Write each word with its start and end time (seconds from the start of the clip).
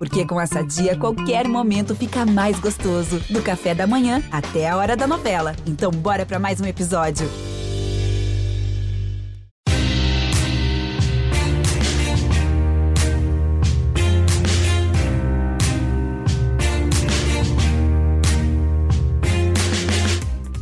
Porque 0.00 0.24
com 0.24 0.40
essa 0.40 0.62
dia, 0.62 0.96
qualquer 0.96 1.46
momento 1.46 1.94
fica 1.94 2.24
mais 2.24 2.58
gostoso. 2.58 3.20
Do 3.28 3.42
café 3.42 3.74
da 3.74 3.86
manhã 3.86 4.22
até 4.32 4.66
a 4.66 4.74
hora 4.74 4.96
da 4.96 5.06
novela. 5.06 5.54
Então, 5.66 5.90
bora 5.90 6.24
para 6.24 6.38
mais 6.38 6.58
um 6.58 6.64
episódio. 6.64 7.28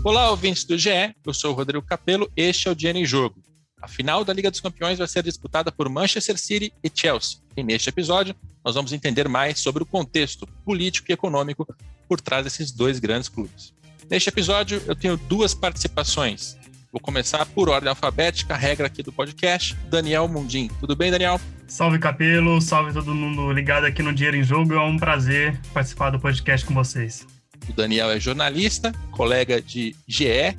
Olá, 0.03 0.33
ouvintes 0.33 0.65
do 0.65 0.77
GE. 0.77 1.15
Eu 1.25 1.33
sou 1.33 1.53
o 1.53 1.55
Rodrigo 1.55 1.87
Capello. 1.87 2.29
Este 2.37 2.67
é 2.67 2.73
o 2.73 2.75
Dinheiro 2.75 2.99
em 2.99 3.07
Jogo. 3.07 3.41
A 3.81 3.87
final 3.87 4.25
da 4.25 4.33
Liga 4.33 4.51
dos 4.51 4.59
Campeões 4.61 4.99
vai 4.99 5.07
ser 5.07 5.23
disputada 5.23 5.71
por 5.71 5.89
Manchester 5.89 6.37
City 6.37 6.73
e 6.83 6.91
Chelsea. 6.93 7.39
E 7.57 7.63
neste 7.63 7.89
episódio, 7.89 8.35
nós 8.69 8.75
vamos 8.75 8.93
entender 8.93 9.27
mais 9.31 9.61
sobre 9.61 9.83
o 9.83 9.87
contexto 9.87 10.47
político 10.63 11.11
e 11.11 11.15
econômico 11.15 11.67
por 12.07 12.21
trás 12.21 12.45
desses 12.45 12.71
dois 12.71 12.99
grandes 12.99 13.27
clubes. 13.27 13.73
Neste 14.11 14.29
episódio, 14.29 14.83
eu 14.87 14.95
tenho 14.95 15.17
duas 15.17 15.55
participações. 15.55 16.55
Vou 16.93 17.01
começar 17.01 17.47
por 17.47 17.71
ordem 17.71 17.89
alfabética, 17.89 18.55
regra 18.55 18.87
aqui 18.87 19.03
do 19.03 19.11
podcast. 19.11 19.75
Daniel 19.89 20.29
Mundim. 20.29 20.69
Tudo 20.81 20.95
bem, 20.95 21.11
Daniel? 21.11 21.41
Salve 21.67 21.99
Capelo, 21.99 22.61
salve 22.61 22.93
todo 22.93 23.15
mundo 23.15 23.51
ligado 23.53 23.87
aqui 23.87 24.03
no 24.03 24.13
Dinheiro 24.13 24.37
em 24.37 24.45
Jogo. 24.45 24.75
É 24.75 24.81
um 24.85 24.99
prazer 24.99 25.59
participar 25.73 26.11
do 26.11 26.21
podcast 26.21 26.67
com 26.67 26.75
vocês. 26.75 27.27
O 27.71 27.73
Daniel 27.73 28.11
é 28.11 28.21
jornalista, 28.21 28.93
colega 29.13 29.63
de 29.63 29.97
GE, 30.07 30.55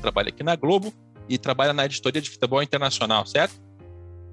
trabalha 0.00 0.30
aqui 0.30 0.42
na 0.42 0.56
Globo 0.56 0.94
e 1.28 1.36
trabalha 1.36 1.74
na 1.74 1.84
editoria 1.84 2.22
de 2.22 2.30
futebol 2.30 2.62
internacional, 2.62 3.26
certo? 3.26 3.60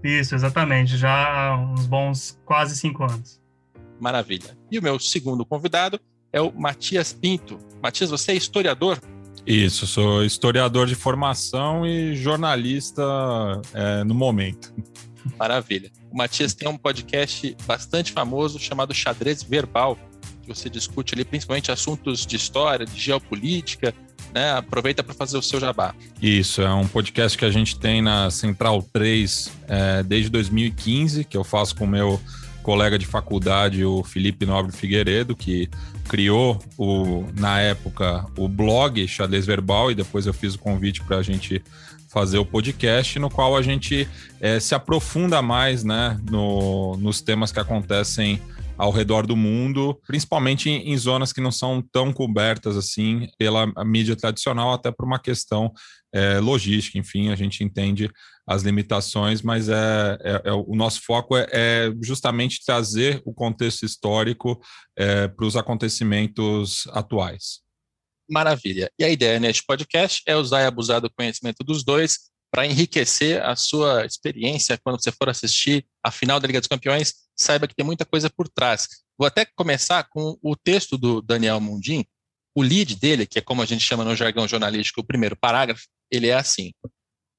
Isso, 0.04 0.36
exatamente. 0.36 0.98
Já 0.98 1.12
há 1.12 1.58
uns 1.58 1.86
bons 1.86 2.40
quase 2.46 2.76
cinco 2.76 3.04
anos. 3.04 3.40
Maravilha. 4.00 4.58
E 4.72 4.78
o 4.78 4.84
meu 4.84 5.00
segundo 5.00 5.46
convidado 5.46 6.00
é 6.32 6.42
o 6.42 6.52
Matias 6.52 7.14
Pinto. 7.14 7.58
Matias, 7.82 8.10
você 8.10 8.32
é 8.32 8.36
historiador? 8.36 9.00
Isso, 9.46 9.88
sou 9.88 10.24
historiador 10.26 10.88
de 10.88 10.96
formação 10.96 11.86
e 11.86 12.16
jornalista 12.16 13.02
é, 13.74 14.04
no 14.04 14.14
momento. 14.14 14.74
Maravilha. 15.38 15.90
O 16.12 16.18
Matias 16.18 16.54
tem 16.54 16.68
um 16.68 16.78
podcast 16.78 17.56
bastante 17.66 18.12
famoso 18.12 18.60
chamado 18.60 18.94
Xadrez 18.94 19.42
Verbal, 19.42 19.98
que 20.42 20.48
você 20.48 20.70
discute 20.70 21.14
ali 21.14 21.24
principalmente 21.24 21.72
assuntos 21.72 22.26
de 22.26 22.36
história, 22.36 22.86
de 22.86 23.00
geopolítica, 23.00 23.94
né? 24.34 24.52
Aproveita 24.52 25.04
para 25.04 25.14
fazer 25.14 25.38
o 25.38 25.42
seu 25.42 25.60
jabá. 25.60 25.94
Isso, 26.22 26.62
é 26.62 26.74
um 26.74 26.88
podcast 26.88 27.38
que 27.38 27.46
a 27.46 27.50
gente 27.50 27.80
tem 27.80 28.02
na 28.02 28.30
Central 28.30 28.82
3 28.94 29.52
é, 29.68 30.04
desde 30.04 30.30
2015, 30.30 31.24
que 31.24 31.38
eu 31.38 31.44
faço 31.44 31.76
com 31.76 31.86
o 31.86 31.88
meu 31.88 32.20
colega 32.64 33.00
de 33.00 33.06
faculdade, 33.06 33.86
o 33.86 34.04
Felipe 34.04 34.46
Nobre 34.46 34.76
Figueiredo, 34.76 35.36
que 35.36 35.70
criou 36.08 36.60
o, 36.78 37.26
na 37.38 37.62
época 37.62 38.26
o 38.38 38.48
blog 38.48 39.08
Xadrez 39.08 39.46
Verbal 39.46 39.92
e 39.92 39.96
depois 39.96 40.26
eu 40.26 40.34
fiz 40.34 40.56
o 40.56 40.60
convite 40.60 41.02
para 41.02 41.18
a 41.18 41.24
gente 41.24 41.64
fazer 42.10 42.38
o 42.38 42.46
podcast, 42.46 43.20
no 43.20 43.30
qual 43.30 43.56
a 43.56 43.62
gente 43.62 44.08
é, 44.42 44.60
se 44.60 44.74
aprofunda 44.74 45.42
mais 45.42 45.84
né, 45.84 46.20
no, 46.30 46.98
nos 46.98 47.22
temas 47.22 47.52
que 47.52 47.60
acontecem 47.60 48.42
ao 48.78 48.92
redor 48.92 49.26
do 49.26 49.36
mundo, 49.36 50.00
principalmente 50.06 50.70
em, 50.70 50.92
em, 50.92 50.98
zonas 50.98 51.34
que 51.34 51.42
não 51.42 51.52
são 51.52 51.82
tão 51.82 52.14
cobertas 52.14 52.78
assim 52.78 53.28
pela 53.38 53.66
mídia 53.86 54.16
tradicional, 54.16 54.74
até 54.74 54.92
por 54.92 55.06
uma 55.06 55.20
questão 55.20 55.74
é, 56.14 56.40
logística. 56.40 56.98
Enfim, 56.98 57.30
a 57.30 57.36
gente 57.36 57.64
entende 57.64 58.10
as 58.46 58.62
limitações, 58.62 59.42
mas 59.42 59.68
é, 59.68 60.18
é, 60.22 60.42
é 60.46 60.54
o 60.54 60.76
nosso 60.76 61.02
foco 61.02 61.36
é, 61.36 61.48
é, 61.52 61.94
justamente 62.02 62.64
trazer 62.66 63.22
o 63.26 63.34
contexto 63.34 63.84
histórico 63.84 64.62
é, 64.96 65.28
para 65.28 65.46
os 65.46 65.56
acontecimentos 65.58 66.88
atuais. 66.92 67.62
Maravilha. 68.30 68.92
E 69.00 69.04
a 69.04 69.10
ideia 69.10 69.40
neste 69.40 69.64
podcast 69.66 70.22
é 70.26 70.36
usar 70.36 70.62
e 70.62 70.66
abusar 70.66 71.02
do 71.02 71.10
conhecimento 71.10 71.64
dos 71.64 71.84
dois 71.84 72.30
para 72.52 72.66
enriquecer 72.66 73.44
a 73.44 73.56
sua 73.56 74.06
experiência 74.06 74.80
quando 74.82 75.02
você 75.02 75.12
for 75.12 75.30
assistir 75.30 75.86
a 76.04 76.12
final 76.12 76.40
da 76.40 76.48
Liga 76.48 76.60
dos 76.60 76.68
Campeões, 76.68 77.14
saiba 77.38 77.68
que 77.68 77.76
tem 77.76 77.86
muita 77.86 78.06
coisa 78.06 78.30
por 78.30 78.50
trás. 78.50 78.88
Vou 79.18 79.28
até 79.28 79.46
começar 79.46 80.04
com 80.10 80.38
o 80.42 80.56
texto 80.56 80.98
do 80.98 81.22
Daniel 81.22 81.60
Mundim. 81.62 82.06
O 82.56 82.62
lead 82.62 82.96
dele, 82.96 83.28
que 83.28 83.40
é 83.40 83.42
como 83.42 83.62
a 83.62 83.66
gente 83.66 83.84
chama 83.84 84.04
no 84.04 84.16
jargão 84.16 84.48
jornalístico, 84.48 85.02
o 85.02 85.06
primeiro 85.06 85.36
parágrafo, 85.36 85.86
ele 86.12 86.28
é 86.28 86.34
assim: 86.34 86.74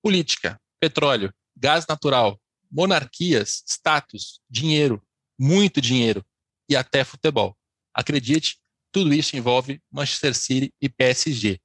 política, 0.03 0.61
petróleo, 0.81 1.33
gás 1.57 1.87
natural, 1.89 2.41
monarquias, 2.71 3.63
status, 3.67 4.41
dinheiro, 4.49 5.03
muito 5.39 5.81
dinheiro 5.81 6.25
e 6.69 6.77
até 6.77 7.05
futebol. 7.05 7.57
Acredite, 7.95 8.59
tudo 8.93 9.13
isso 9.13 9.37
envolve 9.37 9.81
Manchester 9.91 10.35
City 10.35 10.73
e 10.81 10.89
PSG. 10.89 11.61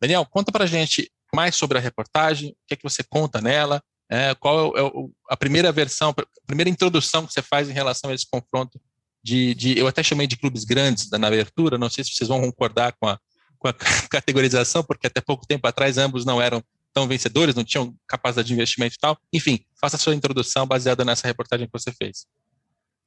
Daniel, 0.00 0.26
conta 0.26 0.52
pra 0.52 0.66
gente 0.66 1.10
mais 1.34 1.54
sobre 1.54 1.78
a 1.78 1.80
reportagem, 1.80 2.50
o 2.50 2.56
que 2.66 2.74
é 2.74 2.76
que 2.76 2.82
você 2.82 3.02
conta 3.02 3.40
nela, 3.40 3.82
é, 4.10 4.34
qual 4.34 4.76
é, 4.76 4.82
o, 4.82 5.10
a 5.28 5.36
primeira 5.36 5.70
versão, 5.70 6.10
a 6.10 6.46
primeira 6.46 6.68
introdução 6.68 7.24
que 7.24 7.32
você 7.32 7.40
faz 7.40 7.70
em 7.70 7.72
relação 7.72 8.10
a 8.10 8.14
esse 8.14 8.26
confronto 8.28 8.80
de, 9.22 9.54
de 9.54 9.78
eu 9.78 9.86
até 9.86 10.02
chamei 10.02 10.26
de 10.26 10.36
clubes 10.36 10.64
grandes 10.64 11.08
na 11.10 11.28
abertura, 11.28 11.78
não 11.78 11.88
sei 11.88 12.02
se 12.02 12.10
vocês 12.12 12.28
vão 12.28 12.40
concordar 12.40 12.92
com 12.98 13.06
a, 13.06 13.18
com 13.58 13.68
a 13.68 13.72
categorização, 14.10 14.82
porque 14.82 15.06
até 15.06 15.20
pouco 15.20 15.46
tempo 15.46 15.66
atrás 15.66 15.96
ambos 15.96 16.24
não 16.24 16.42
eram 16.42 16.62
tão 16.92 17.06
vencedores, 17.06 17.54
não 17.54 17.62
tinham 17.62 17.94
capacidade 18.08 18.48
de 18.48 18.54
investimento 18.54 18.96
e 18.96 18.98
tal. 18.98 19.16
Enfim, 19.32 19.60
faça 19.80 19.94
a 19.94 19.98
sua 19.98 20.14
introdução 20.14 20.66
baseada 20.66 21.04
nessa 21.04 21.28
reportagem 21.28 21.66
que 21.66 21.72
você 21.72 21.92
fez. 21.92 22.26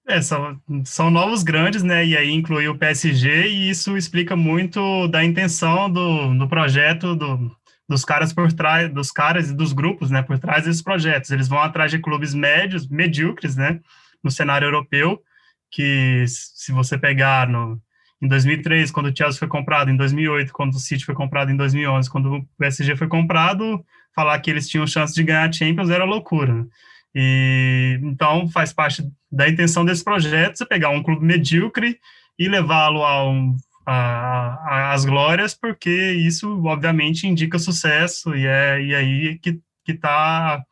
É, 0.07 0.21
são, 0.21 0.59
são 0.85 1.09
novos 1.09 1.43
grandes, 1.43 1.83
né? 1.83 2.05
E 2.05 2.15
aí 2.15 2.31
inclui 2.31 2.67
o 2.67 2.77
PSG, 2.77 3.47
e 3.47 3.69
isso 3.69 3.97
explica 3.97 4.35
muito 4.35 5.07
da 5.07 5.23
intenção 5.23 5.89
do, 5.89 6.37
do 6.37 6.47
projeto 6.47 7.15
do, 7.15 7.51
dos 7.87 8.05
caras 8.05 8.33
por 8.33 8.51
trás, 8.53 8.91
dos 8.91 9.11
caras 9.11 9.49
e 9.49 9.55
dos 9.55 9.73
grupos, 9.73 10.09
né, 10.09 10.21
por 10.21 10.39
trás 10.39 10.65
desses 10.65 10.81
projetos. 10.81 11.31
Eles 11.31 11.47
vão 11.47 11.59
atrás 11.59 11.91
de 11.91 11.99
clubes 11.99 12.33
médios, 12.33 12.87
medíocres, 12.87 13.55
né, 13.55 13.79
no 14.23 14.31
cenário 14.31 14.65
europeu, 14.65 15.21
que 15.69 16.25
se 16.27 16.71
você 16.71 16.97
pegar 16.97 17.47
no 17.47 17.81
em 18.21 18.27
2003, 18.27 18.89
quando 18.89 19.07
o 19.07 19.15
Chelsea 19.15 19.37
foi 19.37 19.49
comprado, 19.49 19.91
em 19.91 19.97
2008, 19.97 20.53
quando 20.53 20.75
o 20.75 20.79
City 20.79 21.03
foi 21.03 21.13
comprado, 21.13 21.51
em 21.51 21.57
2011, 21.57 22.09
quando 22.09 22.35
o 22.37 22.47
PSG 22.57 22.95
foi 22.95 23.09
comprado, 23.09 23.85
falar 24.15 24.39
que 24.39 24.49
eles 24.49 24.69
tinham 24.69 24.87
chance 24.87 25.13
de 25.13 25.23
ganhar 25.23 25.49
a 25.49 25.51
Champions 25.51 25.89
era 25.89 26.05
loucura. 26.05 26.53
Né? 26.53 26.65
E 27.13 27.99
então 28.01 28.47
faz 28.47 28.71
parte 28.71 29.03
da 29.29 29.49
intenção 29.49 29.83
desse 29.83 30.05
projeto 30.05 30.57
você 30.57 30.65
pegar 30.65 30.89
um 30.89 31.03
clube 31.03 31.25
medíocre 31.25 31.99
e 32.39 32.47
levá-lo 32.47 33.03
a 33.03 33.29
um 33.29 33.57
a, 33.85 33.93
a, 33.93 34.93
as 34.93 35.05
glórias, 35.05 35.53
porque 35.53 35.89
isso, 35.89 36.63
obviamente, 36.65 37.27
indica 37.27 37.59
sucesso, 37.59 38.35
e 38.35 38.45
é 38.45 38.81
e 38.81 38.95
aí 38.95 39.39
que 39.39 39.61
está 39.87 40.63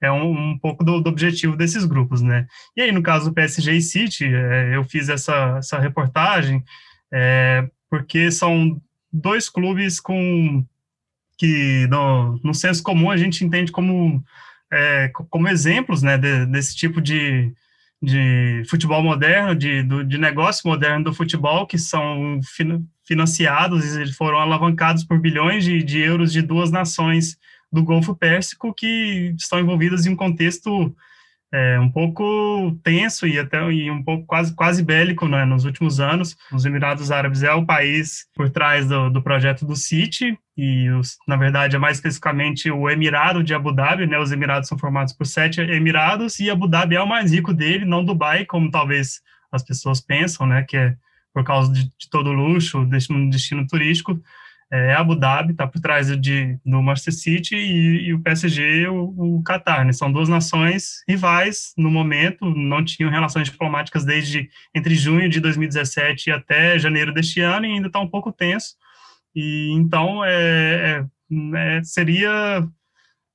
é 0.00 0.12
um, 0.12 0.52
um 0.52 0.58
pouco 0.58 0.84
do, 0.84 1.00
do, 1.00 1.10
objetivo 1.10 1.56
desses 1.56 1.84
grupos, 1.84 2.22
né? 2.22 2.46
E 2.76 2.82
aí, 2.82 2.92
no 2.92 3.02
caso 3.02 3.30
do 3.30 3.34
PSG 3.34 3.72
e 3.72 3.82
City, 3.82 4.26
é, 4.26 4.76
eu 4.76 4.84
fiz 4.84 5.08
essa, 5.08 5.56
essa 5.58 5.78
reportagem 5.78 6.62
é, 7.12 7.68
porque 7.90 8.30
são 8.30 8.80
dois 9.12 9.48
clubes 9.48 9.98
com 9.98 10.64
que 11.36 11.86
no, 11.88 12.38
no 12.42 12.54
senso 12.54 12.82
comum 12.82 13.10
a 13.10 13.16
gente 13.16 13.44
entende 13.44 13.72
como 13.72 14.22
é, 14.72 15.08
como 15.30 15.48
exemplos, 15.48 16.02
né, 16.02 16.18
de, 16.18 16.46
desse 16.46 16.76
tipo 16.76 17.00
de, 17.00 17.52
de 18.00 18.62
futebol 18.68 19.02
moderno, 19.02 19.54
de, 19.54 19.82
do, 19.82 20.04
de 20.04 20.18
negócio 20.18 20.68
moderno 20.68 21.04
do 21.04 21.14
futebol, 21.14 21.66
que 21.66 21.78
são 21.78 22.40
financiados 23.04 23.96
e 23.96 24.12
foram 24.12 24.38
alavancados 24.38 25.04
por 25.04 25.18
bilhões 25.18 25.64
de, 25.64 25.82
de 25.82 25.98
euros 25.98 26.32
de 26.32 26.40
duas 26.40 26.70
nações 26.70 27.36
do 27.72 27.82
Golfo 27.82 28.14
Pérsico 28.14 28.72
que 28.72 29.34
estão 29.38 29.58
envolvidas 29.58 30.06
em 30.06 30.10
um 30.10 30.16
contexto 30.16 30.94
é, 31.52 31.80
um 31.80 31.90
pouco 31.90 32.78
tenso 32.82 33.26
e 33.26 33.38
até 33.38 33.62
e 33.72 33.90
um 33.90 34.02
pouco 34.02 34.26
quase, 34.26 34.54
quase 34.54 34.82
bélico 34.82 35.26
né, 35.26 35.44
nos 35.44 35.64
últimos 35.64 35.98
anos. 35.98 36.36
Os 36.52 36.64
Emirados 36.64 37.10
Árabes 37.10 37.42
é 37.42 37.52
o 37.52 37.64
país 37.64 38.26
por 38.34 38.50
trás 38.50 38.86
do, 38.86 39.08
do 39.08 39.22
projeto 39.22 39.64
do 39.64 39.74
City, 39.74 40.38
e 40.56 40.90
os, 40.90 41.16
na 41.26 41.36
verdade 41.36 41.76
é 41.76 41.78
mais 41.78 41.98
especificamente 41.98 42.70
o 42.70 42.90
Emirado 42.90 43.42
de 43.42 43.54
Abu 43.54 43.72
Dhabi, 43.72 44.06
né? 44.06 44.18
Os 44.18 44.32
Emirados 44.32 44.68
são 44.68 44.76
formados 44.76 45.12
por 45.12 45.26
sete 45.26 45.60
Emirados 45.60 46.38
e 46.40 46.50
Abu 46.50 46.66
Dhabi 46.68 46.96
é 46.96 47.00
o 47.00 47.08
mais 47.08 47.32
rico 47.32 47.54
dele, 47.54 47.84
não 47.84 48.04
Dubai, 48.04 48.44
como 48.44 48.70
talvez 48.70 49.20
as 49.50 49.62
pessoas 49.62 50.00
pensam, 50.00 50.46
né? 50.46 50.64
Que 50.68 50.76
é 50.76 50.96
por 51.32 51.44
causa 51.44 51.72
de, 51.72 51.84
de 51.84 52.10
todo 52.10 52.30
o 52.30 52.32
luxo, 52.32 52.84
destino, 52.86 53.30
destino 53.30 53.66
turístico 53.66 54.20
é 54.70 54.94
Abu 54.94 55.14
Dhabi, 55.16 55.52
está 55.52 55.66
por 55.66 55.80
trás 55.80 56.14
de, 56.20 56.58
do 56.64 56.82
Manchester 56.82 57.14
City 57.14 57.56
e, 57.56 58.08
e 58.08 58.14
o 58.14 58.20
PSG, 58.20 58.86
o, 58.88 59.38
o 59.38 59.42
Qatar, 59.42 59.84
né? 59.84 59.92
São 59.92 60.12
duas 60.12 60.28
nações 60.28 61.02
rivais 61.08 61.72
no 61.76 61.90
momento, 61.90 62.44
não 62.44 62.84
tinham 62.84 63.10
relações 63.10 63.48
diplomáticas 63.48 64.04
desde 64.04 64.50
entre 64.74 64.94
junho 64.94 65.28
de 65.28 65.40
2017 65.40 66.30
até 66.30 66.78
janeiro 66.78 67.12
deste 67.14 67.40
ano 67.40 67.66
e 67.66 67.72
ainda 67.72 67.86
está 67.86 67.98
um 67.98 68.08
pouco 68.08 68.30
tenso. 68.30 68.74
E 69.34 69.72
então 69.72 70.22
é, 70.24 71.04
é, 71.54 71.76
é 71.78 71.82
seria 71.82 72.66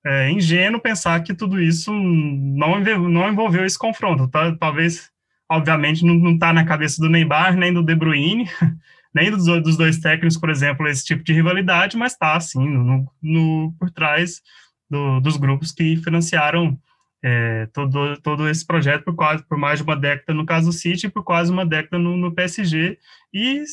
é, 0.05 0.29
ingênuo 0.29 0.81
pensar 0.81 1.21
que 1.23 1.33
tudo 1.33 1.59
isso 1.61 1.91
não, 1.91 2.79
não 2.79 3.29
envolveu 3.29 3.65
esse 3.65 3.77
confronto. 3.77 4.27
Tá? 4.27 4.55
Talvez 4.55 5.11
obviamente 5.49 6.05
não 6.05 6.33
está 6.33 6.53
na 6.53 6.65
cabeça 6.65 7.01
do 7.01 7.09
Neymar 7.09 7.55
nem 7.55 7.73
do 7.73 7.83
De 7.83 7.95
Bruyne, 7.95 8.47
nem 9.13 9.29
dos, 9.29 9.45
dos 9.45 9.77
dois 9.77 9.99
técnicos, 9.99 10.37
por 10.37 10.49
exemplo, 10.49 10.87
esse 10.87 11.05
tipo 11.05 11.23
de 11.23 11.33
rivalidade, 11.33 11.95
mas 11.97 12.13
está 12.13 12.35
assim 12.35 12.67
no, 12.67 13.11
no, 13.21 13.75
por 13.79 13.91
trás 13.91 14.41
do, 14.89 15.19
dos 15.19 15.37
grupos 15.37 15.71
que 15.71 15.97
financiaram 15.97 16.77
é, 17.23 17.67
todo, 17.67 18.17
todo 18.21 18.49
esse 18.49 18.65
projeto 18.65 19.05
por 19.05 19.15
quase 19.15 19.43
por 19.47 19.57
mais 19.57 19.79
de 19.79 19.83
uma 19.83 19.95
década 19.95 20.33
no 20.33 20.45
caso 20.45 20.67
do 20.67 20.73
City, 20.73 21.07
por 21.07 21.23
quase 21.23 21.51
uma 21.51 21.65
década 21.65 21.97
no, 21.97 22.17
no 22.17 22.33
PSG 22.33 22.97
e 23.33 23.63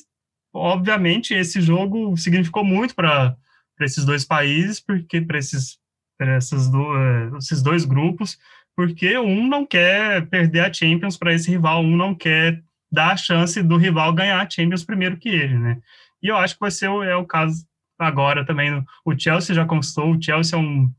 obviamente 0.52 1.34
esse 1.34 1.60
jogo 1.60 2.16
significou 2.16 2.64
muito 2.64 2.94
para 2.94 3.36
esses 3.80 4.04
dois 4.04 4.24
países, 4.24 4.78
porque 4.78 5.20
para 5.20 5.38
esses 5.38 5.78
do, 6.70 6.96
é, 6.96 7.38
esses 7.38 7.62
dois 7.62 7.84
grupos, 7.84 8.38
porque 8.76 9.16
um 9.18 9.48
não 9.48 9.66
quer 9.66 10.26
perder 10.28 10.60
a 10.60 10.72
Champions 10.72 11.16
para 11.16 11.34
esse 11.34 11.50
rival, 11.50 11.82
um 11.82 11.96
não 11.96 12.14
quer 12.14 12.62
dar 12.90 13.12
a 13.12 13.16
chance 13.16 13.62
do 13.62 13.76
rival 13.76 14.12
ganhar 14.12 14.40
a 14.40 14.48
Champions 14.48 14.84
primeiro 14.84 15.16
que 15.16 15.28
ele, 15.28 15.58
né? 15.58 15.78
E 16.22 16.28
eu 16.28 16.36
acho 16.36 16.54
que 16.54 16.60
vai 16.60 16.70
ser 16.70 16.88
o, 16.88 17.02
é 17.02 17.16
o 17.16 17.26
caso 17.26 17.64
agora 17.98 18.44
também. 18.44 18.84
O 19.04 19.18
Chelsea 19.18 19.54
já 19.54 19.64
conquistou, 19.64 20.12
o 20.12 20.22
Chelsea 20.22 20.58
é 20.58 20.60
um, 20.60 20.92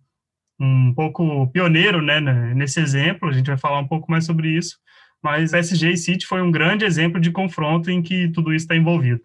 um 0.59 0.93
pouco 0.93 1.47
pioneiro, 1.47 2.01
né, 2.01 2.19
nesse 2.53 2.79
exemplo, 2.79 3.29
a 3.29 3.31
gente 3.31 3.47
vai 3.47 3.57
falar 3.57 3.79
um 3.79 3.87
pouco 3.87 4.09
mais 4.11 4.25
sobre 4.25 4.49
isso, 4.49 4.77
mas 5.21 5.51
PSG 5.51 5.91
e 5.91 5.97
City 5.97 6.25
foi 6.25 6.41
um 6.41 6.51
grande 6.51 6.85
exemplo 6.85 7.19
de 7.19 7.31
confronto 7.31 7.89
em 7.89 8.01
que 8.01 8.29
tudo 8.29 8.53
isso 8.53 8.65
está 8.65 8.75
envolvido. 8.75 9.21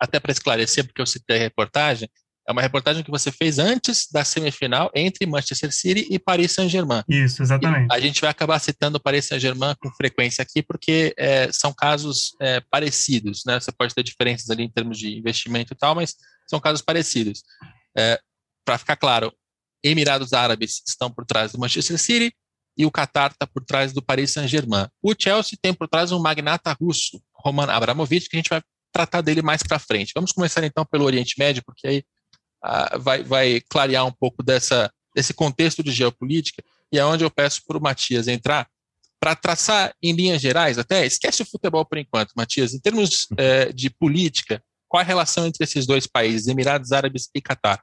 Até 0.00 0.20
para 0.20 0.32
esclarecer, 0.32 0.86
porque 0.86 1.00
eu 1.00 1.06
citei 1.06 1.38
a 1.38 1.40
reportagem, 1.40 2.08
é 2.48 2.52
uma 2.52 2.62
reportagem 2.62 3.02
que 3.02 3.10
você 3.10 3.32
fez 3.32 3.58
antes 3.58 4.06
da 4.10 4.24
semifinal 4.24 4.90
entre 4.94 5.26
Manchester 5.26 5.72
City 5.72 6.06
e 6.08 6.18
Paris 6.18 6.52
Saint-Germain. 6.52 7.02
Isso, 7.08 7.42
exatamente. 7.42 7.92
E 7.92 7.96
a 7.96 7.98
gente 7.98 8.20
vai 8.20 8.30
acabar 8.30 8.58
citando 8.60 9.00
Paris 9.00 9.26
Saint-Germain 9.26 9.74
com 9.80 9.90
frequência 9.90 10.42
aqui, 10.42 10.62
porque 10.62 11.12
é, 11.18 11.50
são 11.50 11.72
casos 11.72 12.36
é, 12.40 12.60
parecidos, 12.70 13.42
né? 13.44 13.58
Você 13.58 13.72
pode 13.72 13.94
ter 13.94 14.04
diferenças 14.04 14.48
ali 14.48 14.62
em 14.62 14.70
termos 14.70 14.96
de 14.98 15.18
investimento 15.18 15.72
e 15.72 15.76
tal, 15.76 15.94
mas 15.96 16.14
são 16.48 16.60
casos 16.60 16.82
parecidos. 16.82 17.42
É, 17.98 18.20
para 18.64 18.78
ficar 18.78 18.96
claro, 18.96 19.32
Emirados 19.82 20.32
Árabes 20.32 20.82
estão 20.86 21.10
por 21.10 21.26
trás 21.26 21.52
do 21.52 21.58
Manchester 21.58 21.98
City 21.98 22.32
e 22.78 22.86
o 22.86 22.92
Qatar 22.92 23.32
está 23.32 23.46
por 23.46 23.64
trás 23.64 23.92
do 23.92 24.00
Paris 24.00 24.32
Saint-Germain. 24.32 24.86
O 25.02 25.14
Chelsea 25.18 25.58
tem 25.60 25.74
por 25.74 25.88
trás 25.88 26.12
um 26.12 26.20
magnata 26.20 26.72
russo, 26.80 27.20
Roman 27.34 27.70
Abramovich, 27.70 28.28
que 28.28 28.36
a 28.36 28.38
gente 28.38 28.50
vai 28.50 28.62
tratar 28.92 29.20
dele 29.20 29.42
mais 29.42 29.62
para 29.62 29.78
frente. 29.78 30.12
Vamos 30.14 30.30
começar 30.30 30.62
então 30.62 30.84
pelo 30.84 31.04
Oriente 31.04 31.34
Médio, 31.38 31.62
porque 31.66 31.86
aí 31.86 32.04
vai, 32.98 33.22
vai 33.22 33.60
clarear 33.68 34.06
um 34.06 34.12
pouco 34.12 34.42
dessa, 34.42 34.90
desse 35.14 35.32
contexto 35.34 35.82
de 35.82 35.90
geopolítica, 35.90 36.62
e 36.92 36.98
é 36.98 37.04
onde 37.04 37.24
eu 37.24 37.30
peço 37.30 37.62
para 37.66 37.78
o 37.78 37.82
Matias 37.82 38.28
entrar, 38.28 38.68
para 39.18 39.34
traçar 39.34 39.94
em 40.02 40.12
linhas 40.12 40.40
gerais, 40.40 40.78
até 40.78 41.06
esquece 41.06 41.42
o 41.42 41.46
futebol 41.46 41.84
por 41.84 41.98
enquanto, 41.98 42.32
Matias, 42.36 42.74
em 42.74 42.78
termos 42.78 43.26
é, 43.36 43.72
de 43.72 43.90
política, 43.90 44.62
qual 44.88 45.00
a 45.00 45.04
relação 45.04 45.46
entre 45.46 45.64
esses 45.64 45.86
dois 45.86 46.06
países, 46.06 46.46
Emirados 46.46 46.92
Árabes 46.92 47.28
e 47.34 47.40
Catar? 47.40 47.82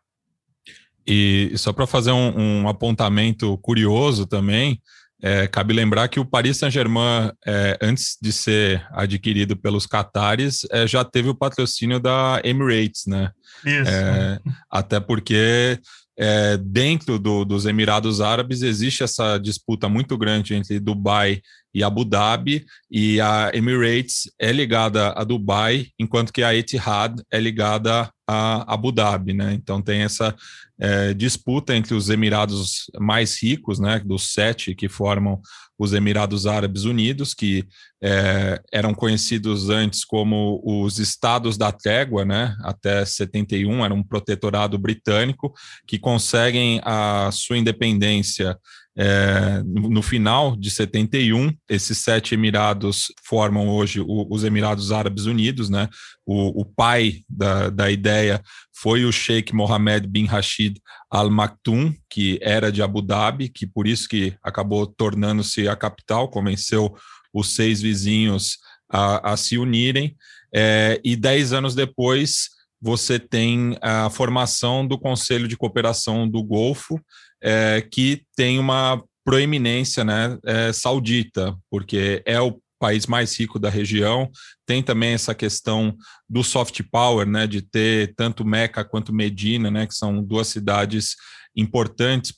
E 1.05 1.51
só 1.57 1.73
para 1.73 1.85
fazer 1.85 2.11
um, 2.11 2.61
um, 2.61 2.67
apontamento 2.69 3.57
curioso 3.57 4.25
também, 4.25 4.81
é, 5.25 5.47
cabe 5.47 5.73
lembrar 5.73 6.09
que 6.09 6.19
o 6.19 6.25
Paris 6.25 6.57
Saint-Germain, 6.57 7.31
é, 7.47 7.77
antes 7.81 8.17
de 8.21 8.33
ser 8.33 8.85
adquirido 8.91 9.55
pelos 9.55 9.87
Qatares, 9.87 10.67
é, 10.69 10.85
já 10.85 11.05
teve 11.05 11.29
o 11.29 11.35
patrocínio 11.35 11.97
da 11.97 12.41
Emirates, 12.43 13.05
né? 13.07 13.31
Isso. 13.65 13.89
É, 13.89 14.39
até 14.69 14.99
porque 14.99 15.79
é, 16.19 16.57
dentro 16.57 17.17
do, 17.17 17.45
dos 17.45 17.65
Emirados 17.65 18.19
Árabes 18.19 18.63
existe 18.63 19.01
essa 19.01 19.37
disputa 19.37 19.87
muito 19.87 20.17
grande 20.17 20.55
entre 20.55 20.77
Dubai 20.77 21.41
e 21.73 21.81
Abu 21.83 22.03
Dhabi, 22.03 22.65
e 22.91 23.21
a 23.21 23.49
Emirates 23.53 24.29
é 24.37 24.51
ligada 24.51 25.13
a 25.13 25.23
Dubai, 25.23 25.87
enquanto 25.97 26.33
que 26.33 26.43
a 26.43 26.53
Etihad 26.53 27.15
é 27.31 27.39
ligada 27.39 28.11
a 28.27 28.73
Abu 28.73 28.91
Dhabi, 28.91 29.33
né? 29.33 29.53
Então 29.53 29.81
tem 29.81 30.01
essa 30.01 30.35
é, 30.83 31.13
disputa 31.13 31.73
entre 31.73 31.93
os 31.93 32.09
Emirados 32.09 32.91
mais 32.99 33.41
ricos, 33.41 33.79
né, 33.79 34.01
dos 34.03 34.33
sete 34.33 34.75
que 34.75 34.89
formam 34.89 35.39
os 35.79 35.93
Emirados 35.93 36.45
Árabes 36.45 36.83
Unidos, 36.83 37.33
que 37.33 37.65
é, 38.03 38.61
eram 38.71 38.93
conhecidos 38.93 39.69
antes 39.69 40.03
como 40.03 40.61
os 40.61 40.99
Estados 40.99 41.57
da 41.57 41.71
Trégua, 41.71 42.25
né, 42.25 42.53
até 42.63 43.05
71, 43.05 43.85
era 43.85 43.93
um 43.93 44.03
protetorado 44.03 44.77
britânico, 44.77 45.53
que 45.87 45.97
conseguem 45.97 46.81
a 46.83 47.29
sua 47.31 47.57
independência 47.57 48.57
é, 48.95 49.63
no 49.63 50.03
final 50.03 50.55
de 50.55 50.69
71, 50.69 51.51
esses 51.67 51.97
sete 51.97 52.35
Emirados 52.35 53.11
formam 53.27 53.67
hoje 53.67 53.99
o, 53.99 54.27
os 54.29 54.43
Emirados 54.43 54.91
Árabes 54.91 55.25
Unidos, 55.25 55.69
né? 55.69 55.89
O, 56.25 56.61
o 56.61 56.65
pai 56.65 57.21
da, 57.27 57.69
da 57.69 57.89
ideia 57.89 58.41
foi 58.75 59.03
o 59.03 59.11
Sheikh 59.11 59.53
Mohammed 59.53 60.07
bin 60.07 60.25
Rashid 60.25 60.79
Al 61.09 61.29
Maktoum, 61.29 61.93
que 62.09 62.39
era 62.41 62.71
de 62.71 62.83
Abu 62.83 63.01
Dhabi, 63.01 63.49
que 63.49 63.65
por 63.65 63.87
isso 63.87 64.07
que 64.07 64.35
acabou 64.43 64.85
tornando-se 64.85 65.67
a 65.67 65.75
capital, 65.75 66.29
convenceu 66.29 66.95
os 67.33 67.55
seis 67.55 67.81
vizinhos 67.81 68.57
a, 68.87 69.33
a 69.33 69.37
se 69.37 69.57
unirem. 69.57 70.15
É, 70.53 71.01
e 71.03 71.15
dez 71.15 71.51
anos 71.51 71.73
depois, 71.73 72.49
você 72.79 73.17
tem 73.17 73.75
a 73.81 74.09
formação 74.09 74.85
do 74.85 74.99
Conselho 74.99 75.47
de 75.47 75.57
Cooperação 75.57 76.29
do 76.29 76.43
Golfo, 76.43 76.99
é, 77.43 77.81
que 77.81 78.23
tem 78.35 78.57
uma 78.57 79.03
proeminência 79.25 80.03
né, 80.03 80.37
é, 80.45 80.71
saudita, 80.71 81.55
porque 81.69 82.23
é 82.25 82.39
o 82.39 82.59
país 82.79 83.05
mais 83.05 83.37
rico 83.37 83.59
da 83.59 83.69
região. 83.69 84.29
Tem 84.65 84.81
também 84.81 85.13
essa 85.13 85.35
questão 85.35 85.95
do 86.29 86.43
soft 86.43 86.81
power, 86.91 87.27
né, 87.27 87.45
de 87.45 87.61
ter 87.61 88.13
tanto 88.15 88.45
Meca 88.45 88.83
quanto 88.83 89.13
Medina, 89.13 89.69
né, 89.69 89.85
que 89.85 89.95
são 89.95 90.23
duas 90.23 90.47
cidades 90.47 91.15
importantes 91.55 92.33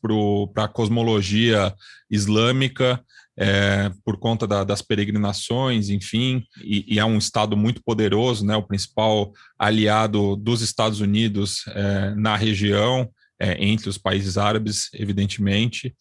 para 0.53 0.65
a 0.65 0.67
cosmologia 0.67 1.73
islâmica. 2.09 3.01
É, 3.37 3.91
por 4.05 4.17
conta 4.17 4.47
da, 4.47 4.63
das 4.63 4.81
peregrinações, 4.81 5.89
enfim, 5.89 6.41
e, 6.63 6.95
e, 6.95 6.99
é 6.99 7.03
um 7.03 7.17
estado 7.17 7.57
muito 7.57 7.83
poderoso, 7.83 8.45
né, 8.45 8.55
o 8.55 8.63
principal 8.63 9.33
aliado 9.59 10.37
dos 10.37 10.61
Estados 10.61 11.01
Unidos 11.01 11.65
é, 11.67 12.15
na 12.15 12.37
região 12.37 13.11
é, 13.39 13.63
entre 13.63 13.89
os 13.89 13.97
países 13.97 14.37
árabes, 14.37 14.89
evidentemente, 14.93 15.95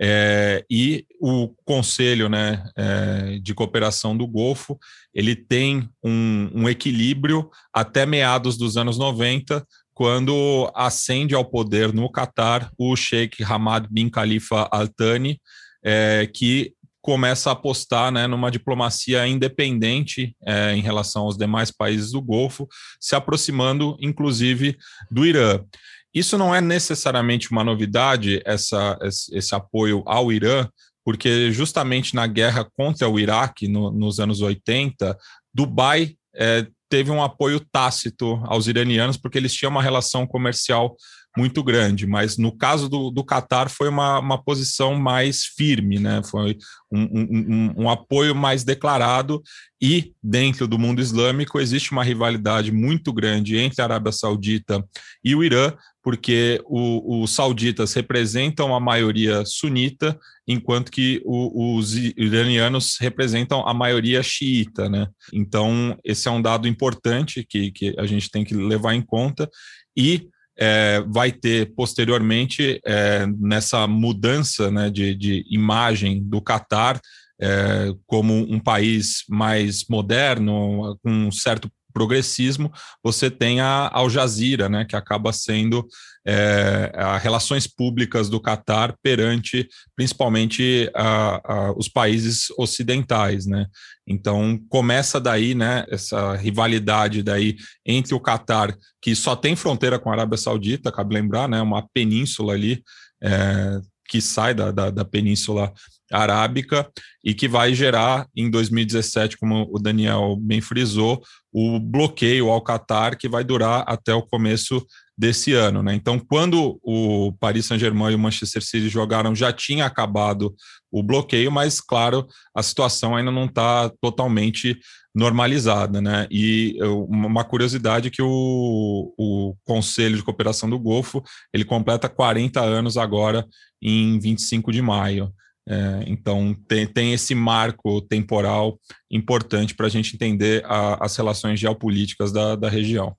é, 0.00 0.64
e 0.68 1.06
o 1.20 1.54
Conselho 1.64 2.28
né, 2.28 2.64
é, 2.76 3.38
de 3.40 3.54
Cooperação 3.54 4.16
do 4.16 4.26
Golfo 4.26 4.78
ele 5.14 5.34
tem 5.34 5.88
um, 6.02 6.50
um, 6.54 6.68
equilíbrio 6.68 7.50
até 7.72 8.06
meados 8.06 8.56
dos 8.56 8.76
anos 8.76 8.98
90, 8.98 9.66
quando 9.92 10.70
ascende 10.74 11.34
ao 11.34 11.44
poder 11.44 11.92
no 11.92 12.10
Catar 12.10 12.70
o 12.78 12.96
Sheikh 12.96 13.42
Hamad 13.44 13.86
bin 13.90 14.08
Khalifa 14.08 14.68
Al 14.72 14.88
Thani, 14.88 15.40
é, 15.84 16.28
que 16.32 16.72
começa 17.02 17.50
a 17.50 17.54
apostar 17.54 18.12
né, 18.12 18.26
numa 18.26 18.50
diplomacia 18.50 19.26
independente 19.26 20.36
é, 20.44 20.74
em 20.74 20.80
relação 20.80 21.22
aos 21.22 21.36
demais 21.36 21.70
países 21.70 22.12
do 22.12 22.20
Golfo, 22.20 22.68
se 23.00 23.14
aproximando 23.14 23.96
inclusive 24.00 24.76
do 25.10 25.24
Irã. 25.24 25.64
Isso 26.14 26.36
não 26.36 26.54
é 26.54 26.60
necessariamente 26.60 27.50
uma 27.50 27.62
novidade, 27.62 28.42
essa, 28.44 28.98
esse 29.02 29.54
apoio 29.54 30.02
ao 30.06 30.32
Irã, 30.32 30.68
porque 31.04 31.50
justamente 31.52 32.14
na 32.14 32.26
guerra 32.26 32.68
contra 32.76 33.08
o 33.08 33.18
Iraque, 33.18 33.68
no, 33.68 33.90
nos 33.90 34.20
anos 34.20 34.40
80, 34.40 35.16
Dubai 35.54 36.14
é, 36.34 36.66
teve 36.88 37.10
um 37.10 37.22
apoio 37.22 37.60
tácito 37.60 38.40
aos 38.44 38.66
iranianos, 38.66 39.16
porque 39.16 39.38
eles 39.38 39.54
tinham 39.54 39.70
uma 39.70 39.82
relação 39.82 40.26
comercial 40.26 40.96
muito 41.36 41.62
grande, 41.62 42.06
mas 42.06 42.36
no 42.36 42.50
caso 42.50 42.88
do, 42.88 43.10
do 43.10 43.24
Qatar 43.24 43.68
foi 43.70 43.88
uma, 43.88 44.18
uma 44.18 44.42
posição 44.42 44.96
mais 44.96 45.44
firme, 45.44 45.98
né? 45.98 46.22
foi 46.24 46.58
um, 46.90 47.02
um, 47.02 47.74
um, 47.84 47.90
apoio 47.90 48.34
mais 48.34 48.64
declarado 48.64 49.40
e 49.80 50.12
dentro 50.22 50.66
do 50.66 50.78
mundo 50.78 51.00
islâmico 51.00 51.60
existe 51.60 51.92
uma 51.92 52.02
rivalidade 52.02 52.72
muito 52.72 53.12
grande 53.12 53.56
entre 53.56 53.80
a 53.80 53.84
Arábia 53.84 54.10
Saudita 54.10 54.84
e 55.24 55.34
o 55.34 55.44
Irã, 55.44 55.72
porque 56.02 56.60
o, 56.64 57.22
os 57.22 57.30
sauditas 57.30 57.92
representam 57.94 58.74
a 58.74 58.80
maioria 58.80 59.44
sunita, 59.44 60.18
enquanto 60.48 60.90
que 60.90 61.22
o, 61.24 61.76
os 61.76 61.94
iranianos 61.94 62.96
representam 62.98 63.66
a 63.68 63.72
maioria 63.72 64.22
xiita, 64.22 64.88
né? 64.88 65.06
Então, 65.32 65.96
esse 66.02 66.26
é 66.26 66.30
um 66.30 66.42
dado 66.42 66.66
importante 66.66 67.46
que, 67.48 67.70
que 67.70 67.94
a 67.98 68.06
gente 68.06 68.30
tem 68.30 68.44
que 68.44 68.54
levar 68.54 68.94
em 68.94 69.02
conta 69.02 69.48
e 69.96 70.28
é, 70.60 71.02
vai 71.08 71.32
ter 71.32 71.72
posteriormente 71.74 72.80
é, 72.84 73.26
nessa 73.38 73.86
mudança 73.86 74.70
né, 74.70 74.90
de, 74.90 75.14
de 75.14 75.44
imagem 75.50 76.22
do 76.22 76.40
Catar 76.40 77.00
é, 77.40 77.94
como 78.06 78.34
um 78.34 78.60
país 78.60 79.24
mais 79.28 79.86
moderno, 79.88 80.98
com 81.02 81.10
um 81.10 81.32
certo 81.32 81.70
progressismo, 81.92 82.70
você 83.02 83.30
tem 83.30 83.60
a 83.60 83.90
Al 83.92 84.10
Jazeera, 84.10 84.68
né, 84.68 84.84
que 84.84 84.94
acaba 84.94 85.32
sendo 85.32 85.86
é, 86.26 86.92
as 86.94 87.22
relações 87.22 87.66
públicas 87.66 88.28
do 88.28 88.40
Catar 88.40 88.94
perante 89.02 89.68
principalmente 89.96 90.90
a, 90.94 91.40
a, 91.44 91.72
os 91.72 91.88
países 91.88 92.48
ocidentais, 92.58 93.46
né? 93.46 93.66
Então 94.06 94.58
começa 94.68 95.20
daí, 95.20 95.54
né, 95.54 95.84
essa 95.88 96.34
rivalidade 96.34 97.22
daí 97.22 97.56
entre 97.86 98.14
o 98.14 98.20
Catar, 98.20 98.76
que 99.00 99.14
só 99.14 99.36
tem 99.36 99.54
fronteira 99.56 99.98
com 99.98 100.10
a 100.10 100.12
Arábia 100.12 100.36
Saudita, 100.36 100.92
cabe 100.92 101.14
lembrar, 101.14 101.48
né, 101.48 101.60
uma 101.62 101.86
península 101.92 102.54
ali 102.54 102.82
é, 103.22 103.80
que 104.08 104.20
sai 104.20 104.52
da, 104.52 104.72
da, 104.72 104.90
da 104.90 105.04
Península 105.04 105.72
Arábica 106.12 106.90
e 107.24 107.32
que 107.32 107.46
vai 107.46 107.72
gerar 107.72 108.26
em 108.34 108.50
2017, 108.50 109.38
como 109.38 109.68
o 109.72 109.78
Daniel 109.78 110.36
bem 110.36 110.60
frisou, 110.60 111.22
o 111.52 111.78
bloqueio 111.78 112.50
ao 112.50 112.62
Qatar 112.62 113.16
que 113.16 113.28
vai 113.28 113.44
durar 113.44 113.84
até 113.86 114.12
o 114.12 114.22
começo 114.22 114.84
desse 115.20 115.52
ano, 115.52 115.82
né? 115.82 115.94
Então, 115.94 116.18
quando 116.18 116.80
o 116.82 117.30
Paris 117.38 117.66
Saint-Germain 117.66 118.12
e 118.12 118.14
o 118.14 118.18
Manchester 118.18 118.64
City 118.64 118.88
jogaram, 118.88 119.34
já 119.34 119.52
tinha 119.52 119.84
acabado 119.84 120.54
o 120.90 121.02
bloqueio, 121.02 121.52
mas 121.52 121.78
claro, 121.78 122.26
a 122.56 122.62
situação 122.62 123.14
ainda 123.14 123.30
não 123.30 123.44
está 123.44 123.90
totalmente 124.00 124.78
normalizada, 125.14 126.00
né? 126.00 126.26
E 126.30 126.78
uma 126.82 127.44
curiosidade 127.44 128.10
que 128.10 128.22
o, 128.22 129.12
o 129.18 129.54
Conselho 129.62 130.16
de 130.16 130.22
Cooperação 130.22 130.70
do 130.70 130.78
Golfo 130.78 131.22
ele 131.52 131.66
completa 131.66 132.08
40 132.08 132.58
anos 132.62 132.96
agora 132.96 133.46
em 133.82 134.18
25 134.18 134.72
de 134.72 134.80
maio. 134.80 135.30
É, 135.68 136.04
então 136.06 136.56
tem, 136.66 136.86
tem 136.86 137.12
esse 137.12 137.34
marco 137.34 138.00
temporal 138.00 138.80
importante 139.10 139.74
para 139.74 139.86
a 139.86 139.90
gente 139.90 140.14
entender 140.14 140.64
a, 140.64 141.04
as 141.04 141.14
relações 141.14 141.60
geopolíticas 141.60 142.32
da, 142.32 142.56
da 142.56 142.70
região. 142.70 143.14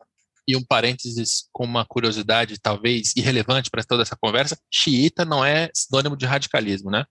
E 0.51 0.55
um 0.57 0.63
parênteses 0.63 1.45
com 1.53 1.63
uma 1.63 1.85
curiosidade, 1.85 2.59
talvez 2.61 3.13
irrelevante 3.15 3.69
para 3.69 3.83
toda 3.83 4.03
essa 4.03 4.17
conversa: 4.19 4.57
xiita 4.71 5.23
não 5.23 5.43
é 5.43 5.69
sinônimo 5.73 6.17
de 6.17 6.25
radicalismo, 6.25 6.91
né? 6.91 7.05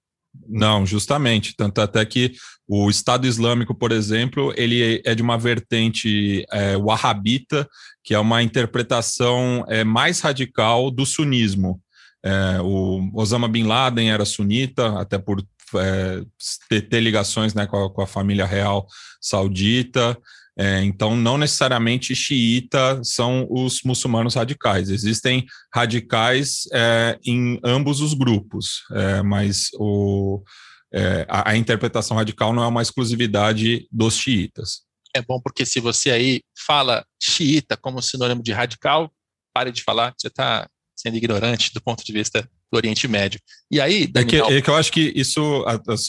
Não, 0.47 0.87
justamente. 0.87 1.55
Tanto 1.57 1.81
até 1.81 2.05
que 2.05 2.35
o 2.69 2.89
Estado 2.89 3.27
Islâmico, 3.27 3.75
por 3.75 3.93
exemplo, 3.93 4.53
ele 4.57 5.03
é 5.05 5.15
de 5.15 5.23
uma 5.23 5.39
vertente 5.39 6.45
é, 6.53 6.77
wahhabita, 6.77 7.69
que 8.05 8.15
é 8.15 8.19
uma 8.19 8.43
interpretação 8.43 9.65
é, 9.69 9.83
mais 9.83 10.21
radical 10.21 10.91
do 10.91 11.05
sunismo. 11.05 11.81
É, 12.23 12.61
o 12.61 13.11
Osama 13.15 13.49
Bin 13.49 13.65
Laden 13.65 14.11
era 14.11 14.25
sunita, 14.25 15.01
até 15.01 15.19
por 15.19 15.43
é, 15.75 16.23
ter, 16.69 16.83
ter, 16.83 17.01
ligações 17.01 17.55
né, 17.55 17.67
com, 17.67 17.85
a, 17.85 17.91
com 17.91 18.03
a 18.03 18.07
família 18.07 18.47
real 18.47 18.87
saudita. 19.21 20.17
É, 20.59 20.83
então, 20.83 21.17
não 21.17 21.39
necessariamente 21.39 22.15
xiita 22.15 23.01
são 23.03 23.47
os 23.51 23.83
muçulmanos 23.83 24.35
radicais. 24.35 24.91
Existem 24.91 25.47
radicais 25.73 26.69
é, 26.73 27.19
em 27.25 27.59
ambos 27.65 28.01
os 28.01 28.15
grupos, 28.15 28.83
é, 28.93 29.23
mas 29.23 29.69
o, 29.75 30.43
é, 30.93 31.25
a, 31.29 31.51
a, 31.51 31.57
interpretação 31.57 32.17
radical 32.17 32.53
não 32.53 32.63
é 32.63 32.67
uma 32.67 32.83
exclusividade 32.83 33.87
dos 33.91 34.17
xiitas. 34.17 34.83
É 35.15 35.23
bom 35.23 35.41
porque 35.41 35.65
se 35.65 35.81
você 35.81 36.11
aí 36.11 36.43
fala 36.67 37.05
xiita 37.21 37.77
como 37.77 38.03
sinônimo 38.03 38.43
de 38.43 38.53
radical, 38.53 39.11
pare 39.53 39.73
de 39.73 39.83
falar, 39.83 40.15
você 40.17 40.29
está 40.29 40.69
sendo 40.97 41.17
ignorante 41.17 41.73
do 41.73 41.81
ponto 41.81 42.05
de 42.05 42.13
vista 42.13 42.49
do 42.71 42.77
Oriente 42.77 43.09
Médio. 43.09 43.41
E 43.71 43.81
aí, 43.81 44.07
Daniel... 44.07 44.45
é, 44.45 44.49
que, 44.49 44.55
é 44.55 44.63
que 44.63 44.71
eu 44.71 44.77
acho 44.77 44.93
que 44.93 45.13
isso, 45.15 45.65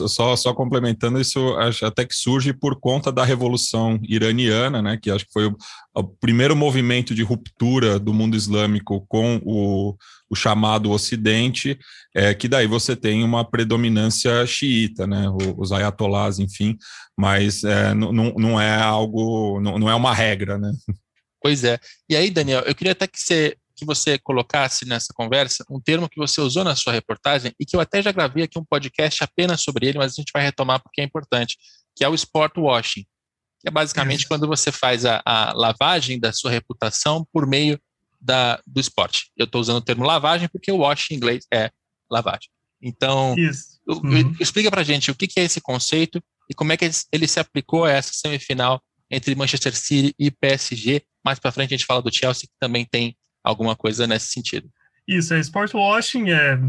só, 0.07 0.35
só 0.35 0.53
complementando, 0.53 1.19
isso 1.19 1.55
até 1.83 2.05
que 2.05 2.15
surge 2.15 2.53
por 2.53 2.79
conta 2.79 3.11
da 3.11 3.25
Revolução 3.25 3.99
Iraniana, 4.03 4.81
né, 4.81 4.97
que 5.01 5.09
acho 5.09 5.25
que 5.25 5.33
foi 5.33 5.47
o, 5.47 5.57
o 5.95 6.03
primeiro 6.03 6.55
movimento 6.55 7.15
de 7.15 7.23
ruptura 7.23 7.99
do 7.99 8.13
mundo 8.13 8.37
islâmico 8.37 9.05
com 9.07 9.41
o, 9.43 9.95
o 10.29 10.35
chamado 10.35 10.91
Ocidente, 10.91 11.79
é, 12.15 12.33
que 12.33 12.47
daí 12.47 12.67
você 12.67 12.95
tem 12.95 13.23
uma 13.23 13.43
predominância 13.43 14.45
xiita, 14.45 15.07
né, 15.07 15.25
os 15.57 15.71
ayatolás, 15.71 16.39
enfim, 16.39 16.77
mas 17.17 17.63
é, 17.63 17.93
não, 17.93 18.11
não 18.13 18.61
é 18.61 18.75
algo, 18.79 19.59
não, 19.61 19.79
não 19.79 19.89
é 19.89 19.95
uma 19.95 20.13
regra, 20.13 20.57
né. 20.57 20.71
Pois 21.41 21.63
é. 21.63 21.79
E 22.07 22.15
aí, 22.15 22.29
Daniel, 22.29 22.61
eu 22.61 22.75
queria 22.75 22.91
até 22.91 23.07
que 23.07 23.19
você 23.19 23.55
que 23.81 23.85
você 23.85 24.19
colocasse 24.19 24.85
nessa 24.85 25.11
conversa 25.11 25.65
um 25.67 25.81
termo 25.81 26.07
que 26.07 26.19
você 26.19 26.39
usou 26.39 26.63
na 26.63 26.75
sua 26.75 26.93
reportagem 26.93 27.51
e 27.59 27.65
que 27.65 27.75
eu 27.75 27.79
até 27.79 27.99
já 27.99 28.11
gravei 28.11 28.43
aqui 28.43 28.59
um 28.59 28.63
podcast 28.63 29.23
apenas 29.23 29.63
sobre 29.63 29.87
ele, 29.87 29.97
mas 29.97 30.13
a 30.13 30.15
gente 30.15 30.31
vai 30.31 30.43
retomar 30.43 30.79
porque 30.83 31.01
é 31.01 31.03
importante, 31.03 31.57
que 31.95 32.03
é 32.03 32.07
o 32.07 32.13
sport 32.13 32.55
washing, 32.57 33.03
que 33.59 33.67
é 33.67 33.71
basicamente 33.71 34.27
quando 34.27 34.45
você 34.45 34.71
faz 34.71 35.03
a, 35.03 35.19
a, 35.25 35.51
lavagem 35.53 36.19
da 36.19 36.31
sua 36.31 36.51
reputação 36.51 37.25
por 37.33 37.47
meio 37.47 37.79
da, 38.19 38.61
do 38.67 38.79
esporte. 38.79 39.31
Eu 39.35 39.45
estou 39.45 39.59
usando 39.59 39.77
o 39.77 39.81
termo 39.81 40.03
lavagem 40.03 40.47
porque 40.47 40.71
o 40.71 40.77
wash 40.77 41.09
em 41.09 41.15
inglês 41.15 41.47
é 41.51 41.71
lavagem. 42.09 42.49
Então, 42.79 43.33
uhum. 43.87 44.35
explica 44.39 44.69
para 44.69 44.83
gente 44.83 45.09
o 45.09 45.15
que, 45.15 45.27
que 45.27 45.39
é 45.39 45.43
esse 45.43 45.59
conceito 45.59 46.21
e 46.47 46.53
como 46.53 46.71
é 46.71 46.77
que 46.77 46.87
ele 47.11 47.27
se 47.27 47.39
aplicou 47.39 47.85
a 47.85 47.91
essa 47.91 48.13
semifinal 48.13 48.79
entre 49.09 49.33
Manchester 49.33 49.75
City 49.75 50.13
e 50.19 50.29
PSG. 50.29 51.01
Mais 51.25 51.39
para 51.39 51.51
frente 51.51 51.73
a 51.73 51.77
gente 51.77 51.85
fala 51.85 52.01
do 52.01 52.13
Chelsea, 52.13 52.47
que 52.47 52.55
também 52.59 52.85
tem 52.85 53.15
alguma 53.43 53.75
coisa 53.75 54.07
nesse 54.07 54.27
sentido. 54.27 54.69
Isso, 55.07 55.33
é 55.33 55.39
sport 55.39 55.73
washing, 55.73 56.29
é, 56.29 56.59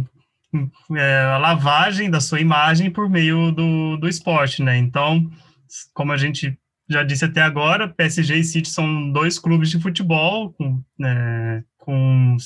é 0.97 1.23
a 1.25 1.38
lavagem 1.38 2.11
da 2.11 2.21
sua 2.21 2.41
imagem 2.41 2.91
por 2.91 3.09
meio 3.09 3.52
do, 3.52 3.97
do 3.97 4.09
esporte, 4.09 4.62
né? 4.62 4.76
Então, 4.79 5.31
como 5.95 6.12
a 6.12 6.17
gente 6.17 6.59
já 6.88 7.02
disse 7.02 7.25
até 7.25 7.41
agora, 7.41 7.88
PSG 7.88 8.37
e 8.37 8.45
City 8.45 8.69
são 8.69 9.11
dois 9.11 9.38
clubes 9.38 9.71
de 9.71 9.81
futebol 9.81 10.52
com, 10.52 10.83
né, 10.99 11.64
com 11.79 12.37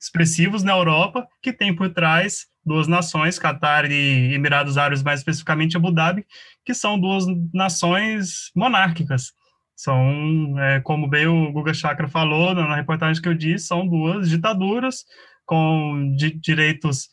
expressivos 0.00 0.62
na 0.62 0.72
Europa, 0.72 1.26
que 1.42 1.52
tem 1.52 1.74
por 1.74 1.92
trás 1.92 2.46
duas 2.64 2.88
nações, 2.88 3.38
Catar 3.38 3.90
e 3.90 4.34
Emirados 4.34 4.76
Árabes, 4.76 5.02
mais 5.02 5.20
especificamente 5.20 5.76
Abu 5.76 5.92
Dhabi, 5.92 6.26
que 6.64 6.74
são 6.74 6.98
duas 6.98 7.24
nações 7.52 8.50
monárquicas. 8.54 9.32
São, 9.76 10.58
é, 10.58 10.80
como 10.80 11.06
bem 11.06 11.26
o 11.26 11.52
Guga 11.52 11.74
Chakra 11.74 12.08
falou 12.08 12.54
na, 12.54 12.74
reportagem 12.74 13.22
que 13.22 13.28
eu 13.28 13.34
disse, 13.34 13.66
são 13.66 13.86
duas 13.86 14.30
ditaduras 14.30 15.04
com 15.44 16.14
di 16.16 16.30
direitos, 16.30 17.10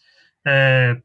é, 0.48 0.98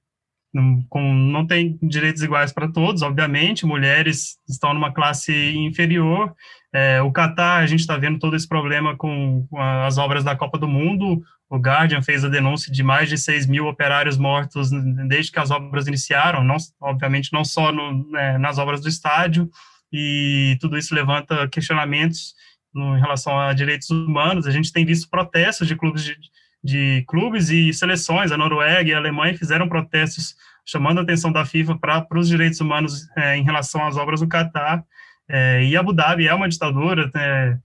com, 0.88 1.12
não 1.12 1.44
tem 1.44 1.76
direitos 1.82 2.22
iguais 2.22 2.52
para 2.52 2.68
todos, 2.68 3.02
obviamente, 3.02 3.66
mulheres 3.66 4.38
estão 4.48 4.72
numa 4.72 4.92
classe 4.92 5.32
inferior. 5.56 6.32
É, 6.72 7.02
o 7.02 7.10
Catar, 7.10 7.58
a 7.58 7.66
gente 7.66 7.80
está 7.80 7.96
vendo 7.96 8.18
todo 8.18 8.36
esse 8.36 8.46
problema 8.46 8.96
com, 8.96 9.46
com 9.50 9.60
as 9.60 9.98
obras 9.98 10.22
da 10.22 10.36
Copa 10.36 10.58
do 10.58 10.68
Mundo. 10.68 11.22
O 11.50 11.56
Guardian 11.56 12.02
fez 12.02 12.24
a 12.24 12.28
denúncia 12.28 12.72
de 12.72 12.82
mais 12.82 13.08
de 13.08 13.18
6 13.18 13.46
mil 13.46 13.66
operários 13.66 14.16
mortos 14.16 14.70
desde 15.08 15.32
que 15.32 15.38
as 15.40 15.50
obras 15.50 15.86
iniciaram, 15.86 16.44
não, 16.44 16.56
obviamente 16.80 17.32
não 17.32 17.44
só 17.44 17.72
no, 17.72 18.10
né, 18.10 18.38
nas 18.38 18.58
obras 18.58 18.80
do 18.80 18.88
estádio, 18.88 19.50
e 19.92 20.56
tudo 20.60 20.76
isso 20.76 20.94
levanta 20.94 21.48
questionamentos 21.48 22.34
no, 22.74 22.96
em 22.96 23.00
relação 23.00 23.38
a 23.38 23.52
direitos 23.52 23.90
humanos. 23.90 24.46
A 24.46 24.50
gente 24.50 24.72
tem 24.72 24.84
visto 24.84 25.08
protestos 25.08 25.66
de 25.66 25.76
clubes 25.76 26.04
de, 26.04 26.16
de 26.62 27.04
clubes 27.06 27.50
e 27.50 27.72
seleções. 27.72 28.32
A 28.32 28.36
Noruega 28.36 28.90
e 28.90 28.94
a 28.94 28.98
Alemanha 28.98 29.36
fizeram 29.36 29.68
protestos 29.68 30.34
chamando 30.66 30.98
a 30.98 31.02
atenção 31.02 31.32
da 31.32 31.46
FIFA 31.46 31.78
para 31.78 32.06
os 32.18 32.28
direitos 32.28 32.60
humanos 32.60 33.08
é, 33.16 33.36
em 33.36 33.42
relação 33.42 33.86
às 33.86 33.96
obras 33.96 34.20
do 34.20 34.28
Catar. 34.28 34.84
É, 35.28 35.64
e 35.64 35.76
Abu 35.76 35.92
Dhabi 35.92 36.28
é 36.28 36.34
uma 36.34 36.48
ditadura. 36.48 37.10
É, 37.14 37.56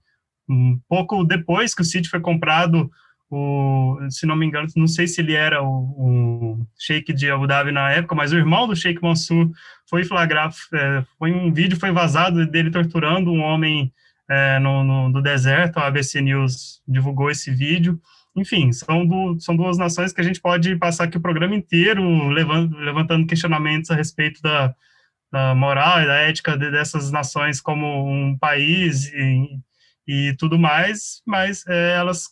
um 0.48 0.78
pouco 0.88 1.24
depois 1.24 1.74
que 1.74 1.82
o 1.82 1.84
City 1.84 2.08
foi 2.08 2.20
comprado 2.20 2.90
o, 3.30 3.98
se 4.10 4.26
não 4.26 4.36
me 4.36 4.46
engano, 4.46 4.68
não 4.76 4.86
sei 4.86 5.06
se 5.06 5.20
ele 5.20 5.34
era 5.34 5.62
o, 5.62 5.68
o 5.68 6.66
Sheikh 6.78 7.12
de 7.12 7.30
Abu 7.30 7.46
Dhabi 7.46 7.72
na 7.72 7.90
época, 7.90 8.14
mas 8.14 8.32
o 8.32 8.36
irmão 8.36 8.66
do 8.66 8.76
Sheikh 8.76 9.02
Mansur 9.02 9.50
foi 9.88 10.04
flagrar, 10.04 10.52
é, 10.72 11.04
foi 11.18 11.32
um 11.32 11.52
vídeo 11.52 11.78
foi 11.78 11.90
vazado 11.90 12.46
dele 12.46 12.70
torturando 12.70 13.32
um 13.32 13.40
homem 13.40 13.92
é, 14.28 14.58
no, 14.58 14.84
no, 14.84 15.12
do 15.12 15.22
deserto, 15.22 15.78
a 15.78 15.86
ABC 15.86 16.20
News 16.20 16.80
divulgou 16.86 17.30
esse 17.30 17.50
vídeo. 17.50 18.00
Enfim, 18.36 18.72
são, 18.72 19.06
do, 19.06 19.38
são 19.38 19.56
duas 19.56 19.78
nações 19.78 20.12
que 20.12 20.20
a 20.20 20.24
gente 20.24 20.40
pode 20.40 20.74
passar 20.76 21.04
aqui 21.04 21.16
o 21.16 21.22
programa 21.22 21.54
inteiro 21.54 22.28
levando, 22.28 22.76
levantando 22.78 23.26
questionamentos 23.26 23.90
a 23.90 23.94
respeito 23.94 24.42
da, 24.42 24.74
da 25.30 25.54
moral 25.54 26.02
e 26.02 26.06
da 26.06 26.14
ética 26.14 26.56
de, 26.56 26.70
dessas 26.70 27.10
nações 27.10 27.60
como 27.60 28.08
um 28.08 28.36
país 28.36 29.12
e, 29.12 29.58
e 30.06 30.34
tudo 30.36 30.58
mais, 30.58 31.22
mas 31.26 31.64
é, 31.66 31.96
elas 31.96 32.28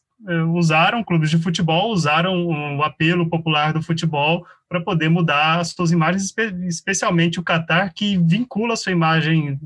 usaram 0.55 1.03
clubes 1.03 1.31
de 1.31 1.39
futebol, 1.39 1.93
usaram 1.93 2.47
o 2.77 2.83
apelo 2.83 3.29
popular 3.29 3.73
do 3.73 3.83
futebol 3.83 4.47
para 4.69 4.81
poder 4.81 5.09
mudar 5.09 5.61
as 5.61 5.71
suas 5.71 5.91
imagens, 5.91 6.33
especialmente 6.67 7.41
o 7.41 7.43
Qatar, 7.43 7.93
que 7.95 8.17
vincula 8.19 8.75
a 8.75 8.77
sua 8.77 8.93
imagem 8.93 9.59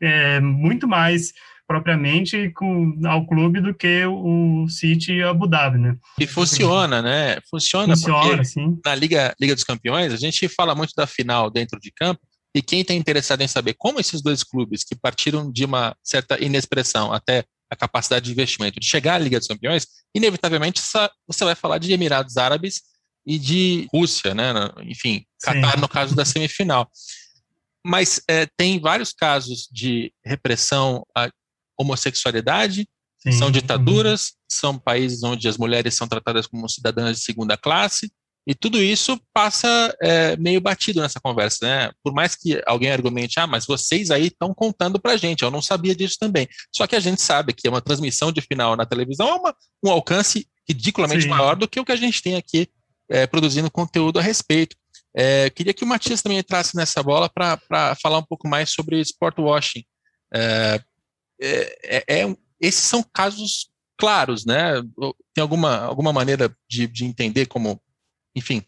é, 0.00 0.40
muito 0.40 0.88
mais 0.88 1.32
propriamente 1.66 2.50
com, 2.50 2.98
ao 3.06 3.26
clube 3.26 3.60
do 3.60 3.72
que 3.72 4.04
o 4.04 4.66
City 4.68 5.12
e 5.12 5.22
Abu 5.22 5.46
Dhabi, 5.46 5.78
né? 5.78 5.96
E 6.18 6.26
funciona, 6.26 7.00
né? 7.00 7.38
Funciona, 7.48 7.94
funciona 7.94 8.44
sim. 8.44 8.78
na 8.84 8.94
Liga, 8.94 9.34
Liga 9.40 9.54
dos 9.54 9.64
Campeões, 9.64 10.12
a 10.12 10.16
gente 10.16 10.48
fala 10.48 10.74
muito 10.74 10.92
da 10.96 11.06
final 11.06 11.50
dentro 11.50 11.78
de 11.80 11.90
campo, 11.90 12.20
E 12.54 12.60
quem 12.60 12.80
está 12.80 12.92
interessado 12.92 13.40
em 13.40 13.48
saber 13.48 13.74
como 13.78 13.98
esses 13.98 14.20
dois 14.20 14.42
clubes, 14.42 14.84
que 14.84 14.94
partiram 14.94 15.50
de 15.50 15.64
uma 15.64 15.96
certa 16.02 16.42
inexpressão 16.44 17.12
até 17.12 17.44
a 17.72 17.76
capacidade 17.76 18.26
de 18.26 18.32
investimento 18.32 18.78
de 18.78 18.86
chegar 18.86 19.14
à 19.14 19.18
Liga 19.18 19.38
dos 19.38 19.48
Campeões, 19.48 19.86
inevitavelmente 20.14 20.82
você 21.26 21.44
vai 21.44 21.54
falar 21.54 21.78
de 21.78 21.90
Emirados 21.90 22.36
Árabes 22.36 22.82
e 23.26 23.38
de 23.38 23.88
Rússia, 23.90 24.34
né? 24.34 24.52
Enfim, 24.82 25.24
Catar 25.42 25.78
no 25.78 25.88
caso 25.88 26.14
da 26.14 26.22
semifinal. 26.22 26.90
Mas 27.84 28.20
é, 28.28 28.46
tem 28.58 28.78
vários 28.78 29.14
casos 29.14 29.66
de 29.72 30.12
repressão 30.22 31.02
à 31.16 31.30
homossexualidade, 31.78 32.86
Sim. 33.18 33.32
são 33.32 33.50
ditaduras, 33.50 34.34
são 34.50 34.78
países 34.78 35.22
onde 35.22 35.48
as 35.48 35.56
mulheres 35.56 35.94
são 35.94 36.06
tratadas 36.06 36.46
como 36.46 36.68
cidadãs 36.68 37.16
de 37.16 37.24
segunda 37.24 37.56
classe, 37.56 38.12
e 38.46 38.54
tudo 38.54 38.82
isso 38.82 39.20
passa 39.32 39.96
é, 40.02 40.36
meio 40.36 40.60
batido 40.60 41.00
nessa 41.00 41.20
conversa, 41.20 41.64
né? 41.64 41.92
Por 42.02 42.12
mais 42.12 42.34
que 42.34 42.60
alguém 42.66 42.90
argumente, 42.90 43.38
ah, 43.38 43.46
mas 43.46 43.66
vocês 43.66 44.10
aí 44.10 44.26
estão 44.26 44.52
contando 44.52 45.00
pra 45.00 45.16
gente, 45.16 45.42
eu 45.42 45.50
não 45.50 45.62
sabia 45.62 45.94
disso 45.94 46.16
também. 46.18 46.48
Só 46.74 46.86
que 46.86 46.96
a 46.96 47.00
gente 47.00 47.22
sabe 47.22 47.52
que 47.52 47.68
uma 47.68 47.80
transmissão 47.80 48.32
de 48.32 48.40
final 48.40 48.74
na 48.76 48.84
televisão 48.84 49.28
é 49.28 49.34
uma, 49.34 49.56
um 49.84 49.90
alcance 49.90 50.48
ridiculamente 50.68 51.22
Sim. 51.22 51.28
maior 51.28 51.54
do 51.54 51.68
que 51.68 51.78
o 51.78 51.84
que 51.84 51.92
a 51.92 51.96
gente 51.96 52.20
tem 52.20 52.34
aqui 52.36 52.68
é, 53.08 53.26
produzindo 53.26 53.70
conteúdo 53.70 54.18
a 54.18 54.22
respeito. 54.22 54.76
É, 55.14 55.48
queria 55.50 55.74
que 55.74 55.84
o 55.84 55.86
Matias 55.86 56.22
também 56.22 56.38
entrasse 56.38 56.76
nessa 56.76 57.02
bola 57.02 57.28
para 57.28 57.94
falar 58.02 58.18
um 58.18 58.24
pouco 58.24 58.48
mais 58.48 58.70
sobre 58.70 59.00
sport 59.00 59.38
washing. 59.38 59.84
É, 60.34 60.80
é, 61.40 62.04
é 62.08 62.36
esses 62.60 62.84
são 62.84 63.02
casos 63.02 63.70
claros, 63.96 64.44
né? 64.44 64.82
Tem 65.34 65.42
alguma, 65.42 65.78
alguma 65.78 66.12
maneira 66.12 66.52
de, 66.68 66.88
de 66.88 67.04
entender 67.04 67.46
como 67.46 67.80
enfim. 68.34 68.62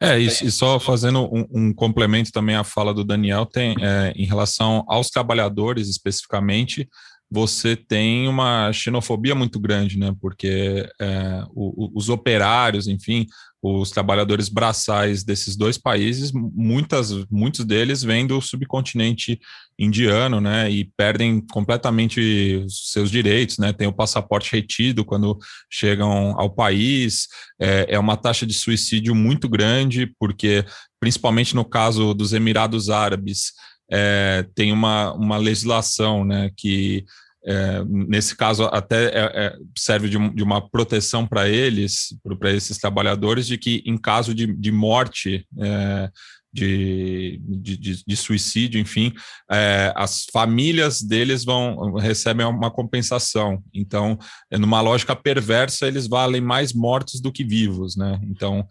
É, 0.00 0.18
e, 0.18 0.26
e 0.26 0.50
só 0.50 0.80
fazendo 0.80 1.22
um, 1.32 1.46
um, 1.52 1.72
complemento 1.72 2.32
também 2.32 2.56
à 2.56 2.64
fala 2.64 2.92
do 2.92 3.04
Daniel, 3.04 3.46
tem 3.46 3.76
é, 3.80 4.12
em 4.16 4.26
relação 4.26 4.84
aos 4.88 5.08
trabalhadores 5.08 5.88
especificamente, 5.88 6.88
você 7.30 7.76
tem 7.76 8.26
uma 8.26 8.72
xenofobia 8.72 9.34
muito 9.34 9.60
grande, 9.60 9.98
né? 9.98 10.14
Porque 10.20 10.88
é, 11.00 11.44
o, 11.50 11.90
os 11.94 12.08
operários, 12.08 12.88
enfim, 12.88 13.26
os 13.60 13.90
trabalhadores 13.90 14.48
braçais 14.48 15.24
desses 15.24 15.56
dois 15.56 15.76
países, 15.76 16.32
muitas, 16.32 17.10
muitos 17.28 17.64
deles 17.64 18.02
vêm 18.02 18.26
do 18.26 18.40
subcontinente 18.40 19.38
indiano, 19.78 20.40
né? 20.40 20.70
E 20.70 20.90
perdem 20.96 21.40
completamente 21.40 22.64
seus 22.68 23.10
direitos, 23.10 23.58
né? 23.58 23.72
Tem 23.72 23.86
o 23.86 23.92
passaporte 23.92 24.52
retido 24.52 25.04
quando 25.04 25.38
chegam 25.70 26.34
ao 26.38 26.48
país. 26.48 27.28
É, 27.60 27.86
é 27.90 27.98
uma 27.98 28.16
taxa 28.16 28.46
de 28.46 28.54
suicídio 28.54 29.14
muito 29.14 29.48
grande, 29.48 30.12
porque, 30.18 30.64
principalmente 30.98 31.54
no 31.54 31.64
caso 31.64 32.14
dos 32.14 32.32
Emirados 32.32 32.88
Árabes, 32.88 33.52
é, 33.90 34.46
tem 34.54 34.72
uma, 34.72 35.12
uma 35.14 35.36
legislação 35.36 36.24
né, 36.24 36.50
que, 36.56 37.04
é, 37.44 37.82
nesse 37.84 38.36
caso, 38.36 38.64
até 38.64 39.06
é, 39.06 39.30
é 39.34 39.56
serve 39.76 40.08
de, 40.08 40.34
de, 40.34 40.42
uma 40.42 40.68
proteção 40.68 41.26
para 41.26 41.48
eles, 41.48 42.14
para 42.38 42.52
esses 42.52 42.78
trabalhadores, 42.78 43.46
de 43.46 43.56
que 43.56 43.82
em 43.86 43.96
caso 43.96 44.34
de, 44.34 44.46
de 44.46 44.70
morte, 44.70 45.46
é, 45.58 46.10
de, 46.52 47.40
de, 47.42 48.04
de, 48.04 48.16
suicídio, 48.16 48.80
enfim, 48.80 49.12
é, 49.50 49.92
as 49.94 50.26
famílias 50.32 51.02
deles 51.02 51.44
vão 51.44 51.94
recebem 51.94 52.44
uma 52.46 52.70
compensação. 52.70 53.62
Então, 53.72 54.18
numa 54.52 54.80
lógica 54.80 55.14
perversa, 55.14 55.86
eles 55.86 56.08
valem 56.08 56.40
mais 56.40 56.72
mortos 56.72 57.20
do 57.20 57.30
que 57.30 57.44
vivos, 57.44 57.96
né? 57.96 58.18
Então, 58.24 58.66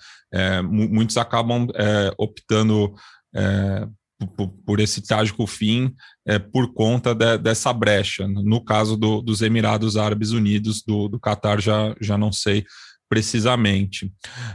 muitos 0.69 1.17
acabam 1.17 1.67
optando 2.17 2.93
por, 4.36 4.47
por, 4.65 4.79
esse 4.79 5.01
trágico 5.01 5.45
fim 5.45 5.93
é, 6.25 6.39
por 6.39 6.74
conta 6.74 7.13
de, 7.13 7.38
dessa 7.38 7.71
brecha. 7.71 8.27
No 8.27 8.63
caso 8.63 8.97
do, 8.97 9.21
dos 9.21 9.41
Emirados 9.41 9.97
Árabes 9.97 10.31
Unidos, 10.31 10.83
do, 10.86 11.07
do 11.07 11.19
Qatar, 11.19 11.62
já, 11.62 11.95
já 12.01 12.17
não 12.17 12.31
sei 12.31 12.65
precisamente. 13.09 14.12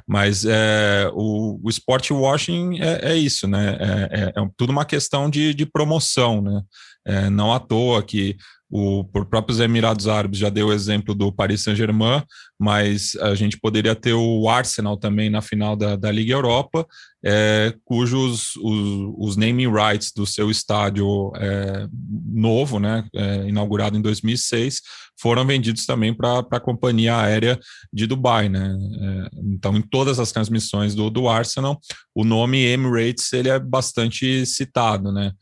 Mas 0.07 0.45
é, 0.45 1.11
o, 1.13 1.61
o 1.63 1.71
sport 1.71 2.11
washing 2.11 2.81
é, 2.81 3.13
é 3.13 3.17
isso, 3.17 3.47
né? 3.47 3.77
É, 3.81 4.21
é, 4.21 4.25
é, 4.37 4.49
tudo 4.57 4.71
uma 4.71 4.85
questão 4.85 5.31
de, 5.31 5.55
de 5.55 5.67
promoção, 5.67 6.43
né? 6.43 6.63
É, 7.05 7.31
não 7.31 7.53
à 7.53 7.59
toa 7.59 8.03
que 8.03 8.37
o 8.75 9.05
por 9.05 9.27
próprios 9.27 9.61
Emirados 9.61 10.09
Árabes 10.09 10.39
já 10.39 10.49
deu 10.49 10.69
o 10.69 10.73
exemplo 10.73 11.15
do 11.15 11.31
Paris 11.31 11.61
Saint-Germain, 11.61 12.23
mas 12.59 13.15
a 13.17 13.35
gente 13.35 13.59
poderia 13.61 13.95
ter 13.95 14.15
o 14.15 14.49
Arsenal 14.49 14.97
também 14.97 15.29
na 15.29 15.43
final 15.43 15.77
da, 15.77 15.95
da 15.95 16.11
Liga 16.11 16.33
Europa, 16.33 16.87
é, 17.23 17.75
cujos 17.85 18.57
os, 18.57 19.13
os, 19.19 19.37
naming 19.37 19.71
rights 19.71 20.11
do 20.17 20.25
seu 20.25 20.51
estádio 20.51 21.31
é, 21.37 21.87
novo, 22.33 22.81
né, 22.81 23.05
é, 23.15 23.47
inaugurado 23.47 23.99
em 23.99 24.01
2006, 24.01 24.81
foram 25.21 25.47
vendidos 25.47 25.85
também 25.85 26.15
para 26.15 26.39
a 26.51 26.61
companhia 26.61 27.19
aérea 27.19 27.61
de 27.93 28.07
Dubai, 28.07 28.49
né? 28.49 28.77
É, 29.01 29.29
então, 29.45 29.77
em 29.77 29.83
todas 29.83 30.19
as 30.19 30.33
transmissões 30.33 30.95
do, 30.95 31.11
do 31.11 31.29
Arsenal, 31.29 31.79
o 32.15 32.25
nome 32.25 32.65
Emirates 32.65 33.33
ele 33.33 33.49
é 33.49 33.59
bastante 33.59 34.45
citado, 34.47 35.13
né? 35.13 35.33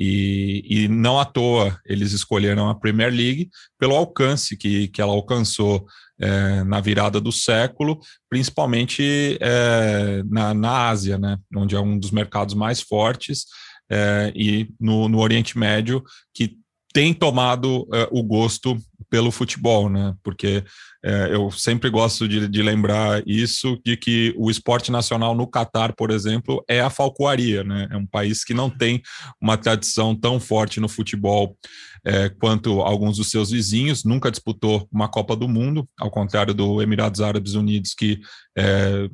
E, 0.00 0.62
e, 0.64 0.88
não 0.88 1.18
à 1.18 1.24
toa 1.24 1.76
eles 1.84 2.12
escolheram 2.12 2.68
a 2.68 2.74
Premier 2.78 3.12
League 3.12 3.50
pelo 3.76 3.96
alcance 3.96 4.56
que, 4.56 4.86
que 4.86 5.02
ela 5.02 5.12
alcançou 5.12 5.84
é, 6.20 6.62
na 6.62 6.80
virada 6.80 7.20
do 7.20 7.32
século, 7.32 7.98
principalmente 8.30 9.36
é, 9.40 10.22
na, 10.24 10.54
na 10.54 10.88
Ásia, 10.88 11.18
né, 11.18 11.36
onde 11.54 11.74
é 11.74 11.80
um 11.80 11.98
dos 11.98 12.12
mercados 12.12 12.54
mais 12.54 12.80
fortes, 12.80 13.46
é, 13.90 14.32
e 14.36 14.68
no, 14.78 15.08
no 15.08 15.18
Oriente 15.18 15.58
Médio, 15.58 16.02
que 16.32 16.56
tem 16.92 17.12
tomado 17.12 17.86
é, 17.92 18.08
o 18.10 18.22
gosto 18.22 18.76
pelo 19.10 19.30
futebol, 19.30 19.88
né? 19.88 20.14
Porque 20.22 20.64
é, 21.04 21.28
eu 21.32 21.50
sempre 21.50 21.88
gosto 21.88 22.28
de, 22.28 22.48
de, 22.48 22.62
lembrar 22.62 23.22
isso, 23.26 23.80
de 23.84 23.96
que 23.96 24.34
o 24.36 24.50
esporte 24.50 24.90
nacional 24.90 25.34
no 25.34 25.46
Catar, 25.46 25.94
por 25.94 26.10
exemplo, 26.10 26.64
é 26.68 26.80
a 26.80 26.90
falcoaria, 26.90 27.64
né? 27.64 27.88
É 27.90 27.96
um 27.96 28.06
país 28.06 28.44
que 28.44 28.52
não 28.52 28.68
tem 28.68 29.02
uma 29.40 29.56
tradição 29.56 30.14
tão 30.14 30.38
forte 30.38 30.80
no 30.80 30.88
futebol 30.88 31.56
é, 32.04 32.28
quanto 32.28 32.80
alguns 32.80 33.16
dos 33.16 33.30
seus 33.30 33.50
vizinhos, 33.50 34.04
nunca 34.04 34.30
disputou 34.30 34.88
uma 34.92 35.08
Copa 35.08 35.34
do 35.34 35.48
Mundo, 35.48 35.88
ao 35.98 36.10
contrário 36.10 36.54
do 36.54 36.82
Emirados 36.82 37.20
Árabes 37.20 37.54
Unidos, 37.54 37.94
que 37.94 38.20
é, 38.56 39.08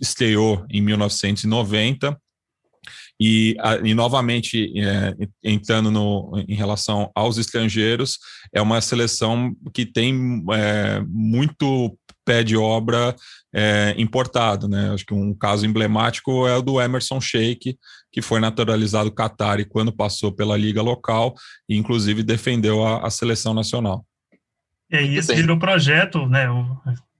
estreou 0.00 0.64
em 0.70 0.80
1990 0.80 2.18
e, 3.20 3.54
e 3.84 3.92
novamente, 3.92 4.72
é, 4.80 5.14
entrando 5.44 5.90
no, 5.90 6.42
em 6.48 6.54
relação 6.54 7.10
aos 7.14 7.36
estrangeiros, 7.36 8.18
é 8.50 8.62
uma 8.62 8.80
seleção 8.80 9.54
que 9.74 9.84
tem 9.84 10.42
é, 10.52 11.02
muito 11.06 11.94
pé 12.24 12.42
de 12.42 12.56
obra 12.56 13.14
é, 13.54 13.94
importado. 13.98 14.66
Né? 14.68 14.90
Acho 14.94 15.04
que 15.04 15.12
um 15.12 15.34
caso 15.34 15.66
emblemático 15.66 16.46
é 16.46 16.56
o 16.56 16.62
do 16.62 16.80
Emerson 16.80 17.20
Sheik, 17.20 17.76
que 18.10 18.22
foi 18.22 18.40
naturalizado 18.40 19.12
Qatar 19.12 19.60
e 19.60 19.66
quando 19.66 19.92
passou 19.92 20.32
pela 20.32 20.56
liga 20.56 20.80
local, 20.80 21.34
e 21.68 21.76
inclusive 21.76 22.22
defendeu 22.22 22.86
a, 22.86 23.06
a 23.06 23.10
seleção 23.10 23.52
nacional. 23.52 24.04
E 24.90 24.96
aí 24.96 25.16
isso 25.16 25.34
virou 25.34 25.58
projeto, 25.58 26.26
né? 26.26 26.46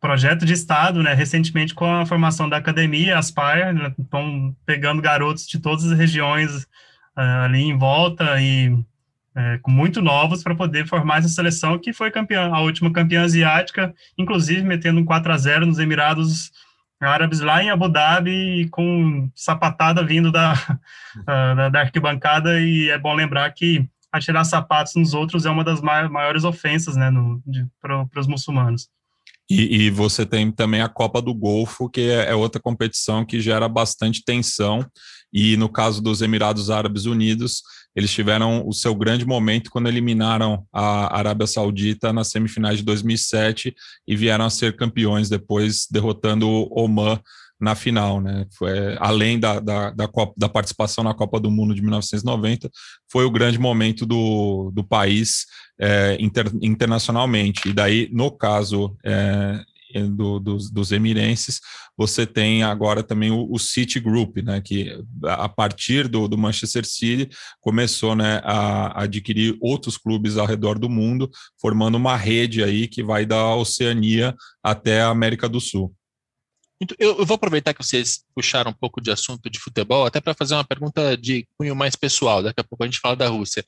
Projeto 0.00 0.46
de 0.46 0.54
Estado, 0.54 1.02
né, 1.02 1.12
recentemente 1.12 1.74
com 1.74 1.84
a 1.84 2.06
formação 2.06 2.48
da 2.48 2.56
academia, 2.56 3.18
Aspire, 3.18 3.72
né, 3.72 3.94
estão 3.98 4.56
pegando 4.64 5.02
garotos 5.02 5.46
de 5.46 5.58
todas 5.58 5.84
as 5.84 5.96
regiões 5.96 6.62
uh, 7.16 7.44
ali 7.44 7.62
em 7.62 7.76
volta 7.76 8.40
e 8.40 8.74
é, 9.36 9.60
muito 9.68 10.02
novos 10.02 10.42
para 10.42 10.56
poder 10.56 10.88
formar 10.88 11.18
essa 11.18 11.28
seleção 11.28 11.78
que 11.78 11.92
foi 11.92 12.10
campeã, 12.10 12.50
a 12.52 12.60
última 12.60 12.92
campeã 12.92 13.22
asiática, 13.22 13.94
inclusive 14.18 14.62
metendo 14.62 15.00
um 15.00 15.04
4 15.04 15.32
a 15.32 15.38
0 15.38 15.66
nos 15.66 15.78
Emirados 15.78 16.50
Árabes 17.00 17.40
lá 17.40 17.62
em 17.62 17.70
Abu 17.70 17.88
Dhabi 17.88 18.68
com 18.70 19.30
sapatada 19.34 20.04
vindo 20.04 20.32
da, 20.32 20.52
uh, 20.52 21.24
da, 21.56 21.68
da 21.68 21.80
arquibancada 21.80 22.60
e 22.60 22.90
é 22.90 22.98
bom 22.98 23.14
lembrar 23.14 23.50
que 23.52 23.88
atirar 24.12 24.44
sapatos 24.44 24.96
nos 24.96 25.14
outros 25.14 25.46
é 25.46 25.50
uma 25.50 25.62
das 25.62 25.80
maiores 25.80 26.42
ofensas 26.44 26.96
né, 26.96 27.10
para 27.80 28.20
os 28.20 28.26
muçulmanos. 28.26 28.90
E, 29.50 29.86
e, 29.86 29.90
você 29.90 30.24
tem 30.24 30.52
também 30.52 30.80
a 30.80 30.88
Copa 30.88 31.20
do 31.20 31.34
Golfo, 31.34 31.90
que 31.90 32.02
é, 32.02 32.30
é, 32.30 32.34
outra 32.36 32.62
competição 32.62 33.26
que 33.26 33.40
gera 33.40 33.68
bastante 33.68 34.22
tensão. 34.24 34.86
E 35.32 35.56
no 35.56 35.68
caso 35.68 36.00
dos 36.00 36.22
Emirados 36.22 36.70
Árabes 36.70 37.04
Unidos, 37.04 37.62
eles 37.96 38.12
tiveram 38.12 38.66
o 38.66 38.72
seu 38.72 38.94
grande 38.94 39.26
momento 39.26 39.70
quando 39.70 39.88
eliminaram 39.88 40.64
a 40.72 41.16
Arábia 41.18 41.48
Saudita 41.48 42.12
nas 42.12 42.28
semifinais 42.28 42.78
de 42.78 42.84
2007 42.84 43.74
e 44.06 44.16
vieram 44.16 44.44
a 44.44 44.50
ser 44.50 44.76
campeões 44.76 45.28
depois, 45.28 45.86
derrotando 45.90 46.48
o 46.48 46.68
Oman 46.70 47.20
na 47.60 47.74
final, 47.74 48.20
né? 48.20 48.46
Foi, 48.56 48.96
além 48.98 49.38
da, 49.38 49.60
da, 49.60 49.90
da, 49.90 50.08
Copa, 50.08 50.32
da, 50.36 50.48
participação 50.48 51.04
na 51.04 51.12
Copa 51.12 51.38
do 51.38 51.50
Mundo 51.50 51.74
de 51.74 51.82
1990, 51.82 52.70
foi 53.10 53.24
o 53.24 53.30
grande 53.30 53.58
momento 53.58 54.06
do, 54.06 54.70
do 54.74 54.82
país 54.82 55.44
é, 55.78 56.16
inter, 56.18 56.50
internacionalmente. 56.62 57.68
E 57.68 57.72
daí, 57.72 58.08
no 58.12 58.30
caso 58.30 58.96
é, 59.04 59.60
do, 60.08 60.38
dos, 60.38 60.70
dos, 60.70 60.90
emirenses, 60.90 61.60
você 61.96 62.26
tem 62.26 62.62
agora 62.62 63.02
também 63.02 63.30
o, 63.30 63.46
o, 63.50 63.58
City 63.58 64.00
Group, 64.00 64.38
né, 64.38 64.60
que 64.60 64.98
a 65.24 65.48
partir 65.48 66.08
do, 66.08 66.26
do 66.28 66.38
Manchester 66.38 66.86
City 66.86 67.28
começou 67.60 68.14
né, 68.14 68.40
a, 68.42 69.00
a, 69.00 69.02
adquirir 69.02 69.56
outros 69.60 69.98
clubes 69.98 70.38
ao 70.38 70.46
redor 70.46 70.78
do 70.78 70.88
mundo, 70.88 71.30
formando 71.60 71.96
uma 71.96 72.16
rede 72.16 72.62
aí 72.62 72.88
que 72.88 73.02
vai 73.02 73.26
da 73.26 73.54
Oceania 73.54 74.34
até 74.62 75.02
a 75.02 75.08
América 75.08 75.48
do 75.48 75.60
Sul. 75.60 75.94
Eu, 76.98 77.18
eu 77.18 77.26
vou 77.26 77.34
aproveitar 77.34 77.74
que 77.74 77.84
vocês 77.84 78.24
puxaram 78.34 78.70
um 78.70 78.74
pouco 78.74 79.00
de 79.00 79.10
assunto 79.10 79.50
de 79.50 79.58
futebol, 79.58 80.06
até 80.06 80.20
para 80.20 80.34
fazer 80.34 80.54
uma 80.54 80.64
pergunta 80.64 81.16
de 81.16 81.46
cunho 81.58 81.76
mais 81.76 81.94
pessoal. 81.94 82.42
Daqui 82.42 82.60
a 82.60 82.64
pouco 82.64 82.82
a 82.82 82.86
gente 82.86 82.98
fala 82.98 83.14
da 83.14 83.28
Rússia. 83.28 83.64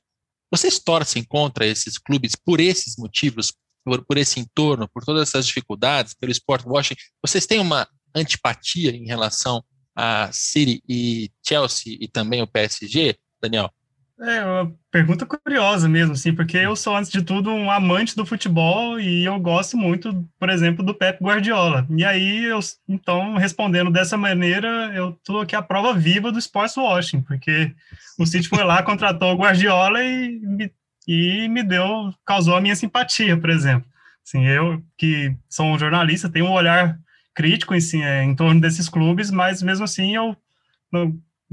Vocês 0.51 0.79
torcem 0.79 1.23
contra 1.23 1.65
esses 1.65 1.97
clubes 1.97 2.35
por 2.35 2.59
esses 2.59 2.95
motivos, 2.97 3.53
por, 3.83 4.03
por 4.03 4.17
esse 4.17 4.39
entorno, 4.39 4.87
por 4.87 5.03
todas 5.03 5.29
essas 5.29 5.45
dificuldades, 5.45 6.15
pelo 6.15 6.31
sport 6.31 6.65
washing? 6.65 6.95
Vocês 7.21 7.45
têm 7.45 7.59
uma 7.59 7.87
antipatia 8.15 8.91
em 8.91 9.05
relação 9.05 9.63
a 9.95 10.31
City 10.31 10.83
e 10.89 11.31
Chelsea 11.45 11.97
e 11.99 12.07
também 12.07 12.41
o 12.41 12.47
PSG, 12.47 13.15
Daniel? 13.41 13.71
É 14.19 14.45
uma 14.45 14.73
pergunta 14.91 15.25
curiosa 15.25 15.89
mesmo, 15.89 16.13
assim, 16.13 16.33
porque 16.33 16.57
eu 16.57 16.75
sou, 16.75 16.95
antes 16.95 17.11
de 17.11 17.23
tudo, 17.23 17.49
um 17.49 17.69
amante 17.69 18.15
do 18.15 18.25
futebol 18.25 18.99
e 18.99 19.25
eu 19.25 19.39
gosto 19.39 19.75
muito, 19.75 20.27
por 20.39 20.49
exemplo, 20.49 20.85
do 20.85 20.93
Pep 20.93 21.21
Guardiola. 21.21 21.85
E 21.89 22.05
aí, 22.05 22.45
eu, 22.45 22.59
então, 22.87 23.35
respondendo 23.35 23.89
dessa 23.91 24.15
maneira, 24.15 24.91
eu 24.95 25.13
tô 25.23 25.39
aqui 25.39 25.55
a 25.55 25.63
prova 25.63 25.93
viva 25.93 26.31
do 26.31 26.37
sports 26.37 26.77
washing, 26.77 27.21
porque 27.21 27.73
o 28.19 28.25
City 28.25 28.47
foi 28.47 28.63
lá, 28.63 28.83
contratou 28.83 29.33
o 29.33 29.37
Guardiola 29.37 30.03
e 30.03 30.39
me, 30.39 30.71
e 31.07 31.49
me 31.49 31.63
deu, 31.63 32.13
causou 32.23 32.55
a 32.55 32.61
minha 32.61 32.75
simpatia, 32.75 33.35
por 33.35 33.49
exemplo. 33.49 33.89
Assim, 34.25 34.45
eu, 34.45 34.81
que 34.95 35.35
sou 35.49 35.65
um 35.65 35.77
jornalista, 35.77 36.29
tenho 36.29 36.45
um 36.45 36.51
olhar 36.51 36.97
crítico 37.33 37.73
assim, 37.73 38.03
é, 38.03 38.23
em 38.23 38.35
torno 38.35 38.61
desses 38.61 38.87
clubes, 38.87 39.31
mas 39.31 39.61
mesmo 39.63 39.83
assim 39.83 40.15
eu 40.15 40.37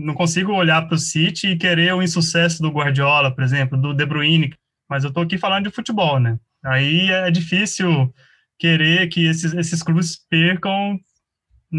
não 0.00 0.14
consigo 0.14 0.52
olhar 0.52 0.86
para 0.86 0.94
o 0.94 0.98
City 0.98 1.48
e 1.48 1.56
querer 1.56 1.94
o 1.94 2.02
insucesso 2.02 2.62
do 2.62 2.70
Guardiola, 2.70 3.34
por 3.34 3.44
exemplo, 3.44 3.78
do 3.78 3.94
De 3.94 4.04
Bruyne, 4.06 4.54
mas 4.88 5.04
eu 5.04 5.08
estou 5.08 5.22
aqui 5.22 5.38
falando 5.38 5.64
de 5.64 5.74
futebol, 5.74 6.18
né? 6.18 6.38
Aí 6.64 7.10
é 7.10 7.30
difícil 7.30 8.12
querer 8.58 9.08
que 9.08 9.26
esses, 9.26 9.54
esses 9.54 9.82
clubes 9.82 10.18
percam 10.28 10.98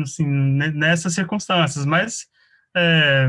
assim, 0.01 0.25
nessas 0.25 1.13
circunstâncias, 1.13 1.86
mas 1.86 2.25
é, 2.75 3.27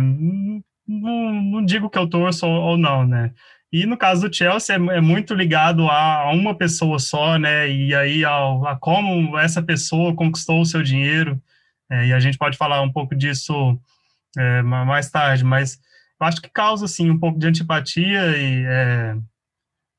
não, 0.87 1.33
não, 1.33 1.64
digo 1.64 1.90
que 1.90 1.98
eu 1.98 2.09
torço 2.09 2.46
ou, 2.46 2.62
ou, 2.62 2.78
não, 2.78 3.07
né? 3.07 3.33
E 3.72 3.87
no 3.87 3.96
caso 3.96 4.28
do 4.28 4.35
Chelsea 4.35 4.76
é, 4.76 4.96
é 4.96 5.00
muito 5.00 5.35
ligado 5.35 5.88
a, 5.88 6.22
a, 6.22 6.33
uma 6.33 6.55
pessoa 6.55 6.98
só, 6.98 7.38
né? 7.38 7.68
E 7.70 7.94
aí 7.94 8.24
ao, 8.24 8.66
a 8.66 8.76
como 8.76 9.38
essa 9.38 9.62
pessoa 9.62 10.14
conquistou 10.14 10.61
o 10.61 10.66
seu 10.66 10.83
dinheiro. 10.83 11.40
É, 11.90 12.07
e 12.07 12.12
a 12.12 12.20
gente 12.20 12.38
pode 12.38 12.57
falar 12.57 12.81
um 12.83 12.92
pouco 12.92 13.14
disso 13.14 13.78
é, 14.37 14.62
mais 14.62 15.11
tarde, 15.11 15.45
mas 15.45 15.79
eu 16.21 16.27
acho 16.27 16.40
que 16.40 16.51
causa, 16.51 16.85
assim, 16.85 17.11
um 17.11 17.18
pouco 17.18 17.38
de 17.38 17.47
antipatia 17.47 18.37
e, 18.37 18.64
é, 18.64 19.16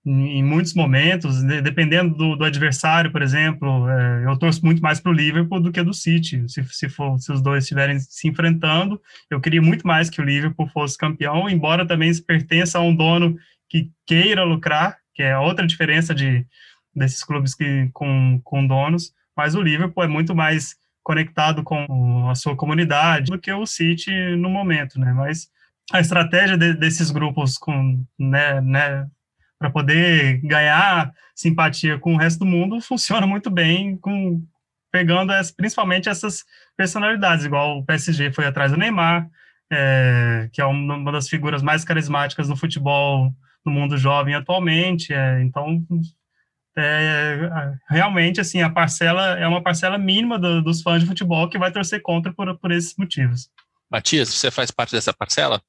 em, 0.05 0.43
muitos 0.43 0.73
momentos, 0.73 1.41
dependendo 1.43 2.15
do, 2.15 2.35
do 2.35 2.43
adversário, 2.43 3.11
por 3.11 3.21
exemplo, 3.21 3.89
é, 3.89 4.25
eu 4.25 4.37
torço 4.37 4.63
muito 4.65 4.81
mais 4.81 4.99
para 4.99 5.11
o 5.11 5.15
Liverpool 5.15 5.61
do 5.61 5.71
que 5.71 5.81
do 5.81 5.93
City, 5.93 6.43
se, 6.49 6.63
se, 6.65 6.89
for, 6.89 7.17
se 7.19 7.31
os 7.31 7.41
dois 7.41 7.63
estiverem 7.63 7.99
se 7.99 8.27
enfrentando, 8.27 9.01
eu 9.29 9.39
queria 9.39 9.61
muito 9.61 9.87
mais 9.87 10.09
que 10.09 10.21
o 10.21 10.25
Liverpool 10.25 10.67
fosse 10.67 10.97
campeão, 10.97 11.49
embora 11.49 11.87
também 11.87 12.13
se 12.13 12.21
pertença 12.21 12.79
a 12.79 12.81
um 12.81 12.95
dono 12.95 13.37
que 13.69 13.91
queira 14.05 14.43
lucrar, 14.43 14.97
que 15.15 15.23
é 15.23 15.37
outra 15.37 15.65
diferença 15.65 16.13
de, 16.13 16.45
desses 16.93 17.23
clubes 17.23 17.55
que, 17.55 17.89
com, 17.93 18.41
com 18.43 18.67
donos, 18.67 19.13
mas 19.35 19.55
o 19.55 19.61
Liverpool 19.61 20.03
é 20.03 20.07
muito 20.07 20.35
mais 20.35 20.75
conectado 21.03 21.63
com 21.63 22.29
a 22.29 22.35
sua 22.35 22.55
comunidade 22.55 23.31
do 23.31 23.39
que 23.39 23.51
o 23.51 23.65
City 23.65 24.11
no 24.37 24.49
momento, 24.49 24.99
né? 24.99 25.11
Mas 25.13 25.49
a 25.91 25.99
estratégia 25.99 26.57
de, 26.57 26.73
desses 26.73 27.11
grupos 27.11 27.57
com, 27.57 28.03
né, 28.17 28.61
né, 28.61 29.07
para 29.59 29.69
poder 29.69 30.39
ganhar 30.41 31.13
simpatia 31.35 31.99
com 31.99 32.15
o 32.15 32.17
resto 32.17 32.39
do 32.39 32.45
mundo 32.45 32.79
funciona 32.81 33.27
muito 33.27 33.49
bem 33.49 33.97
com 33.97 34.41
pegando 34.91 35.31
as, 35.31 35.51
principalmente 35.51 36.07
essas 36.07 36.43
personalidades, 36.77 37.45
igual 37.45 37.79
o 37.79 37.85
PSG 37.85 38.31
foi 38.31 38.45
atrás 38.45 38.71
do 38.71 38.77
Neymar, 38.77 39.27
é, 39.71 40.47
que 40.53 40.61
é 40.61 40.65
uma 40.65 41.11
das 41.11 41.27
figuras 41.27 41.63
mais 41.63 41.83
carismáticas 41.83 42.47
no 42.47 42.55
futebol 42.55 43.33
no 43.65 43.71
mundo 43.71 43.97
jovem 43.97 44.35
atualmente. 44.35 45.11
É, 45.11 45.41
então 45.41 45.83
é, 46.77 47.73
realmente 47.89 48.41
assim 48.41 48.61
a 48.61 48.69
parcela 48.69 49.37
é 49.37 49.47
uma 49.47 49.61
parcela 49.61 49.97
mínima 49.97 50.39
do, 50.39 50.61
dos 50.61 50.81
fãs 50.81 51.01
de 51.01 51.07
futebol 51.07 51.49
que 51.49 51.59
vai 51.59 51.71
torcer 51.71 52.01
contra 52.01 52.33
por, 52.33 52.57
por 52.57 52.71
esses 52.71 52.95
motivos. 52.97 53.49
Matias, 53.91 54.29
você 54.29 54.49
faz 54.49 54.71
parte 54.71 54.91
dessa 54.91 55.13
parcela? 55.13 55.61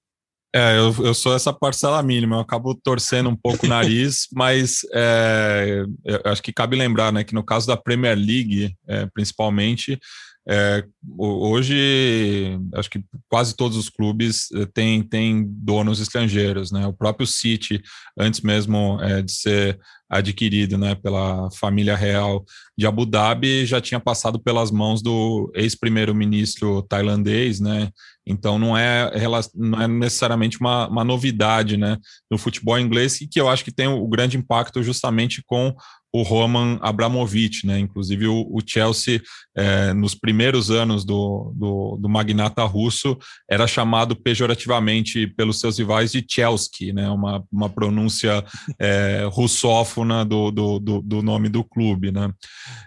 É, 0.55 0.79
eu, 0.79 0.95
eu 1.05 1.13
sou 1.13 1.35
essa 1.35 1.53
parcela 1.53 2.01
mínima, 2.01 2.37
eu 2.37 2.41
acabo 2.41 2.77
torcendo 2.77 3.29
um 3.29 3.35
pouco 3.35 3.67
o 3.67 3.69
nariz, 3.69 4.29
mas 4.33 4.83
é, 4.95 5.83
acho 6.25 6.41
que 6.41 6.53
cabe 6.53 6.77
lembrar 6.77 7.13
né, 7.13 7.25
que 7.25 7.35
no 7.35 7.45
caso 7.45 7.67
da 7.67 7.77
Premier 7.77 8.17
League, 8.17 8.73
é, 8.87 9.05
principalmente, 9.07 9.99
é, 10.47 10.85
hoje, 11.19 12.59
acho 12.75 12.91
que 12.91 13.03
quase 13.31 13.57
todos 13.57 13.79
os 13.79 13.89
clubes 13.89 14.51
eh, 14.53 14.67
têm, 14.75 15.03
têm 15.03 15.43
donos 15.49 16.01
estrangeiros, 16.01 16.71
né? 16.71 16.87
O 16.87 16.93
próprio 16.93 17.27
City, 17.27 17.83
antes 18.19 18.43
mesmo 18.43 19.01
é, 19.01 19.23
de 19.23 19.33
ser 19.33 19.79
adquirido 20.09 20.77
né, 20.77 20.95
pela 20.95 21.51
família 21.53 21.97
real 21.97 22.45
de 22.77 22.87
Abu 22.87 23.07
Dhabi, 23.07 23.65
já 23.65 23.81
tinha 23.81 23.99
passado 23.99 24.39
pelas 24.39 24.71
mãos 24.71 25.03
do 25.03 25.51
ex-primeiro-ministro 25.55 26.83
tailandês, 26.83 27.59
né? 27.59 27.89
Então 28.27 28.59
não 28.59 28.77
é, 28.77 29.11
não 29.55 29.81
é 29.81 29.89
necessariamente 29.89 30.59
uma, 30.61 30.89
uma 30.89 31.05
novidade 31.05 31.79
né, 31.79 31.97
no 32.31 32.37
futebol 32.37 32.79
inglês, 32.79 33.21
e 33.23 33.27
que 33.27 33.41
eu 33.41 33.49
acho 33.49 33.65
que 33.65 33.73
tem 33.73 33.89
o 33.89 34.07
grande 34.07 34.37
impacto 34.37 34.83
justamente 34.83 35.43
com 35.47 35.75
o 36.15 36.23
Roman 36.23 36.79
Abramovich, 36.81 37.67
né? 37.67 37.81
Inclusive 37.81 38.29
o, 38.29 38.47
o 38.49 38.61
Chelsea, 38.65 39.21
é, 39.53 39.93
nos 39.93 40.15
primeiros 40.15 40.71
anos 40.71 41.05
do, 41.05 41.53
do, 41.57 41.97
do, 42.01 42.09
magnata 42.09 42.63
russo, 42.63 43.19
era 43.51 43.67
chamado 43.67 44.15
pejorativamente 44.15 45.27
pelos 45.27 45.59
seus 45.59 45.77
rivais 45.77 46.13
de 46.13 46.25
Chelsea, 46.31 46.93
né? 46.93 47.11
Uma, 47.11 47.43
uma 47.51 47.69
pronúncia 47.69 48.45
é, 48.79 49.27
russófona 49.29 50.25
do, 50.25 50.53
do, 50.53 50.79
do, 50.79 51.03
do, 51.03 51.21
nome 51.21 51.49
do 51.49 51.65
clube, 51.65 52.13
né? 52.13 52.31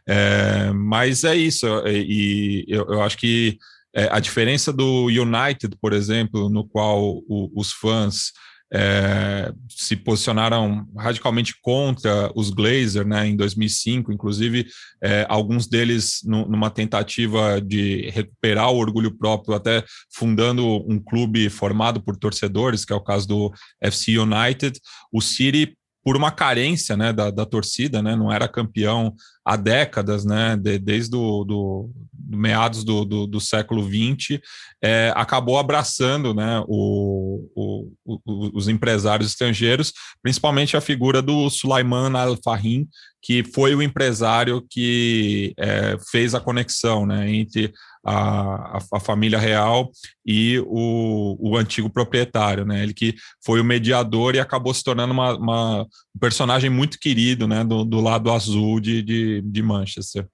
É, 0.07 0.71
mas 0.71 1.25
é 1.25 1.35
isso, 1.35 1.67
e 1.85 2.63
eu, 2.65 2.85
eu 2.85 3.01
acho 3.01 3.17
que 3.17 3.57
é, 3.93 4.07
a 4.09 4.21
diferença 4.21 4.71
do 4.71 5.07
United, 5.07 5.75
por 5.81 5.91
exemplo, 5.91 6.49
no 6.49 6.65
qual 6.65 7.03
o, 7.27 7.51
os 7.53 7.73
fãs 7.73 8.31
é, 8.73 9.53
se 9.69 9.95
posicionaram 9.95 10.87
radicalmente 10.97 11.55
contra 11.61 12.31
os 12.35 12.49
Glazer 12.49 13.05
né, 13.05 13.27
em 13.27 13.35
2005, 13.35 14.11
inclusive 14.11 14.67
é, 15.01 15.25
alguns 15.29 15.67
deles 15.67 16.21
no, 16.25 16.47
numa 16.47 16.69
tentativa 16.69 17.61
de 17.61 18.09
recuperar 18.09 18.71
o 18.71 18.77
orgulho 18.77 19.15
próprio, 19.17 19.55
até 19.55 19.83
fundando 20.13 20.65
um 20.89 20.99
clube 20.99 21.49
formado 21.49 22.01
por 22.01 22.17
torcedores, 22.17 22.83
que 22.83 22.91
é 22.91 22.95
o 22.95 23.03
caso 23.03 23.27
do 23.27 23.53
FC 23.81 24.17
United. 24.17 24.79
O 25.11 25.21
City 25.21 25.77
por 26.07 26.15
uma 26.15 26.31
carência 26.31 26.95
né, 26.95 27.11
da, 27.11 27.29
da 27.29 27.45
torcida, 27.45 28.01
né, 28.01 28.15
não 28.15 28.31
era 28.31 28.47
campeão 28.47 29.13
há 29.47 29.55
décadas, 29.55 30.25
né, 30.25 30.57
de, 30.57 30.77
desde 30.77 31.11
do, 31.11 31.45
do, 31.45 31.89
do 32.11 32.37
meados 32.37 32.83
do, 32.83 33.05
do, 33.05 33.39
século 33.39 33.81
XX, 33.81 34.41
é, 34.83 35.13
acabou 35.15 35.57
abraçando 35.57 36.33
né, 36.33 36.61
o, 36.67 37.49
o, 37.55 37.91
o, 38.05 38.57
os 38.57 38.67
empresários 38.67 39.29
estrangeiros, 39.29 39.93
principalmente 40.21 40.75
a 40.75 40.81
figura 40.81 41.21
do 41.21 41.49
Sulaiman 41.49 42.13
Al-Fahim, 42.13 42.89
que 43.21 43.41
foi 43.41 43.73
o 43.73 43.81
empresário 43.81 44.61
que 44.69 45.53
é, 45.57 45.97
fez 46.11 46.35
a 46.35 46.41
conexão 46.41 47.05
né, 47.05 47.31
entre 47.33 47.73
a, 48.07 48.79
a, 48.93 48.99
família 49.01 49.37
real 49.37 49.91
e 50.25 50.63
o, 50.65 51.35
o 51.37 51.57
antigo 51.57 51.89
proprietário, 51.89 52.65
né? 52.65 52.81
Ele 52.81 52.93
que 52.93 53.15
foi 53.43 53.59
o 53.59 53.65
mediador 53.65 54.33
e 54.33 54.39
acabou 54.39 54.73
se 54.73 54.81
tornando 54.81 55.11
uma, 55.11 55.35
uma 55.35 55.81
um 55.83 56.19
personagem 56.19 56.69
muito 56.69 56.97
querido, 56.99 57.49
né? 57.49 57.65
Do, 57.65 57.83
do 57.83 57.99
lado 57.99 58.31
azul 58.31 58.79
de, 58.79 59.03
de, 59.03 59.36
de 59.41 59.61
Manchester. 59.61 60.27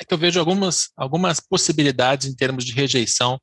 É 0.00 0.04
que 0.04 0.12
eu 0.12 0.18
vejo 0.18 0.38
algumas, 0.38 0.90
algumas 0.96 1.40
possibilidades 1.40 2.26
em 2.26 2.34
termos 2.34 2.64
de 2.64 2.72
rejeição 2.72 3.40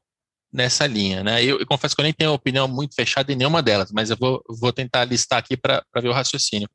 nessa 0.51 0.85
linha, 0.85 1.23
né? 1.23 1.43
Eu, 1.43 1.59
eu, 1.59 1.65
confesso 1.65 1.95
que 1.95 2.01
eu 2.01 2.03
nem 2.03 2.13
tenho 2.13 2.31
opinião 2.31 2.67
muito 2.67 2.93
fechada 2.93 3.33
em 3.33 3.35
nenhuma 3.35 3.63
delas, 3.63 3.91
mas 3.91 4.11
eu 4.11 4.17
vou, 4.17 4.43
vou 4.47 4.71
tentar 4.71 5.03
listar 5.05 5.39
aqui 5.39 5.57
para 5.57 5.83
ver 5.95 6.09
o 6.09 6.13
raciocínio. 6.13 6.69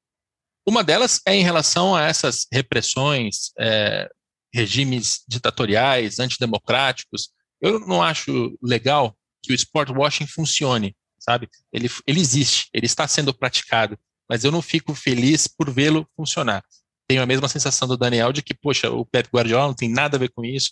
Uma 0.66 0.82
delas 0.82 1.20
é 1.24 1.34
em 1.34 1.42
relação 1.42 1.94
a 1.94 2.02
essas 2.02 2.46
repressões 2.52 3.52
é, 3.58 4.10
regimes 4.52 5.22
ditatoriais, 5.28 6.18
antidemocráticos. 6.18 7.30
Eu 7.60 7.78
não 7.80 8.02
acho 8.02 8.58
legal 8.60 9.16
que 9.42 9.52
o 9.52 9.54
sport 9.54 9.90
washing 9.90 10.26
funcione, 10.26 10.96
sabe? 11.18 11.48
Ele, 11.72 11.88
ele 12.06 12.20
existe, 12.20 12.68
ele 12.72 12.86
está 12.86 13.06
sendo 13.06 13.32
praticado, 13.32 13.98
mas 14.28 14.44
eu 14.44 14.50
não 14.50 14.60
fico 14.60 14.94
feliz 14.94 15.46
por 15.46 15.70
vê-lo 15.72 16.06
funcionar. 16.16 16.62
Tenho 17.08 17.22
a 17.22 17.26
mesma 17.26 17.48
sensação 17.48 17.88
do 17.88 17.96
Daniel 17.96 18.32
de 18.32 18.42
que, 18.42 18.54
poxa, 18.54 18.90
o 18.90 19.04
Pep 19.04 19.28
Guardiola 19.32 19.68
não 19.68 19.74
tem 19.74 19.88
nada 19.88 20.16
a 20.16 20.20
ver 20.20 20.30
com 20.30 20.44
isso, 20.44 20.70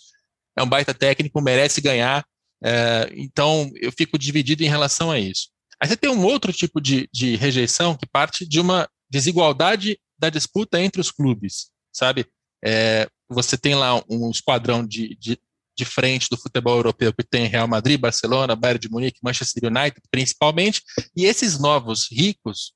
é 0.55 0.63
um 0.63 0.69
baita 0.69 0.93
técnico, 0.93 1.41
merece 1.41 1.81
ganhar, 1.81 2.23
é, 2.63 3.09
então 3.15 3.69
eu 3.75 3.91
fico 3.91 4.17
dividido 4.17 4.63
em 4.63 4.69
relação 4.69 5.11
a 5.11 5.19
isso. 5.19 5.49
Aí 5.81 5.87
você 5.87 5.97
tem 5.97 6.09
um 6.09 6.23
outro 6.23 6.53
tipo 6.53 6.79
de, 6.79 7.09
de 7.11 7.35
rejeição 7.35 7.95
que 7.95 8.05
parte 8.05 8.47
de 8.47 8.59
uma 8.59 8.87
desigualdade 9.09 9.99
da 10.17 10.29
disputa 10.29 10.81
entre 10.81 10.99
os 10.99 11.11
clubes, 11.11 11.69
sabe? 11.93 12.25
É, 12.63 13.07
você 13.29 13.57
tem 13.57 13.75
lá 13.75 14.01
um 14.09 14.31
esquadrão 14.31 14.85
de, 14.85 15.15
de, 15.19 15.39
de, 15.77 15.85
frente 15.85 16.27
do 16.29 16.37
futebol 16.37 16.77
europeu 16.77 17.13
que 17.13 17.23
tem 17.23 17.45
Real 17.45 17.67
Madrid, 17.67 17.99
Barcelona, 17.99 18.55
Bayern 18.55 18.79
de 18.79 18.89
Munique, 18.89 19.19
Manchester 19.21 19.69
United, 19.69 20.01
principalmente, 20.09 20.81
e 21.15 21.25
esses 21.25 21.59
novos 21.59 22.07
ricos, 22.11 22.73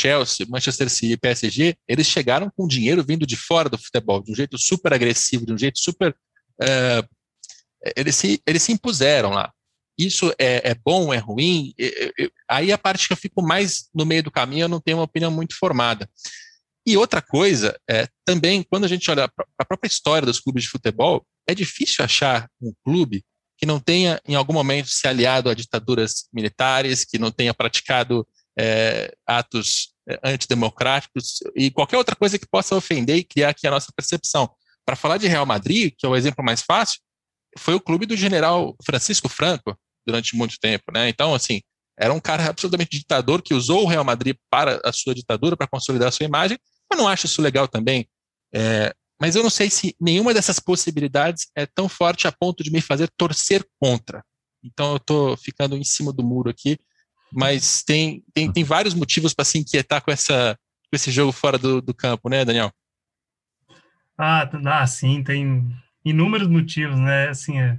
Chelsea, 0.00 0.46
Manchester 0.48 0.88
City 0.88 1.12
e 1.12 1.16
PSG, 1.16 1.76
eles 1.86 2.06
chegaram 2.06 2.50
com 2.56 2.66
dinheiro 2.66 3.04
vindo 3.04 3.26
de 3.26 3.36
fora 3.36 3.68
do 3.68 3.78
futebol, 3.78 4.22
de 4.22 4.32
um 4.32 4.34
jeito 4.34 4.56
super 4.58 4.92
agressivo, 4.92 5.44
de 5.44 5.52
um 5.52 5.58
jeito 5.58 5.78
super. 5.78 6.16
É, 6.62 7.04
eles, 7.96 8.16
se, 8.16 8.40
eles 8.46 8.62
se 8.62 8.72
impuseram 8.72 9.30
lá. 9.30 9.52
Isso 9.98 10.32
é, 10.38 10.70
é 10.70 10.74
bom, 10.74 11.12
é 11.12 11.18
ruim? 11.18 11.74
aí 12.48 12.72
a 12.72 12.78
parte 12.78 13.06
que 13.06 13.12
eu 13.12 13.16
fico 13.16 13.42
mais 13.42 13.90
no 13.94 14.06
meio 14.06 14.22
do 14.22 14.30
caminho, 14.30 14.64
eu 14.64 14.68
não 14.68 14.80
tenho 14.80 14.96
uma 14.96 15.04
opinião 15.04 15.30
muito 15.30 15.54
formada. 15.58 16.08
E 16.86 16.96
outra 16.96 17.20
coisa, 17.20 17.78
é, 17.88 18.08
também, 18.24 18.62
quando 18.62 18.84
a 18.84 18.88
gente 18.88 19.10
olha 19.10 19.28
para 19.28 19.46
a 19.58 19.64
própria 19.64 19.88
história 19.88 20.24
dos 20.24 20.40
clubes 20.40 20.62
de 20.62 20.70
futebol, 20.70 21.24
é 21.46 21.54
difícil 21.54 22.02
achar 22.02 22.48
um 22.60 22.72
clube 22.82 23.22
que 23.58 23.66
não 23.66 23.78
tenha, 23.78 24.18
em 24.26 24.34
algum 24.34 24.54
momento, 24.54 24.88
se 24.88 25.06
aliado 25.06 25.50
a 25.50 25.54
ditaduras 25.54 26.26
militares, 26.32 27.04
que 27.04 27.18
não 27.18 27.30
tenha 27.30 27.52
praticado 27.52 28.26
é, 28.60 29.14
atos 29.26 29.94
é, 30.06 30.20
antidemocráticos 30.22 31.38
e 31.56 31.70
qualquer 31.70 31.96
outra 31.96 32.14
coisa 32.14 32.38
que 32.38 32.46
possa 32.46 32.76
ofender 32.76 33.16
e 33.16 33.24
criar 33.24 33.50
aqui 33.50 33.66
a 33.66 33.70
nossa 33.70 33.90
percepção. 33.96 34.50
Para 34.84 34.96
falar 34.96 35.16
de 35.16 35.26
Real 35.26 35.46
Madrid, 35.46 35.94
que 35.96 36.04
é 36.04 36.08
o 36.08 36.14
exemplo 36.14 36.44
mais 36.44 36.60
fácil, 36.60 37.00
foi 37.58 37.74
o 37.74 37.80
clube 37.80 38.04
do 38.04 38.16
general 38.16 38.76
Francisco 38.84 39.30
Franco 39.30 39.74
durante 40.06 40.36
muito 40.36 40.56
tempo, 40.60 40.84
né? 40.92 41.08
Então, 41.08 41.34
assim, 41.34 41.62
era 41.98 42.12
um 42.12 42.20
cara 42.20 42.50
absolutamente 42.50 42.98
ditador 42.98 43.40
que 43.40 43.54
usou 43.54 43.84
o 43.84 43.86
Real 43.86 44.04
Madrid 44.04 44.36
para 44.50 44.80
a 44.84 44.92
sua 44.92 45.14
ditadura, 45.14 45.56
para 45.56 45.66
consolidar 45.66 46.08
a 46.08 46.12
sua 46.12 46.26
imagem. 46.26 46.58
Eu 46.92 46.98
não 46.98 47.08
acho 47.08 47.26
isso 47.26 47.40
legal 47.40 47.66
também. 47.66 48.06
É, 48.54 48.92
mas 49.20 49.36
eu 49.36 49.42
não 49.42 49.50
sei 49.50 49.70
se 49.70 49.96
nenhuma 49.98 50.34
dessas 50.34 50.58
possibilidades 50.58 51.46
é 51.56 51.66
tão 51.66 51.88
forte 51.88 52.26
a 52.26 52.32
ponto 52.32 52.62
de 52.62 52.70
me 52.70 52.80
fazer 52.80 53.10
torcer 53.16 53.64
contra. 53.78 54.22
Então 54.62 54.92
eu 54.92 54.96
estou 54.96 55.36
ficando 55.36 55.76
em 55.76 55.84
cima 55.84 56.12
do 56.12 56.22
muro 56.22 56.50
aqui, 56.50 56.78
mas 57.32 57.82
tem, 57.82 58.22
tem, 58.34 58.52
tem 58.52 58.64
vários 58.64 58.94
motivos 58.94 59.34
para 59.34 59.44
se 59.44 59.58
inquietar 59.58 60.02
com, 60.02 60.10
essa, 60.10 60.56
com 60.90 60.96
esse 60.96 61.10
jogo 61.10 61.32
fora 61.32 61.58
do, 61.58 61.80
do 61.80 61.94
campo, 61.94 62.28
né, 62.28 62.44
Daniel? 62.44 62.72
Ah, 64.18 64.48
ah, 64.66 64.86
sim, 64.86 65.22
tem 65.22 65.64
inúmeros 66.04 66.48
motivos, 66.48 66.98
né? 66.98 67.28
Assim, 67.28 67.58
é, 67.58 67.78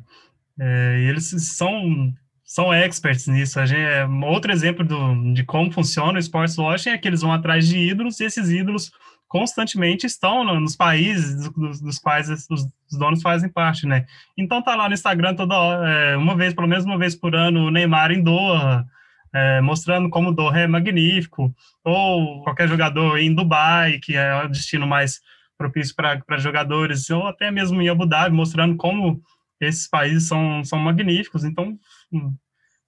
é, 0.59 0.99
eles 1.07 1.29
são 1.55 2.13
são 2.43 2.73
experts 2.73 3.27
nisso. 3.27 3.61
A 3.61 3.65
gente, 3.65 3.79
é, 3.79 4.05
outro 4.05 4.51
exemplo 4.51 4.83
do, 4.83 5.33
de 5.33 5.41
como 5.45 5.71
funciona 5.71 6.17
o 6.17 6.19
sports 6.19 6.57
washing 6.57 6.89
é 6.89 6.97
que 6.97 7.07
eles 7.07 7.21
vão 7.21 7.31
atrás 7.31 7.65
de 7.65 7.77
ídolos 7.77 8.19
e 8.19 8.25
esses 8.25 8.49
ídolos 8.49 8.91
constantemente 9.25 10.05
estão 10.05 10.43
no, 10.43 10.59
nos 10.59 10.75
países 10.75 11.49
dos, 11.49 11.79
dos 11.79 11.97
quais 11.97 12.29
os, 12.29 12.45
os, 12.49 12.67
donos 12.99 13.21
fazem 13.21 13.49
parte, 13.49 13.87
né? 13.87 14.05
Então 14.37 14.61
tá 14.61 14.75
lá 14.75 14.89
no 14.89 14.93
Instagram 14.93 15.33
toda 15.33 15.57
hora, 15.57 15.89
é, 15.89 16.17
uma 16.17 16.35
vez, 16.35 16.53
pelo 16.53 16.67
menos 16.67 16.83
uma 16.83 16.97
vez 16.97 17.15
por 17.15 17.33
ano, 17.33 17.67
o 17.67 17.71
Neymar 17.71 18.11
em 18.11 18.21
Doha, 18.21 18.85
é, 19.33 19.61
mostrando 19.61 20.09
como 20.09 20.31
Doha 20.31 20.61
é 20.61 20.67
magnífico, 20.67 21.53
ou 21.83 22.43
qualquer 22.43 22.67
jogador 22.67 23.17
em 23.17 23.33
Dubai, 23.33 23.99
que 23.99 24.15
é 24.15 24.43
o 24.43 24.47
destino 24.47 24.85
mais 24.85 25.21
propício 25.57 25.95
para 25.95 26.37
jogadores, 26.37 27.09
ou 27.09 27.27
até 27.27 27.51
mesmo 27.51 27.81
em 27.81 27.89
Abu 27.89 28.05
Dhabi, 28.05 28.35
mostrando 28.35 28.75
como 28.75 29.21
esses 29.59 29.87
países 29.87 30.27
são, 30.27 30.63
são 30.63 30.79
magníficos. 30.79 31.43
Então, 31.43 31.77
hum, 32.11 32.35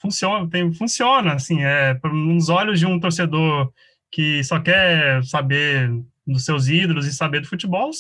funciona, 0.01 0.49
tem, 0.49 0.73
funciona, 0.73 1.33
assim, 1.33 1.63
é, 1.63 1.97
nos 2.03 2.49
olhos 2.49 2.79
de 2.79 2.85
um 2.85 2.99
torcedor 2.99 3.71
que 4.11 4.43
só 4.43 4.59
quer 4.59 5.23
saber 5.23 5.89
dos 6.25 6.45
seus 6.45 6.67
ídolos 6.67 7.05
e 7.05 7.13
saber 7.13 7.41
do 7.41 7.47
futebol, 7.47 7.91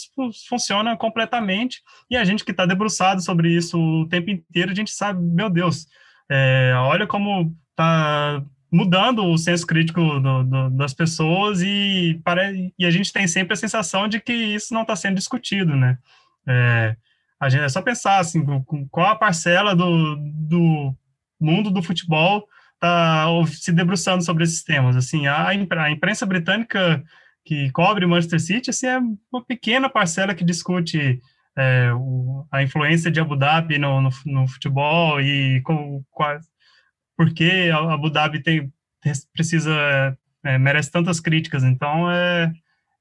funciona 0.47 0.95
completamente. 0.95 1.81
E 2.09 2.15
a 2.15 2.23
gente 2.23 2.43
que 2.43 2.51
está 2.51 2.65
debruçado 2.65 3.21
sobre 3.21 3.49
isso 3.49 3.77
o 3.77 4.07
tempo 4.07 4.29
inteiro, 4.29 4.71
a 4.71 4.75
gente 4.75 4.91
sabe, 4.91 5.21
meu 5.21 5.49
Deus, 5.49 5.87
é, 6.29 6.73
olha 6.77 7.05
como 7.05 7.55
está 7.73 8.43
mudando 8.71 9.23
o 9.25 9.37
senso 9.37 9.67
crítico 9.67 10.01
do, 10.19 10.43
do, 10.43 10.69
das 10.71 10.93
pessoas 10.93 11.61
e, 11.61 12.19
para, 12.23 12.51
e 12.51 12.85
a 12.85 12.89
gente 12.89 13.13
tem 13.13 13.27
sempre 13.27 13.53
a 13.53 13.57
sensação 13.57 14.07
de 14.07 14.19
que 14.19 14.33
isso 14.33 14.73
não 14.73 14.81
está 14.81 14.95
sendo 14.95 15.15
discutido, 15.15 15.75
né? 15.75 15.97
É, 16.47 16.95
a 17.39 17.49
gente 17.49 17.63
é 17.63 17.69
só 17.69 17.81
pensar 17.81 18.19
assim, 18.19 18.43
qual 18.89 19.07
a 19.07 19.15
parcela 19.15 19.75
do, 19.75 20.15
do 20.15 20.95
mundo 21.39 21.69
do 21.69 21.83
futebol 21.83 22.47
está 22.73 23.27
se 23.47 23.71
debruçando 23.71 24.23
sobre 24.23 24.43
esses 24.43 24.63
temas. 24.63 24.95
Assim, 24.95 25.27
a, 25.27 25.53
imprensa 25.53 26.25
britânica 26.25 27.03
que 27.45 27.69
cobre 27.71 28.05
Manchester 28.05 28.39
City 28.39 28.69
assim, 28.69 28.87
é 28.87 28.97
uma 29.31 29.43
pequena 29.45 29.89
parcela 29.89 30.33
que 30.33 30.43
discute 30.43 31.19
é, 31.55 31.91
o, 31.93 32.45
a 32.51 32.63
influência 32.63 33.11
de 33.11 33.19
Abu 33.19 33.35
Dhabi 33.35 33.77
no, 33.77 34.01
no, 34.01 34.09
no 34.25 34.47
futebol 34.47 35.21
e 35.21 35.61
com, 35.61 36.03
quase, 36.11 36.47
por 37.17 37.33
que 37.33 37.69
Abu 37.71 38.09
Dhabi 38.09 38.41
tem, 38.41 38.71
precisa 39.33 40.17
é, 40.43 40.57
merece 40.57 40.91
tantas 40.91 41.19
críticas. 41.19 41.63
Então 41.63 42.11
é, 42.11 42.51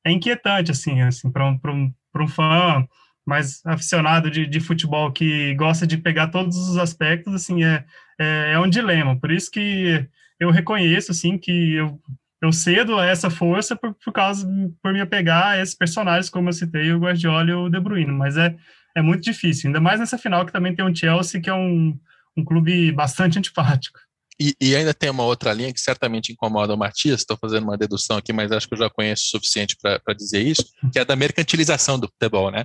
é 0.04 0.10
inquietante 0.10 0.70
assim, 0.70 1.00
assim 1.02 1.30
para 1.30 1.46
um, 1.46 1.58
um, 1.64 1.92
um 2.16 2.28
fã 2.28 2.86
mais 3.24 3.64
aficionado 3.64 4.30
de, 4.30 4.46
de 4.46 4.60
futebol 4.60 5.12
que 5.12 5.54
gosta 5.54 5.86
de 5.86 5.96
pegar 5.96 6.28
todos 6.28 6.56
os 6.56 6.76
aspectos, 6.76 7.32
assim, 7.34 7.64
é, 7.64 7.84
é, 8.18 8.52
é, 8.52 8.58
um 8.58 8.68
dilema. 8.68 9.18
Por 9.18 9.30
isso 9.30 9.50
que 9.50 10.06
eu 10.40 10.50
reconheço, 10.50 11.12
assim, 11.12 11.38
que 11.38 11.74
eu, 11.74 12.00
eu 12.42 12.52
cedo 12.52 12.98
a 12.98 13.06
essa 13.06 13.30
força 13.30 13.76
por, 13.76 13.94
por 13.94 14.12
causa, 14.12 14.48
por 14.82 14.92
me 14.92 15.00
apegar 15.00 15.52
a 15.52 15.60
esses 15.60 15.74
personagens, 15.74 16.28
como 16.28 16.48
eu 16.48 16.52
citei, 16.52 16.92
o 16.92 16.98
Guardiola 16.98 17.48
e 17.48 17.54
o 17.54 17.68
De 17.68 17.78
Bruyne, 17.78 18.10
mas 18.10 18.36
é, 18.36 18.56
é 18.96 19.00
muito 19.00 19.22
difícil, 19.22 19.68
ainda 19.68 19.80
mais 19.80 20.00
nessa 20.00 20.18
final 20.18 20.44
que 20.44 20.52
também 20.52 20.74
tem 20.74 20.84
um 20.84 20.94
Chelsea, 20.94 21.40
que 21.40 21.48
é 21.48 21.54
um, 21.54 21.96
um 22.36 22.44
clube 22.44 22.92
bastante 22.92 23.38
antipático. 23.38 23.98
E, 24.40 24.54
e, 24.60 24.74
ainda 24.74 24.94
tem 24.94 25.10
uma 25.10 25.24
outra 25.24 25.52
linha 25.52 25.72
que 25.72 25.80
certamente 25.80 26.32
incomoda 26.32 26.74
o 26.74 26.76
Matias, 26.76 27.20
estou 27.20 27.36
fazendo 27.36 27.64
uma 27.64 27.76
dedução 27.76 28.16
aqui, 28.16 28.32
mas 28.32 28.50
acho 28.50 28.66
que 28.66 28.74
eu 28.74 28.78
já 28.78 28.90
conheço 28.90 29.24
o 29.26 29.30
suficiente 29.38 29.76
para 29.80 30.14
dizer 30.14 30.44
isso, 30.44 30.64
que 30.90 30.98
é 30.98 31.04
da 31.04 31.14
mercantilização 31.14 31.98
do 31.98 32.08
futebol, 32.08 32.50
né? 32.50 32.64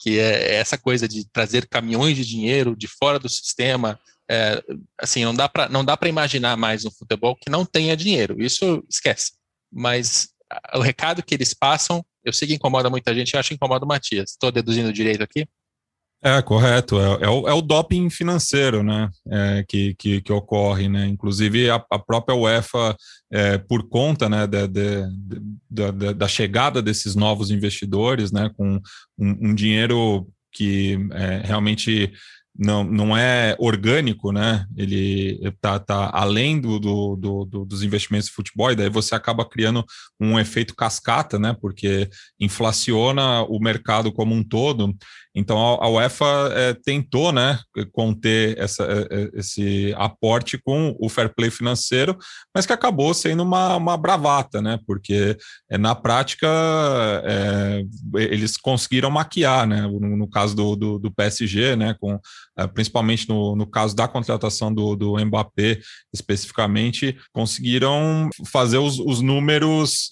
que 0.00 0.18
é 0.18 0.54
essa 0.54 0.78
coisa 0.78 1.06
de 1.06 1.28
trazer 1.30 1.68
caminhões 1.68 2.16
de 2.16 2.24
dinheiro 2.24 2.74
de 2.74 2.88
fora 2.88 3.18
do 3.18 3.28
sistema. 3.28 4.00
É, 4.28 4.62
assim, 4.98 5.24
não 5.24 5.34
dá 5.34 5.48
para 5.48 5.68
não 5.68 5.84
dá 5.84 5.96
para 5.96 6.08
imaginar 6.08 6.56
mais 6.56 6.84
um 6.86 6.90
futebol 6.90 7.36
que 7.36 7.50
não 7.50 7.66
tenha 7.66 7.96
dinheiro. 7.96 8.42
Isso 8.42 8.82
esquece. 8.88 9.32
Mas 9.70 10.30
o 10.74 10.80
recado 10.80 11.22
que 11.22 11.34
eles 11.34 11.52
passam, 11.52 12.04
eu 12.24 12.32
sei 12.32 12.48
que 12.48 12.54
incomoda 12.54 12.88
muita 12.88 13.14
gente, 13.14 13.34
eu 13.34 13.40
acho 13.40 13.50
que 13.50 13.54
incomoda 13.54 13.84
o 13.84 13.88
Matias. 13.88 14.30
Estou 14.30 14.50
deduzindo 14.50 14.92
direito 14.92 15.22
aqui? 15.22 15.46
É, 16.22 16.42
correto. 16.42 17.00
É, 17.00 17.24
é, 17.24 17.28
o, 17.28 17.48
é 17.48 17.52
o 17.54 17.62
doping 17.62 18.10
financeiro 18.10 18.82
né, 18.82 19.08
é, 19.30 19.64
que, 19.66 19.94
que, 19.94 20.20
que, 20.20 20.32
ocorre. 20.32 20.86
Né? 20.86 21.06
Inclusive, 21.06 21.70
a, 21.70 21.82
a 21.90 21.98
própria 21.98 22.36
UEFA, 22.36 22.94
é, 23.32 23.56
por 23.56 23.88
conta 23.88 24.28
né, 24.28 24.46
de, 24.46 24.68
de, 24.68 25.02
de, 25.70 26.14
da 26.14 26.28
chegada 26.28 26.82
desses 26.82 27.14
novos 27.14 27.50
investidores, 27.50 28.30
né, 28.30 28.50
com 28.54 28.80
um, 29.18 29.50
um 29.50 29.54
dinheiro 29.54 30.28
que 30.52 30.98
é, 31.12 31.40
realmente 31.42 32.12
não, 32.60 32.84
não 32.84 33.16
é 33.16 33.56
orgânico, 33.58 34.32
né? 34.32 34.66
Ele 34.76 35.40
está 35.42 35.78
tá 35.78 36.10
além 36.12 36.60
do, 36.60 36.78
do, 36.78 37.16
do, 37.16 37.64
dos 37.64 37.82
investimentos 37.82 38.28
de 38.28 38.34
futebol, 38.34 38.70
e 38.70 38.76
daí 38.76 38.90
você 38.90 39.14
acaba 39.14 39.48
criando 39.48 39.84
um 40.20 40.38
efeito 40.38 40.74
cascata, 40.74 41.38
né? 41.38 41.56
Porque 41.58 42.10
inflaciona 42.38 43.42
o 43.44 43.58
mercado 43.58 44.12
como 44.12 44.34
um 44.34 44.42
todo. 44.42 44.94
Então 45.34 45.58
a, 45.58 45.88
UEFA 45.88 46.50
é, 46.54 46.74
tentou, 46.74 47.32
né, 47.32 47.58
conter 47.92 48.58
essa, 48.58 48.82
é, 48.82 49.06
é, 49.10 49.30
esse 49.34 49.94
aporte 49.96 50.58
com 50.58 50.96
o 50.98 51.08
fair 51.08 51.32
play 51.32 51.50
financeiro, 51.50 52.18
mas 52.54 52.66
que 52.66 52.72
acabou 52.72 53.14
sendo 53.14 53.42
uma, 53.42 53.76
uma 53.76 53.96
bravata, 53.96 54.60
né? 54.60 54.78
Porque 54.86 55.36
é, 55.70 55.78
na 55.78 55.94
prática 55.94 56.48
é, 57.24 57.82
eles 58.14 58.56
conseguiram 58.56 59.10
maquiar, 59.10 59.66
né? 59.66 59.82
No, 59.82 60.16
no 60.16 60.28
caso 60.28 60.56
do, 60.56 60.74
do, 60.74 60.98
do, 60.98 61.12
PSG, 61.12 61.76
né? 61.76 61.94
Com 62.00 62.18
é, 62.58 62.66
principalmente 62.66 63.28
no, 63.28 63.54
no 63.54 63.66
caso 63.66 63.94
da 63.94 64.08
contratação 64.08 64.74
do, 64.74 64.96
do 64.96 65.24
Mbappé 65.24 65.78
especificamente, 66.12 67.16
conseguiram 67.32 68.28
fazer 68.50 68.78
os, 68.78 68.98
os 68.98 69.20
números 69.20 70.08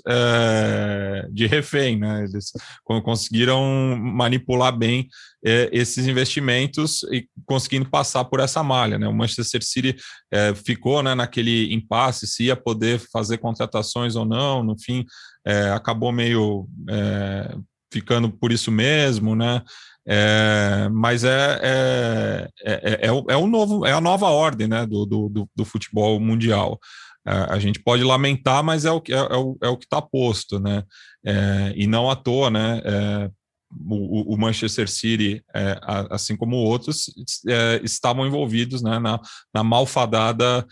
de 1.33 1.47
refém, 1.47 1.99
né? 1.99 2.25
Eles 2.25 2.53
conseguiram 2.85 3.97
manipular 3.97 4.77
bem 4.77 5.08
é, 5.45 5.69
esses 5.73 6.07
investimentos 6.07 7.03
e 7.13 7.27
conseguindo 7.47 7.89
passar 7.89 8.25
por 8.25 8.41
essa 8.41 8.63
malha. 8.63 8.99
Né? 8.99 9.07
O 9.07 9.15
Manchester 9.15 9.63
City 9.63 9.97
é, 10.31 10.55
ficou 10.55 11.03
né, 11.03 11.15
naquele 11.15 11.73
impasse 11.73 12.27
se 12.27 12.45
ia 12.45 12.57
poder 12.57 13.01
fazer 13.13 13.39
contratações 13.39 14.17
ou 14.17 14.25
não, 14.25 14.63
no 14.63 14.79
fim, 14.79 15.05
é, 15.45 15.71
acabou 15.71 16.13
meio 16.13 16.69
é, 16.89 17.57
ficando 17.93 18.31
por 18.31 18.53
isso 18.53 18.71
mesmo, 18.71 19.35
né? 19.35 19.63
É, 20.11 20.89
mas 20.91 21.23
é, 21.23 21.61
é, 21.63 22.49
é, 22.63 22.73
é, 22.73 23.07
é, 23.07 23.37
o 23.37 23.47
novo, 23.47 23.85
é 23.85 23.93
a 23.93 24.01
nova 24.01 24.29
ordem 24.29 24.67
né, 24.67 24.87
do, 24.87 25.05
do, 25.05 25.49
do 25.55 25.65
futebol 25.67 26.19
mundial. 26.19 26.79
É, 27.27 27.33
a 27.51 27.59
gente 27.59 27.79
pode 27.83 28.03
lamentar, 28.03 28.65
mas 28.65 28.87
é 28.87 28.91
o, 28.91 29.03
é, 29.07 29.13
é 29.13 29.37
o, 29.37 29.59
é 29.63 29.69
o 29.69 29.77
que 29.77 29.85
está 29.85 30.01
posto, 30.01 30.59
né? 30.59 30.83
É, 31.25 31.75
e 31.77 31.87
não 31.87 32.11
à 32.11 32.17
toa, 32.17 32.51
né? 32.51 32.81
É, 33.71 33.85
o, 33.91 34.37
Manchester 34.37 34.89
City, 34.89 35.43
é, 35.55 35.79
assim 36.11 36.37
como 36.37 36.57
outros, 36.57 37.13
é, 37.47 37.81
estavam 37.85 38.27
envolvidos 38.27 38.83
né, 38.83 38.99
na, 38.99 39.21
na 39.55 39.63
malfadada 39.63 40.67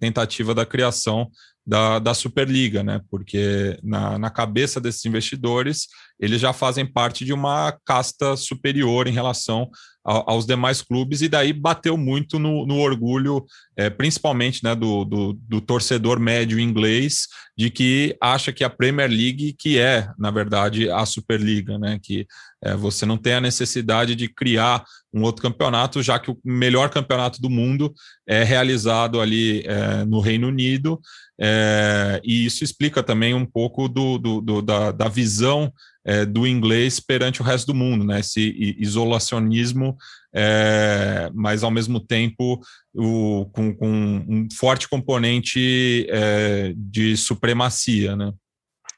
tentativa 0.00 0.54
da 0.54 0.64
criação 0.64 1.30
da, 1.66 1.98
da 1.98 2.14
Superliga, 2.14 2.82
né? 2.82 3.00
Porque 3.10 3.78
na, 3.82 4.18
na 4.18 4.30
cabeça 4.30 4.80
desses 4.80 5.04
investidores, 5.04 5.86
eles 6.18 6.40
já 6.40 6.52
fazem 6.52 6.84
parte 6.84 7.24
de 7.24 7.32
uma 7.32 7.76
casta 7.84 8.36
superior 8.36 9.06
em 9.06 9.12
relação 9.12 9.70
a, 10.04 10.32
aos 10.32 10.46
demais 10.46 10.82
clubes, 10.82 11.22
e 11.22 11.28
daí 11.28 11.52
bateu 11.52 11.96
muito 11.96 12.38
no, 12.38 12.66
no 12.66 12.78
orgulho, 12.78 13.44
é, 13.80 13.88
principalmente 13.88 14.62
né, 14.62 14.74
do, 14.74 15.06
do, 15.06 15.32
do, 15.32 15.58
torcedor 15.58 16.20
médio 16.20 16.60
inglês, 16.60 17.26
de 17.56 17.70
que 17.70 18.14
acha 18.20 18.52
que 18.52 18.62
a 18.62 18.68
Premier 18.68 19.08
League, 19.08 19.54
que 19.54 19.78
é, 19.78 20.06
na 20.18 20.30
verdade, 20.30 20.90
a 20.90 21.06
Superliga, 21.06 21.78
né? 21.78 21.98
Que 22.02 22.26
é, 22.62 22.76
você 22.76 23.06
não 23.06 23.16
tem 23.16 23.32
a 23.32 23.40
necessidade 23.40 24.14
de 24.14 24.28
criar 24.28 24.84
um 25.14 25.22
outro 25.22 25.40
campeonato, 25.40 26.02
já 26.02 26.18
que 26.18 26.30
o 26.30 26.38
melhor 26.44 26.90
campeonato 26.90 27.40
do 27.40 27.48
mundo 27.48 27.90
é 28.26 28.44
realizado 28.44 29.18
ali 29.18 29.62
é, 29.66 30.04
no 30.04 30.20
Reino 30.20 30.48
Unido, 30.48 31.00
é, 31.40 32.20
e 32.22 32.44
isso 32.44 32.62
explica 32.62 33.02
também 33.02 33.32
um 33.32 33.46
pouco 33.46 33.88
do, 33.88 34.18
do, 34.18 34.60
da, 34.60 34.92
da, 34.92 35.08
visão 35.08 35.72
é, 36.04 36.26
do 36.26 36.46
inglês 36.46 37.00
perante 37.00 37.40
o 37.40 37.44
resto 37.44 37.68
do 37.68 37.74
mundo, 37.74 38.04
né? 38.04 38.20
esse 38.20 38.76
isolacionismo, 38.78 39.96
é, 40.34 41.30
mas 41.34 41.62
ao 41.62 41.70
mesmo 41.70 42.00
tempo 42.00 42.60
o, 42.94 43.46
com, 43.52 43.74
com, 43.74 43.88
um 44.28 44.48
forte 44.56 44.88
componente 44.88 46.06
é, 46.08 46.72
de 46.76 47.16
supremacia. 47.16 48.14
Né? 48.14 48.32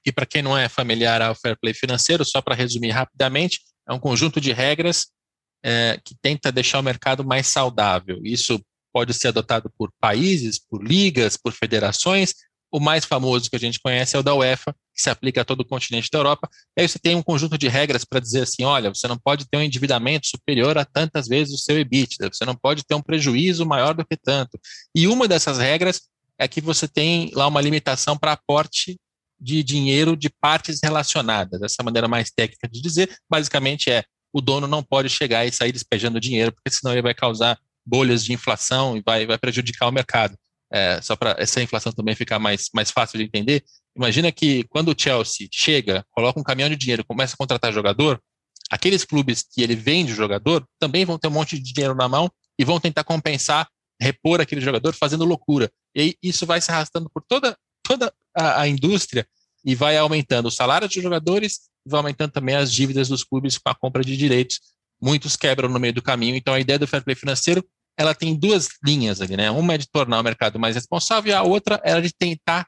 E 0.05 0.13
para 0.13 0.27
quem 0.27 0.43
não 0.43 0.57
é 0.57 0.69
familiar 0.69 1.23
ao 1.23 1.35
fair 1.35 1.57
play 1.61 1.75
financeiro, 1.75 2.25
só 2.25 2.41
para 2.43 2.55
resumir 2.55 2.91
rapidamente, 2.91 3.61
é 3.89 3.93
um 3.93 3.99
conjunto 3.99 4.41
de 4.41 4.53
regras 4.53 5.07
é, 5.65 5.99
que 6.05 6.15
tenta 6.21 6.53
deixar 6.53 6.81
o 6.81 6.83
mercado 6.83 7.25
mais 7.25 7.47
saudável. 7.47 8.21
Isso 8.25 8.61
pode 8.93 9.15
ser 9.15 9.29
adotado 9.29 9.73
por 9.77 9.91
países, 10.01 10.59
por 10.59 10.83
ligas, 10.85 11.37
por 11.37 11.53
federações. 11.53 12.35
O 12.73 12.81
mais 12.81 13.05
famoso 13.05 13.51
que 13.51 13.57
a 13.57 13.59
gente 13.59 13.79
conhece 13.79 14.17
é 14.17 14.19
o 14.19 14.23
da 14.23 14.35
UEFA, 14.35 14.75
que 14.95 15.03
se 15.03 15.11
aplica 15.11 15.43
a 15.43 15.45
todo 15.45 15.61
o 15.61 15.65
continente 15.65 16.09
da 16.11 16.19
Europa. 16.19 16.49
E 16.77 16.81
aí 16.81 16.89
você 16.89 16.99
tem 16.99 17.15
um 17.15 17.23
conjunto 17.23 17.59
de 17.59 17.69
regras 17.69 18.05
para 18.05 18.19
dizer 18.19 18.43
assim: 18.43 18.65
olha, 18.65 18.89
você 18.89 19.07
não 19.07 19.19
pode 19.19 19.47
ter 19.49 19.59
um 19.59 19.63
endividamento 19.63 20.27
superior 20.27 20.79
a 20.79 20.85
tantas 20.85 21.29
vezes 21.29 21.55
o 21.55 21.63
seu 21.63 21.79
EBITDA, 21.79 22.31
você 22.33 22.45
não 22.45 22.57
pode 22.57 22.85
ter 22.85 22.95
um 22.95 23.03
prejuízo 23.03 23.67
maior 23.67 23.95
do 23.95 24.07
que 24.07 24.17
tanto. 24.17 24.59
E 24.95 25.07
uma 25.07 25.29
dessas 25.29 25.59
regras 25.59 26.01
é 26.39 26.49
que 26.49 26.61
você 26.61 26.89
tem 26.89 27.31
lá 27.35 27.47
uma 27.47 27.61
limitação 27.61 28.17
para 28.17 28.33
aporte 28.33 28.99
de 29.39 29.63
dinheiro 29.63 30.17
de 30.17 30.31
partes 30.31 30.81
relacionadas. 30.83 31.61
Essa 31.63 31.83
maneira 31.83 32.09
mais 32.09 32.31
técnica 32.31 32.69
de 32.69 32.81
dizer, 32.81 33.17
basicamente 33.29 33.91
é 33.91 34.05
o 34.33 34.41
dono 34.41 34.67
não 34.67 34.83
pode 34.83 35.11
chegar 35.11 35.45
e 35.45 35.53
sair 35.53 35.73
despejando 35.73 36.19
dinheiro, 36.19 36.53
porque 36.53 36.71
senão 36.71 36.93
ele 36.93 37.03
vai 37.03 37.13
causar 37.13 37.59
bolhas 37.85 38.25
de 38.25 38.33
inflação 38.33 38.97
e 38.97 39.03
vai, 39.05 39.27
vai 39.27 39.37
prejudicar 39.37 39.89
o 39.89 39.93
mercado. 39.93 40.37
É, 40.73 41.01
só 41.03 41.15
para 41.15 41.37
essa 41.39 41.63
inflação 41.63 41.93
também 41.93 42.15
ficar 42.15 42.39
mais, 42.39 42.69
mais 42.75 42.91
fácil 42.91 43.19
de 43.19 43.25
entender, 43.25 43.63
imagina 43.95 44.33
que 44.33 44.65
quando 44.65 44.89
o 44.89 44.95
Chelsea 44.97 45.49
chega, 45.53 46.05
coloca 46.11 46.41
um 46.41 46.43
caminhão 46.43 46.71
de 46.71 46.77
dinheiro, 46.77 47.05
começa 47.05 47.35
a 47.35 47.37
contratar 47.37 47.73
jogador, 47.73 48.21
aqueles 48.71 49.05
clubes 49.05 49.43
que 49.43 49.63
ele 49.63 49.77
vende 49.77 50.13
o 50.13 50.17
jogador 50.17 50.67
também 50.79 51.05
vão 51.05 51.19
ter 51.19 51.29
um 51.29 51.33
monte 51.33 51.59
de 51.59 51.73
dinheiro 51.73 51.95
na 51.95 52.09
mão 52.09 52.31
e 52.59 52.65
vão 52.65 52.81
tentar 52.81 53.05
compensar, 53.05 53.69
repor 54.01 54.41
aquele 54.41 54.61
jogador 54.61 54.95
fazendo 54.95 55.25
loucura. 55.25 55.71
E 55.95 56.17
isso 56.23 56.47
vai 56.47 56.61
se 56.61 56.71
arrastando 56.71 57.11
por 57.13 57.23
toda, 57.23 57.57
toda 57.83 58.13
a, 58.35 58.63
a 58.63 58.69
indústria 58.69 59.27
e 59.65 59.75
vai 59.75 59.97
aumentando 59.99 60.47
o 60.47 60.51
salário 60.51 60.89
dos 60.89 61.03
jogadores 61.03 61.61
e 61.87 61.91
vai 61.91 61.99
aumentando 61.99 62.33
também 62.33 62.57
as 62.57 62.73
dívidas 62.73 63.09
dos 63.09 63.23
clubes 63.23 63.59
com 63.59 63.69
a 63.69 63.75
compra 63.75 64.03
de 64.03 64.17
direitos 64.17 64.59
muitos 65.03 65.37
quebram 65.37 65.69
no 65.69 65.81
meio 65.81 65.93
do 65.93 66.01
caminho. 66.01 66.37
Então, 66.37 66.55
a 66.55 66.61
ideia 66.61 66.79
do 66.79 66.87
fair 66.87 67.03
play 67.03 67.17
financeiro 67.17 67.65
ela 67.97 68.15
tem 68.15 68.35
duas 68.35 68.69
linhas 68.85 69.21
ali, 69.21 69.37
né? 69.37 69.51
Uma 69.51 69.75
é 69.75 69.79
de 69.79 69.89
tornar 69.89 70.21
o 70.21 70.23
mercado 70.23 70.59
mais 70.59 70.75
responsável 70.75 71.31
e 71.31 71.35
a 71.35 71.43
outra 71.43 71.81
era 71.85 72.01
de 72.01 72.13
tentar 72.13 72.67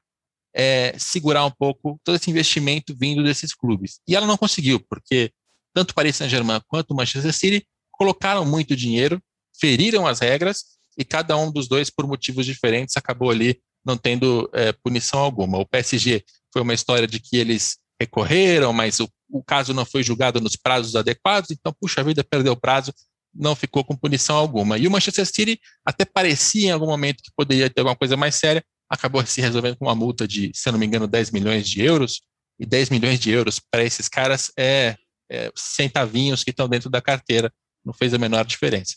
é, 0.55 0.95
segurar 0.99 1.45
um 1.45 1.51
pouco 1.51 1.99
todo 2.05 2.15
esse 2.15 2.31
investimento 2.31 2.95
vindo 2.97 3.23
desses 3.23 3.55
clubes. 3.55 4.01
E 4.07 4.15
ela 4.15 4.27
não 4.27 4.37
conseguiu, 4.37 4.81
porque 4.89 5.33
tanto 5.73 5.95
Paris 5.95 6.17
Saint-Germain 6.17 6.61
quanto 6.69 6.93
o 6.93 6.97
Manchester 6.97 7.33
City 7.33 7.67
colocaram 7.91 8.45
muito 8.45 8.77
dinheiro, 8.77 9.21
feriram 9.59 10.07
as 10.07 10.21
regras 10.21 10.65
e 10.97 11.05
cada 11.05 11.37
um 11.37 11.51
dos 11.51 11.67
dois, 11.69 11.91
por 11.91 12.07
motivos 12.07 12.47
diferentes, 12.47 12.97
acabou 12.97 13.31
ali 13.31 13.61
não 13.85 13.97
tendo 13.97 14.49
é, 14.53 14.73
punição 14.73 15.19
alguma. 15.21 15.59
O 15.59 15.67
PSG 15.67 16.25
foi 16.53 16.63
uma 16.63 16.73
história 16.75 17.07
de 17.07 17.19
que 17.19 17.37
eles 17.37 17.79
recorreram, 18.01 18.73
mas 18.73 19.01
o, 19.01 19.09
o 19.29 19.43
caso 19.43 19.75
não 19.75 19.85
foi 19.85 20.03
julgado 20.03 20.41
nos 20.41 20.57
prazos 20.57 20.95
adequados, 20.95 21.51
então, 21.51 21.75
puxa 21.79 22.03
vida, 22.03 22.25
perdeu 22.25 22.53
o 22.53 22.61
prazo, 22.61 22.93
não 23.35 23.55
ficou 23.55 23.85
com 23.85 23.97
punição 23.97 24.37
alguma. 24.37 24.79
E 24.79 24.87
o 24.87 24.91
Manchester 24.91 25.27
City 25.27 25.61
até 25.85 26.05
parecia 26.05 26.69
em 26.69 26.71
algum 26.71 26.87
momento 26.87 27.23
que 27.23 27.31
poderia 27.37 27.69
ter 27.69 27.81
alguma 27.81 27.97
coisa 27.97 28.17
mais 28.17 28.37
séria, 28.37 28.63
acabou 28.89 29.25
se 29.27 29.41
resolvendo 29.41 29.77
com 29.77 29.87
uma 29.87 29.95
multa 29.95 30.27
de, 30.29 30.51
se 30.55 30.71
não 30.71 30.79
me 30.79 30.87
engano, 30.87 31.07
10 31.07 31.31
milhões 31.31 31.69
de 31.69 31.83
euros, 31.83 32.21
e 32.59 32.65
10 32.65 32.91
milhões 32.91 33.19
de 33.19 33.31
euros 33.31 33.59
para 33.59 33.83
esses 33.83 34.09
caras 34.09 34.53
é, 34.59 34.97
é, 35.31 35.51
centavinhos 35.57 36.45
que 36.45 36.51
estão 36.51 36.69
dentro 36.69 36.89
da 36.89 37.01
carteira, 37.01 37.53
não 37.85 37.93
fez 37.93 38.15
a 38.15 38.19
menor 38.19 38.45
diferença. 38.45 38.95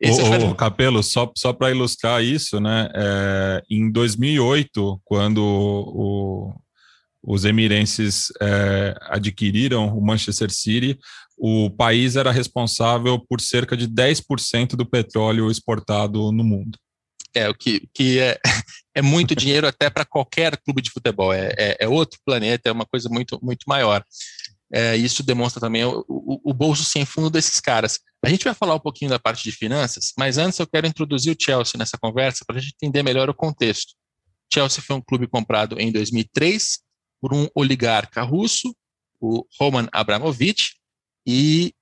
Esse 0.00 0.20
ô, 0.20 0.50
ô, 0.50 0.54
Capelo, 0.54 1.02
só, 1.02 1.30
só 1.36 1.52
para 1.52 1.70
ilustrar 1.70 2.22
isso, 2.22 2.60
né, 2.60 2.88
é, 2.94 3.62
em 3.68 3.90
2008, 3.90 5.00
quando 5.04 5.42
o, 5.42 6.54
os 7.22 7.44
emirenses 7.44 8.28
é, 8.40 8.94
adquiriram 9.02 9.96
o 9.96 10.00
Manchester 10.00 10.50
City, 10.50 10.98
o 11.42 11.70
país 11.70 12.16
era 12.16 12.30
responsável 12.30 13.18
por 13.18 13.40
cerca 13.40 13.74
de 13.74 13.88
10% 13.88 14.76
do 14.76 14.84
petróleo 14.84 15.50
exportado 15.50 16.30
no 16.30 16.44
mundo. 16.44 16.78
É, 17.34 17.48
o 17.48 17.54
que, 17.54 17.88
que 17.94 18.18
é, 18.18 18.38
é 18.94 19.00
muito 19.00 19.34
dinheiro 19.34 19.66
até 19.66 19.88
para 19.88 20.04
qualquer 20.04 20.54
clube 20.58 20.82
de 20.82 20.90
futebol. 20.90 21.32
É, 21.32 21.54
é, 21.56 21.76
é, 21.80 21.88
outro 21.88 22.20
planeta, 22.26 22.68
é 22.68 22.72
uma 22.72 22.84
coisa 22.84 23.08
muito, 23.08 23.38
muito 23.42 23.64
maior. 23.66 24.04
É, 24.70 24.94
isso 24.96 25.22
demonstra 25.22 25.60
também 25.60 25.82
o, 25.84 26.04
o, 26.06 26.50
o, 26.50 26.54
bolso 26.54 26.84
sem 26.84 27.06
fundo 27.06 27.30
desses 27.30 27.58
caras. 27.58 27.98
A 28.22 28.28
gente 28.28 28.44
vai 28.44 28.54
falar 28.54 28.74
um 28.74 28.80
pouquinho 28.80 29.10
da 29.10 29.18
parte 29.18 29.42
de 29.42 29.50
finanças, 29.50 30.12
mas 30.18 30.36
antes 30.36 30.58
eu 30.58 30.66
quero 30.66 30.86
introduzir 30.86 31.34
o 31.34 31.42
Chelsea 31.42 31.78
nessa 31.78 31.96
conversa 31.98 32.44
para 32.46 32.58
a 32.58 32.60
gente 32.60 32.74
entender 32.74 33.02
melhor 33.02 33.30
o 33.30 33.34
contexto. 33.34 33.94
Chelsea 34.52 34.82
foi 34.82 34.96
um 34.96 35.00
clube 35.00 35.26
comprado 35.26 35.80
em 35.80 35.90
2003 35.90 36.80
por 37.18 37.32
um 37.32 37.48
oligarca 37.54 38.22
russo, 38.22 38.74
o 39.20 39.44
Roman 39.58 39.88
Abramovich, 39.90 40.79
e 41.26 41.72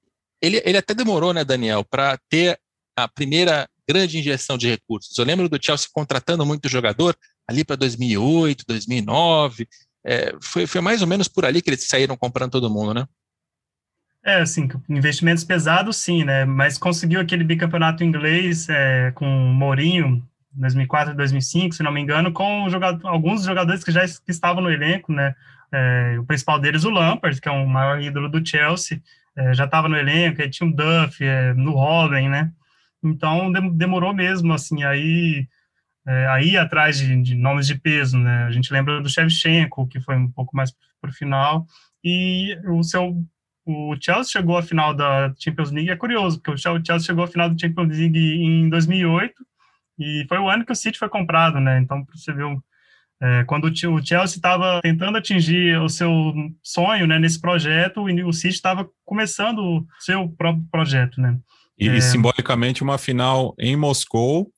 ele, 0.40 0.62
ele 0.64 0.78
até 0.78 0.94
demorou, 0.94 1.32
né, 1.32 1.44
Daniel, 1.44 1.84
para 1.84 2.18
ter 2.28 2.58
a 2.96 3.08
primeira 3.08 3.68
grande 3.88 4.18
injeção 4.18 4.58
de 4.58 4.68
recursos. 4.68 5.16
Eu 5.16 5.24
lembro 5.24 5.48
do 5.48 5.58
Chelsea 5.60 5.88
contratando 5.92 6.44
muito 6.44 6.68
jogador 6.68 7.16
ali 7.48 7.64
para 7.64 7.76
2008, 7.76 8.64
2009. 8.66 9.66
É, 10.04 10.34
foi, 10.42 10.66
foi 10.66 10.80
mais 10.80 11.00
ou 11.00 11.08
menos 11.08 11.26
por 11.26 11.44
ali 11.44 11.62
que 11.62 11.70
eles 11.70 11.88
saíram 11.88 12.16
comprando 12.16 12.52
todo 12.52 12.70
mundo, 12.70 12.92
né? 12.92 13.06
É, 14.24 14.40
assim, 14.40 14.68
investimentos 14.88 15.44
pesados, 15.44 15.96
sim, 15.96 16.24
né? 16.24 16.44
Mas 16.44 16.76
conseguiu 16.76 17.20
aquele 17.20 17.44
bicampeonato 17.44 18.04
inglês 18.04 18.68
é, 18.68 19.10
com 19.14 19.24
o 19.24 19.54
Mourinho, 19.54 20.22
2004, 20.52 21.14
2005, 21.14 21.74
se 21.74 21.82
não 21.82 21.92
me 21.92 22.00
engano, 22.00 22.32
com 22.32 22.68
jogador, 22.68 23.06
alguns 23.06 23.44
jogadores 23.44 23.82
que 23.84 23.92
já 23.92 24.04
estavam 24.04 24.62
no 24.62 24.70
elenco, 24.70 25.12
né? 25.12 25.34
É, 25.72 26.16
o 26.18 26.24
principal 26.24 26.58
deles, 26.58 26.84
o 26.84 26.90
Lampard, 26.90 27.40
que 27.40 27.48
é 27.48 27.52
o 27.52 27.66
maior 27.66 28.00
ídolo 28.02 28.28
do 28.28 28.46
Chelsea, 28.46 29.00
é, 29.38 29.54
já 29.54 29.64
estava 29.64 29.88
no 29.88 29.96
elenco, 29.96 30.42
aí 30.42 30.50
tinha 30.50 30.68
o 30.68 30.74
Duff, 30.74 31.24
é, 31.24 31.54
no 31.54 31.72
Robin, 31.72 32.28
né? 32.28 32.52
Então 33.02 33.52
demorou 33.52 34.12
mesmo, 34.12 34.52
assim, 34.52 34.82
aí 34.82 35.46
é, 36.06 36.26
aí 36.28 36.56
atrás 36.56 36.98
de, 36.98 37.22
de, 37.22 37.34
nomes 37.34 37.66
de 37.66 37.76
peso, 37.76 38.18
né? 38.18 38.44
A 38.44 38.50
gente 38.50 38.72
lembra 38.72 39.00
do 39.00 39.08
Shevchenko, 39.08 39.86
que 39.86 40.00
foi 40.00 40.16
um 40.16 40.30
pouco 40.30 40.56
mais 40.56 40.72
para 41.00 41.10
o 41.10 41.12
final, 41.12 41.66
e 42.02 42.58
o 42.66 42.82
seu 42.82 43.24
o 43.70 43.94
Chelsea 44.00 44.32
chegou 44.32 44.56
à 44.56 44.62
final 44.62 44.94
da 44.94 45.32
Champions 45.38 45.70
League, 45.70 45.90
é 45.90 45.96
curioso, 45.96 46.40
porque 46.40 46.52
o 46.52 46.56
Chelsea 46.56 47.00
chegou 47.00 47.24
à 47.24 47.28
final 47.28 47.50
da 47.50 47.58
Champions 47.58 47.98
League 47.98 48.18
em 48.18 48.68
2008, 48.70 49.34
e 49.98 50.24
foi 50.26 50.38
o 50.38 50.48
ano 50.48 50.64
que 50.64 50.72
o 50.72 50.76
City 50.76 50.98
foi 50.98 51.08
comprado, 51.10 51.60
né? 51.60 51.78
Então, 51.78 52.06
você 52.14 52.32
viu, 52.32 52.62
é, 53.20 53.44
quando 53.44 53.64
o 53.64 53.74
Chelsea 53.74 54.36
estava 54.36 54.80
tentando 54.80 55.18
atingir 55.18 55.76
o 55.80 55.88
seu 55.88 56.10
sonho 56.62 57.06
né, 57.06 57.18
nesse 57.18 57.40
projeto, 57.40 58.04
o 58.04 58.32
City 58.32 58.54
estava 58.54 58.88
começando 59.04 59.58
o 59.58 59.86
seu 59.98 60.28
próprio 60.28 60.64
projeto, 60.70 61.20
né? 61.20 61.36
E, 61.78 61.88
é... 61.88 62.00
simbolicamente 62.00 62.82
uma 62.82 62.98
final 62.98 63.54
em 63.58 63.76
Moscou, 63.76 64.50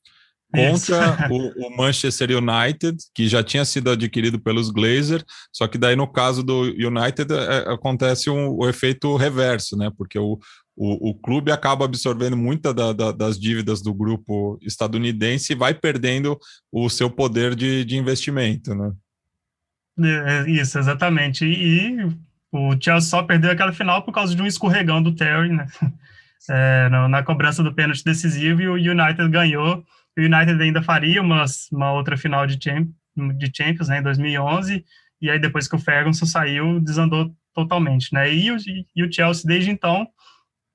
contra 0.53 1.29
o, 1.31 1.67
o, 1.67 1.77
Manchester 1.77 2.29
United, 2.31 2.97
que 3.15 3.27
já 3.27 3.41
tinha 3.41 3.63
sido 3.63 3.89
adquirido 3.89 4.37
pelos 4.39 4.69
Glazer, 4.69 5.23
só 5.51 5.65
que 5.67 5.77
daí 5.77 5.95
no 5.95 6.07
caso 6.07 6.43
do 6.43 6.63
United 6.63 7.33
é, 7.33 7.71
acontece 7.71 8.29
um, 8.29 8.49
o 8.49 8.67
efeito 8.67 9.15
reverso, 9.15 9.77
né? 9.77 9.89
Porque 9.97 10.19
o, 10.19 10.37
o, 10.75 11.09
o 11.09 11.13
clube 11.13 11.51
acaba 11.51 11.85
absorvendo 11.85 12.37
muita 12.37 12.73
da, 12.73 12.93
da, 12.93 13.11
das 13.11 13.39
dívidas 13.39 13.81
do 13.81 13.93
grupo 13.93 14.57
estadunidense 14.61 15.53
e 15.53 15.55
vai 15.55 15.73
perdendo 15.73 16.39
o 16.71 16.89
seu 16.89 17.09
poder 17.09 17.55
de, 17.55 17.83
de 17.85 17.97
investimento, 17.97 18.73
né? 18.73 18.91
É, 19.99 20.49
isso, 20.49 20.79
exatamente. 20.79 21.45
E, 21.45 21.99
e, 21.99 22.07
o 22.51 22.71
Chelsea 22.81 23.09
só 23.09 23.23
perdeu 23.23 23.51
aquela 23.51 23.71
final 23.71 24.03
por 24.03 24.13
causa 24.13 24.35
de 24.35 24.41
um 24.41 24.47
escorregão 24.47 25.01
do 25.01 25.15
Terry, 25.15 25.49
né? 25.49 25.67
É, 26.49 26.89
na, 26.89 27.07
na, 27.07 27.21
cobrança 27.21 27.61
do 27.61 27.71
pênalti 27.71 28.03
decisivo, 28.03 28.63
e 28.63 28.67
o 28.67 28.73
United 28.73 29.29
ganhou. 29.29 29.85
O 30.17 30.21
United 30.21 30.59
ainda 30.59 30.81
faria 30.81 31.21
uma, 31.21 31.45
uma 31.71 31.93
outra 31.93 32.17
final 32.17 32.47
de, 32.47 32.57
champ, 32.61 32.89
de 33.37 33.51
Champions 33.55 33.89
né, 33.89 33.99
em 33.99 34.01
2011, 34.01 34.83
e 35.21 35.29
aí 35.29 35.37
depois 35.37 35.67
que 35.67 35.75
o 35.75 35.79
Ferguson 35.79 36.25
saiu, 36.25 36.79
desandou 36.79 37.31
totalmente. 37.53 38.11
Né? 38.11 38.33
E, 38.33 38.51
o, 38.51 38.57
e 38.95 39.03
o 39.03 39.13
Chelsea, 39.13 39.45
desde 39.45 39.69
então, 39.69 40.07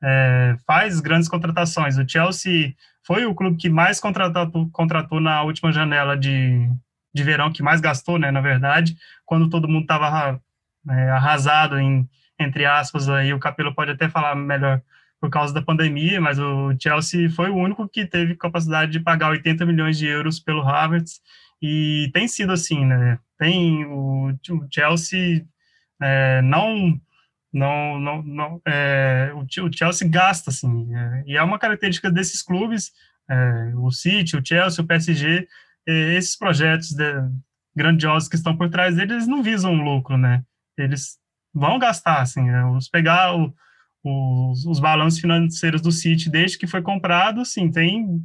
é, 0.06 0.56
faz 0.64 1.00
grandes 1.00 1.28
contratações. 1.28 1.98
O 1.98 2.08
Chelsea 2.08 2.74
foi 3.04 3.26
o 3.26 3.34
clube 3.34 3.56
que 3.56 3.68
mais 3.68 3.98
contratou, 3.98 4.70
contratou 4.70 5.20
na 5.20 5.42
última 5.42 5.72
janela 5.72 6.16
de, 6.16 6.70
de 7.12 7.22
verão, 7.24 7.52
que 7.52 7.62
mais 7.62 7.80
gastou, 7.80 8.18
né, 8.18 8.30
na 8.30 8.40
verdade, 8.40 8.96
quando 9.24 9.50
todo 9.50 9.68
mundo 9.68 9.82
estava 9.82 10.40
é, 10.88 11.10
arrasado, 11.10 11.78
em, 11.78 12.08
entre 12.38 12.64
aspas, 12.64 13.08
aí. 13.08 13.34
O 13.34 13.40
Capelo 13.40 13.74
pode 13.74 13.90
até 13.90 14.08
falar 14.08 14.36
melhor 14.36 14.80
por 15.20 15.28
causa 15.28 15.52
da 15.52 15.62
pandemia, 15.62 16.20
mas 16.20 16.38
o 16.38 16.72
Chelsea 16.80 17.28
foi 17.30 17.50
o 17.50 17.56
único 17.56 17.88
que 17.88 18.06
teve 18.06 18.36
capacidade 18.36 18.92
de 18.92 19.00
pagar 19.00 19.30
80 19.30 19.66
milhões 19.66 19.98
de 19.98 20.06
euros 20.06 20.38
pelo 20.38 20.62
Havertz, 20.62 21.20
e 21.60 22.10
tem 22.12 22.28
sido 22.28 22.52
assim, 22.52 22.84
né, 22.84 23.18
tem 23.38 23.84
o, 23.86 24.28
o 24.28 24.66
Chelsea 24.70 25.44
é, 26.00 26.42
não 26.42 27.00
não, 27.56 27.98
não, 27.98 28.22
não 28.22 28.62
é, 28.66 29.32
o, 29.34 29.40
o, 29.40 29.72
Chelsea 29.72 30.06
gasta, 30.06 30.50
assim, 30.50 30.94
é, 30.94 31.22
e 31.26 31.36
é 31.38 31.42
uma 31.42 31.58
característica 31.58 32.10
desses 32.10 32.42
clubes, 32.42 32.92
é, 33.30 33.72
o 33.76 33.90
City, 33.90 34.36
o 34.36 34.44
Chelsea, 34.44 34.84
o 34.84 34.86
PSG, 34.86 35.48
esses 35.86 36.36
projetos 36.36 36.90
de, 36.90 37.14
grandiosos 37.74 38.28
que 38.28 38.36
estão 38.36 38.54
por 38.54 38.68
trás 38.68 38.96
deles, 38.96 39.12
eles 39.12 39.26
não 39.26 39.42
visam 39.42 39.72
lucro, 39.74 40.18
né, 40.18 40.42
eles 40.76 41.16
vão 41.54 41.78
gastar, 41.78 42.20
assim, 42.20 42.46
é, 42.46 42.62
os 42.66 42.90
pegar 42.90 43.34
o, 43.34 43.54
os, 44.04 44.66
os 44.66 44.78
balanços 44.78 45.18
financeiros 45.18 45.80
do 45.80 45.90
City 45.90 46.28
desde 46.28 46.58
que 46.58 46.66
foi 46.66 46.82
comprado, 46.82 47.42
sim, 47.42 47.70
tem 47.70 48.22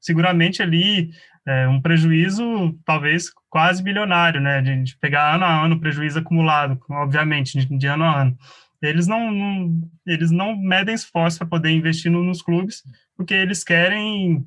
seguramente 0.00 0.62
ali 0.62 1.10
é, 1.46 1.68
um 1.68 1.82
prejuízo 1.82 2.78
talvez 2.86 3.30
quase 3.50 3.82
bilionário, 3.82 4.40
né, 4.40 4.62
de, 4.62 4.84
de, 4.84 4.96
pegar 4.96 5.34
ano 5.34 5.44
a 5.44 5.64
ano 5.66 5.78
prejuízo 5.78 6.20
acumulado, 6.20 6.80
obviamente, 6.88 7.58
de, 7.58 7.76
de 7.76 7.86
ano 7.86 8.04
a 8.04 8.22
ano 8.22 8.38
eles 8.82 9.06
não, 9.06 9.30
não 9.30 9.90
eles 10.06 10.30
não 10.30 10.56
medem 10.56 10.94
esforço 10.94 11.38
para 11.38 11.46
poder 11.46 11.70
investir 11.70 12.10
no, 12.10 12.22
nos 12.22 12.42
clubes, 12.42 12.82
porque 13.16 13.34
eles 13.34 13.62
querem 13.62 14.44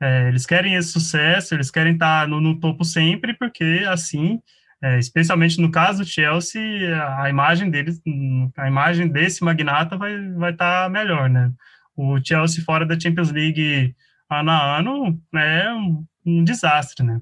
é, 0.00 0.28
eles 0.28 0.44
querem 0.44 0.74
esse 0.74 0.92
sucesso, 0.92 1.54
eles 1.54 1.70
querem 1.70 1.94
estar 1.94 2.22
tá 2.22 2.26
no, 2.26 2.40
no 2.40 2.60
topo 2.60 2.84
sempre, 2.84 3.34
porque 3.34 3.84
assim, 3.88 4.40
é, 4.82 4.98
especialmente 4.98 5.60
no 5.60 5.70
caso 5.70 6.02
do 6.02 6.08
Chelsea, 6.08 6.60
a 7.18 7.30
imagem 7.30 7.70
deles, 7.70 8.00
a 8.56 8.68
imagem 8.68 9.08
desse 9.08 9.42
magnata 9.44 9.96
vai 9.96 10.16
vai 10.32 10.52
estar 10.52 10.84
tá 10.84 10.88
melhor, 10.90 11.30
né? 11.30 11.52
O 11.96 12.18
Chelsea 12.22 12.62
fora 12.64 12.84
da 12.84 12.98
Champions 12.98 13.30
League 13.30 13.94
ano 14.30 14.50
a 14.50 14.78
ano 14.78 15.20
é 15.34 15.72
um, 15.72 16.04
um 16.26 16.44
desastre, 16.44 17.04
né? 17.06 17.20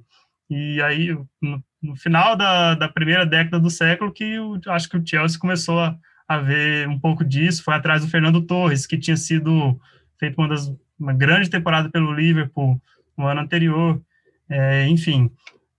E 0.50 0.80
aí 0.82 1.16
no, 1.40 1.64
no 1.82 1.96
final 1.96 2.36
da, 2.36 2.74
da 2.74 2.88
primeira 2.88 3.24
década 3.26 3.60
do 3.60 3.70
século 3.70 4.12
que 4.12 4.36
acho 4.68 4.88
que 4.88 4.96
o 4.96 5.06
Chelsea 5.06 5.38
começou 5.38 5.80
a 5.80 5.96
a 6.26 6.38
ver 6.38 6.88
um 6.88 6.98
pouco 6.98 7.24
disso, 7.24 7.62
foi 7.62 7.74
atrás 7.74 8.02
do 8.02 8.10
Fernando 8.10 8.42
Torres, 8.42 8.86
que 8.86 8.98
tinha 8.98 9.16
sido 9.16 9.78
feito 10.18 10.38
uma, 10.38 10.48
das, 10.48 10.72
uma 10.98 11.12
grande 11.12 11.50
temporada 11.50 11.90
pelo 11.90 12.12
Liverpool 12.12 12.80
no 13.16 13.26
ano 13.26 13.40
anterior, 13.40 14.00
é, 14.48 14.86
enfim. 14.88 15.30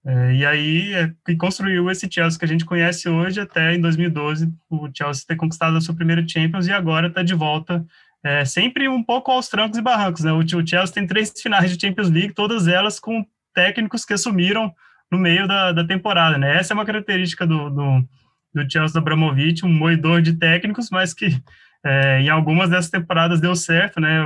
É, 0.06 0.36
e 0.36 0.46
aí 0.46 0.94
é, 0.94 1.12
que 1.26 1.36
construiu 1.36 1.90
esse 1.90 2.08
Chelsea 2.10 2.38
que 2.38 2.46
a 2.46 2.48
gente 2.48 2.64
conhece 2.64 3.10
hoje, 3.10 3.40
até 3.40 3.74
em 3.74 3.82
2012, 3.82 4.54
o 4.70 4.88
Chelsea 4.94 5.26
ter 5.28 5.36
conquistado 5.36 5.76
a 5.76 5.82
sua 5.82 5.96
primeira 5.96 6.26
Champions 6.28 6.68
e 6.68 6.72
agora 6.72 7.08
está 7.08 7.24
de 7.24 7.34
volta, 7.34 7.84
é, 8.24 8.46
sempre 8.46 8.88
um 8.88 9.04
pouco 9.04 9.32
aos 9.32 9.50
trancos 9.50 9.80
e 9.80 9.82
barrancos. 9.82 10.24
Né? 10.24 10.32
O, 10.32 10.46
Chelsea 10.48 10.94
tem 10.94 11.08
três 11.08 11.34
finais 11.42 11.76
de 11.76 11.80
Champions 11.80 12.10
League, 12.10 12.34
todas 12.34 12.68
elas 12.68 13.00
com 13.00 13.26
técnicos 13.54 14.06
que 14.06 14.14
assumiram 14.14 14.72
no 15.12 15.18
meio 15.18 15.48
da, 15.48 15.72
da 15.72 15.84
temporada. 15.84 16.38
Né? 16.38 16.58
Essa 16.58 16.74
é 16.74 16.76
uma 16.76 16.86
característica 16.86 17.48
do, 17.48 17.70
do 17.70 18.08
do 18.56 18.72
Chelsea 18.72 19.00
Abramovich, 19.00 19.66
um 19.66 19.72
moedor 19.72 20.22
de 20.22 20.34
técnicos, 20.34 20.90
mas 20.90 21.14
que 21.14 21.38
é, 21.86 22.22
em 22.22 22.30
algumas 22.30 22.70
dessas 22.70 22.90
temporadas 22.90 23.42
deu 23.42 23.56
certo, 23.56 24.00
né? 24.00 24.22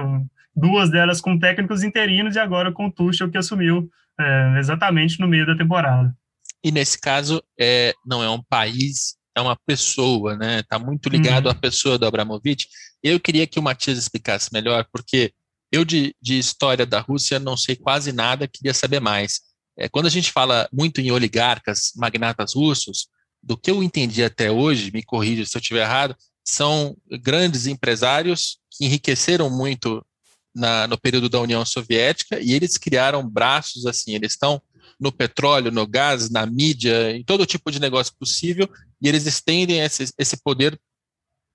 Duas 0.55 0.91
delas 0.91 1.19
com 1.19 1.39
técnicos 1.39 1.83
interinos 1.83 2.35
e 2.35 2.39
agora 2.39 2.71
com 2.71 2.87
o 2.87 2.91
Tuchel 2.91 3.29
que 3.29 3.37
assumiu 3.37 3.89
é, 4.19 4.55
exatamente 4.59 5.19
no 5.19 5.27
meio 5.27 5.45
da 5.45 5.57
temporada. 5.57 6.15
E 6.63 6.71
nesse 6.71 6.99
caso, 6.99 7.41
é, 7.59 7.93
não 8.05 8.21
é 8.21 8.29
um 8.29 8.41
país, 8.41 9.15
é 9.35 9.41
uma 9.41 9.57
pessoa, 9.65 10.35
né? 10.37 10.59
Está 10.59 10.77
muito 10.77 11.09
ligado 11.09 11.45
uhum. 11.45 11.51
à 11.51 11.55
pessoa 11.55 11.97
do 11.97 12.05
Abramovich. 12.05 12.67
Eu 13.01 13.19
queria 13.19 13.47
que 13.47 13.57
o 13.57 13.63
Matias 13.63 13.97
explicasse 13.97 14.53
melhor, 14.53 14.85
porque 14.91 15.33
eu 15.71 15.83
de, 15.83 16.15
de 16.21 16.37
história 16.37 16.85
da 16.85 16.99
Rússia 16.99 17.39
não 17.39 17.57
sei 17.57 17.75
quase 17.75 18.11
nada, 18.11 18.47
queria 18.47 18.73
saber 18.73 18.99
mais. 18.99 19.41
É, 19.77 19.87
quando 19.87 20.07
a 20.07 20.09
gente 20.09 20.31
fala 20.31 20.67
muito 20.73 20.99
em 20.99 21.11
oligarcas, 21.11 21.93
magnatas 21.95 22.53
russos, 22.53 23.07
do 23.41 23.57
que 23.57 23.71
eu 23.71 23.81
entendi 23.81 24.23
até 24.23 24.51
hoje, 24.51 24.91
me 24.91 25.03
corrija 25.03 25.45
se 25.45 25.55
eu 25.55 25.59
estiver 25.59 25.83
errado, 25.83 26.15
são 26.45 26.97
grandes 27.21 27.67
empresários 27.67 28.59
que 28.71 28.85
enriqueceram 28.85 29.49
muito 29.49 30.05
na, 30.53 30.87
no 30.87 30.97
período 30.97 31.29
da 31.29 31.39
União 31.39 31.63
Soviética 31.65 32.39
e 32.39 32.53
eles 32.53 32.77
criaram 32.77 33.27
braços 33.27 33.85
assim, 33.85 34.15
eles 34.15 34.33
estão 34.33 34.61
no 34.99 35.11
petróleo, 35.11 35.71
no 35.71 35.87
gás, 35.87 36.29
na 36.29 36.45
mídia, 36.45 37.15
em 37.15 37.23
todo 37.23 37.45
tipo 37.45 37.71
de 37.71 37.79
negócio 37.79 38.13
possível, 38.19 38.69
e 39.01 39.07
eles 39.07 39.25
estendem 39.25 39.79
esse, 39.79 40.11
esse 40.17 40.37
poder 40.43 40.79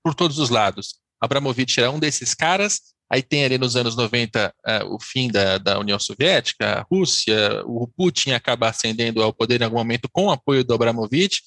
por 0.03 0.15
todos 0.15 0.39
os 0.39 0.49
lados. 0.49 0.95
Abramovich 1.21 1.79
era 1.79 1.91
um 1.91 1.99
desses 1.99 2.33
caras, 2.33 2.81
aí 3.09 3.21
tem 3.21 3.45
ali 3.45 3.57
nos 3.57 3.75
anos 3.75 3.95
90 3.95 4.47
uh, 4.47 4.69
eh, 4.69 4.83
o 4.85 4.99
fim 4.99 5.29
da, 5.29 5.59
da 5.59 5.79
União 5.79 5.99
Soviética, 5.99 6.79
a 6.79 6.81
Rússia, 6.81 7.61
o 7.65 7.87
Putin 7.87 8.31
acaba 8.31 8.69
ascendendo 8.69 9.21
ao 9.21 9.31
poder 9.31 9.61
em 9.61 9.65
algum 9.65 9.77
momento 9.77 10.09
com 10.11 10.25
o 10.25 10.31
apoio 10.31 10.63
do 10.63 10.73
Abramovich, 10.73 11.41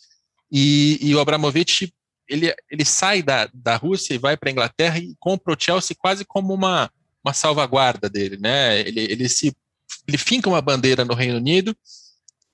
e, 0.51 0.99
e 1.01 1.15
o 1.15 1.21
Abramovich 1.21 1.93
ele, 2.29 2.55
ele 2.71 2.85
sai 2.85 3.23
da, 3.23 3.49
da 3.53 3.77
Rússia 3.77 4.15
e 4.15 4.19
vai 4.19 4.37
para 4.37 4.51
a 4.51 4.53
Inglaterra 4.53 4.99
e 4.99 5.15
compra 5.19 5.55
o 5.55 5.57
Chelsea 5.59 5.97
quase 5.99 6.25
como 6.25 6.53
uma, 6.53 6.91
uma 7.25 7.33
salvaguarda 7.33 8.09
dele, 8.09 8.37
né? 8.37 8.81
Ele, 8.81 9.01
ele 9.01 9.29
se 9.29 9.57
ele 10.07 10.19
finca 10.19 10.49
uma 10.49 10.61
bandeira 10.61 11.05
no 11.05 11.15
Reino 11.15 11.39
Unido, 11.39 11.75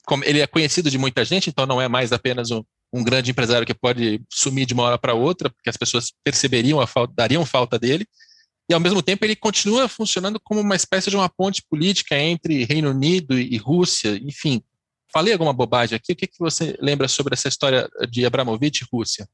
como 0.07 0.25
ele 0.25 0.41
é 0.41 0.47
conhecido 0.47 0.91
de 0.91 0.99
muita 0.99 1.25
gente, 1.25 1.51
então 1.51 1.67
não 1.67 1.81
é 1.81 1.89
mais 1.89 2.13
apenas 2.13 2.51
um, 2.51 2.63
um 2.93 3.03
grande 3.03 3.31
empresário 3.31 3.67
que 3.67 3.75
pode 3.75 4.23
sumir 4.31 4.67
de 4.67 4.75
uma 4.75 4.85
hora 4.85 4.99
para 4.99 5.15
outra, 5.15 5.51
porque 5.51 5.71
as 5.71 5.77
pessoas 5.77 6.13
perceberiam 6.23 6.81
a 6.81 6.87
falta, 6.87 7.13
dariam 7.17 7.45
falta 7.45 7.79
dele. 7.79 8.07
E 8.69 8.75
ao 8.75 8.81
mesmo 8.81 9.03
tempo 9.03 9.25
ele 9.25 9.37
continua 9.37 9.89
funcionando 9.89 10.41
como 10.41 10.61
uma 10.61 10.77
espécie 10.77 11.11
de 11.11 11.17
uma 11.17 11.29
ponte 11.29 11.63
política 11.69 12.17
entre 12.17 12.65
Reino 12.65 12.91
Unido 12.91 13.39
e 13.39 13.57
Rússia, 13.57 14.17
enfim, 14.23 14.63
Falei 15.15 15.33
alguma 15.33 15.53
bobagem 15.53 15.95
aqui? 15.95 16.13
O 16.13 16.17
que, 16.17 16.27
que 16.27 16.41
você 16.41 16.77
lembra 16.81 17.07
sobre 17.07 17.35
essa 17.35 17.47
história 17.47 17.89
de 18.11 18.27
Abramovich 18.27 18.83
e 18.83 18.89
Rússia? 18.93 19.29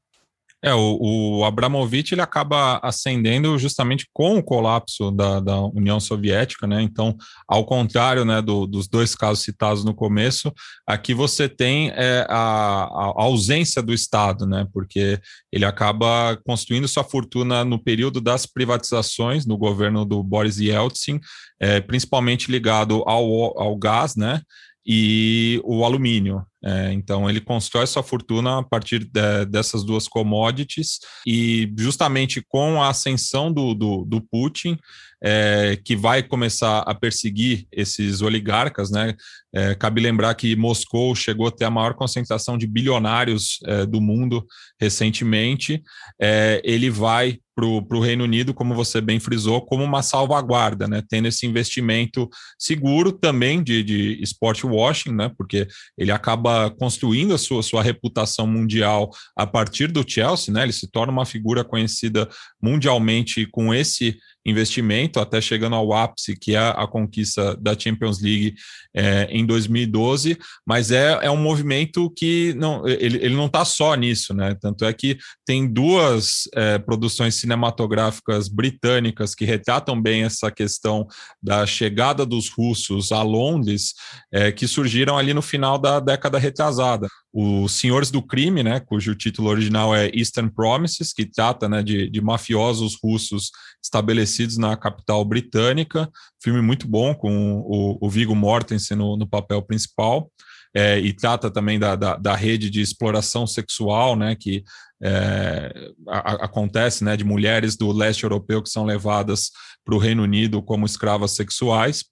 É, 0.63 0.75
o, 0.75 1.39
o 1.39 1.43
Abramovich 1.43 2.13
ele 2.13 2.21
acaba 2.21 2.79
ascendendo 2.83 3.57
justamente 3.57 4.07
com 4.13 4.37
o 4.37 4.43
colapso 4.43 5.09
da, 5.09 5.39
da 5.39 5.59
União 5.59 5.99
Soviética, 5.99 6.67
né? 6.67 6.83
Então, 6.83 7.17
ao 7.47 7.65
contrário 7.65 8.23
né, 8.23 8.43
do, 8.43 8.67
dos 8.67 8.87
dois 8.87 9.15
casos 9.15 9.43
citados 9.43 9.83
no 9.83 9.95
começo, 9.95 10.53
aqui 10.85 11.15
você 11.15 11.49
tem 11.49 11.89
é, 11.95 12.27
a, 12.29 12.83
a, 12.83 13.23
ausência 13.23 13.81
do 13.81 13.91
Estado, 13.91 14.45
né? 14.45 14.67
Porque 14.71 15.19
ele 15.51 15.65
acaba 15.65 16.39
construindo 16.45 16.87
sua 16.87 17.03
fortuna 17.03 17.65
no 17.65 17.83
período 17.83 18.21
das 18.21 18.45
privatizações 18.45 19.47
no 19.47 19.57
governo 19.57 20.05
do 20.05 20.21
Boris 20.21 20.59
Yeltsin, 20.59 21.19
é, 21.59 21.81
principalmente 21.81 22.51
ligado 22.51 23.03
ao, 23.07 23.59
ao 23.59 23.75
gás, 23.75 24.15
né? 24.15 24.39
E 24.85 25.61
o 25.63 25.83
alumínio. 25.85 26.43
É, 26.63 26.93
então, 26.93 27.27
ele 27.29 27.41
constrói 27.41 27.87
sua 27.87 28.03
fortuna 28.03 28.59
a 28.59 28.63
partir 28.63 28.99
de, 28.99 29.45
dessas 29.45 29.83
duas 29.83 30.07
commodities, 30.07 30.99
e 31.25 31.71
justamente 31.77 32.43
com 32.47 32.81
a 32.81 32.89
ascensão 32.89 33.51
do, 33.51 33.73
do, 33.73 34.05
do 34.05 34.21
Putin, 34.21 34.77
é, 35.23 35.77
que 35.83 35.95
vai 35.95 36.23
começar 36.23 36.79
a 36.79 36.95
perseguir 36.95 37.67
esses 37.71 38.21
oligarcas, 38.21 38.89
né? 38.89 39.15
É, 39.53 39.75
cabe 39.75 40.01
lembrar 40.01 40.33
que 40.33 40.55
Moscou 40.55 41.13
chegou 41.15 41.47
a 41.47 41.51
ter 41.51 41.65
a 41.65 41.69
maior 41.69 41.93
concentração 41.93 42.57
de 42.57 42.65
bilionários 42.65 43.59
é, 43.65 43.85
do 43.85 44.01
mundo 44.01 44.45
recentemente. 44.79 45.81
É, 46.19 46.61
ele 46.63 46.89
vai 46.89 47.39
para 47.87 47.97
o 47.97 48.01
Reino 48.01 48.23
Unido, 48.23 48.53
como 48.53 48.73
você 48.73 48.99
bem 48.99 49.19
frisou, 49.19 49.65
como 49.65 49.83
uma 49.83 50.01
salvaguarda, 50.01 50.87
né? 50.87 51.03
Tendo 51.07 51.27
esse 51.27 51.45
investimento 51.45 52.29
seguro 52.57 53.11
também 53.11 53.63
de, 53.63 53.83
de 53.83 54.19
sport 54.23 54.63
washing, 54.63 55.13
né? 55.13 55.31
Porque 55.37 55.67
ele 55.97 56.11
acaba 56.11 56.69
construindo 56.71 57.33
a 57.33 57.37
sua, 57.37 57.63
sua 57.63 57.83
reputação 57.83 58.47
mundial 58.47 59.09
a 59.35 59.45
partir 59.45 59.91
do 59.91 60.03
Chelsea, 60.07 60.53
né? 60.53 60.63
Ele 60.63 60.73
se 60.73 60.89
torna 60.89 61.11
uma 61.11 61.25
figura 61.25 61.63
conhecida 61.63 62.27
mundialmente 62.61 63.45
com 63.45 63.73
esse 63.73 64.17
investimento, 64.45 65.19
até 65.19 65.39
chegando 65.39 65.75
ao 65.75 65.93
ápice, 65.93 66.35
que 66.35 66.55
é 66.55 66.59
a 66.59 66.87
conquista 66.87 67.55
da 67.57 67.77
Champions 67.77 68.21
League 68.21 68.55
é, 68.93 69.27
em 69.29 69.45
2012, 69.45 70.37
mas 70.65 70.91
é, 70.91 71.19
é 71.21 71.29
um 71.29 71.37
movimento 71.37 72.11
que 72.15 72.53
não, 72.55 72.87
ele, 72.87 73.17
ele 73.17 73.35
não 73.35 73.45
está 73.45 73.63
só 73.63 73.93
nisso, 73.95 74.33
né? 74.33 74.55
Tanto 74.59 74.85
é 74.85 74.93
que 74.93 75.17
tem 75.45 75.71
duas 75.71 76.43
é, 76.55 76.77
produções 76.79 77.35
cinematográficas 77.35 78.47
britânicas 78.47 79.35
que 79.35 79.45
retratam 79.45 79.99
bem 80.01 80.23
essa 80.23 80.51
questão 80.51 81.07
da 81.41 81.65
chegada 81.65 82.25
dos 82.25 82.49
russos 82.49 83.11
a 83.11 83.21
Londres, 83.21 83.93
é, 84.31 84.51
que 84.51 84.67
surgiram 84.67 85.17
ali 85.17 85.33
no 85.33 85.41
final 85.41 85.77
da 85.77 85.99
década 85.99 86.39
retrasada. 86.39 87.07
Os 87.33 87.73
Senhores 87.73 88.11
do 88.11 88.21
Crime, 88.21 88.61
né, 88.61 88.79
cujo 88.79 89.15
título 89.15 89.49
original 89.49 89.95
é 89.95 90.09
Eastern 90.13 90.51
Promises, 90.51 91.13
que 91.13 91.25
trata 91.25 91.69
né, 91.69 91.81
de, 91.81 92.09
de 92.09 92.21
mafiosos 92.21 92.97
russos 93.01 93.51
estabelecidos 93.81 94.57
na 94.57 94.75
capital 94.75 95.23
britânica. 95.23 96.09
Filme 96.43 96.61
muito 96.61 96.87
bom, 96.87 97.15
com 97.15 97.59
o, 97.59 97.97
o 98.01 98.09
Viggo 98.09 98.35
Mortensen 98.35 98.97
no, 98.97 99.15
no 99.15 99.27
papel 99.27 99.61
principal. 99.61 100.29
É, 100.73 100.97
e 100.99 101.11
trata 101.11 101.51
também 101.51 101.77
da, 101.77 101.95
da, 101.95 102.15
da, 102.15 102.33
rede 102.33 102.69
de 102.69 102.79
exploração 102.79 103.45
sexual, 103.45 104.15
né, 104.15 104.35
que 104.39 104.63
é, 105.03 105.91
a, 106.07 106.45
acontece, 106.45 107.03
né, 107.03 107.17
de 107.17 107.25
mulheres 107.25 107.75
do 107.75 107.91
leste 107.91 108.23
europeu 108.23 108.63
que 108.63 108.69
são 108.69 108.85
levadas 108.85 109.51
para 109.83 109.95
o 109.95 109.97
Reino 109.97 110.23
Unido 110.23 110.61
como 110.61 110.85
escravas 110.85 111.31
sexuais, 111.31 112.05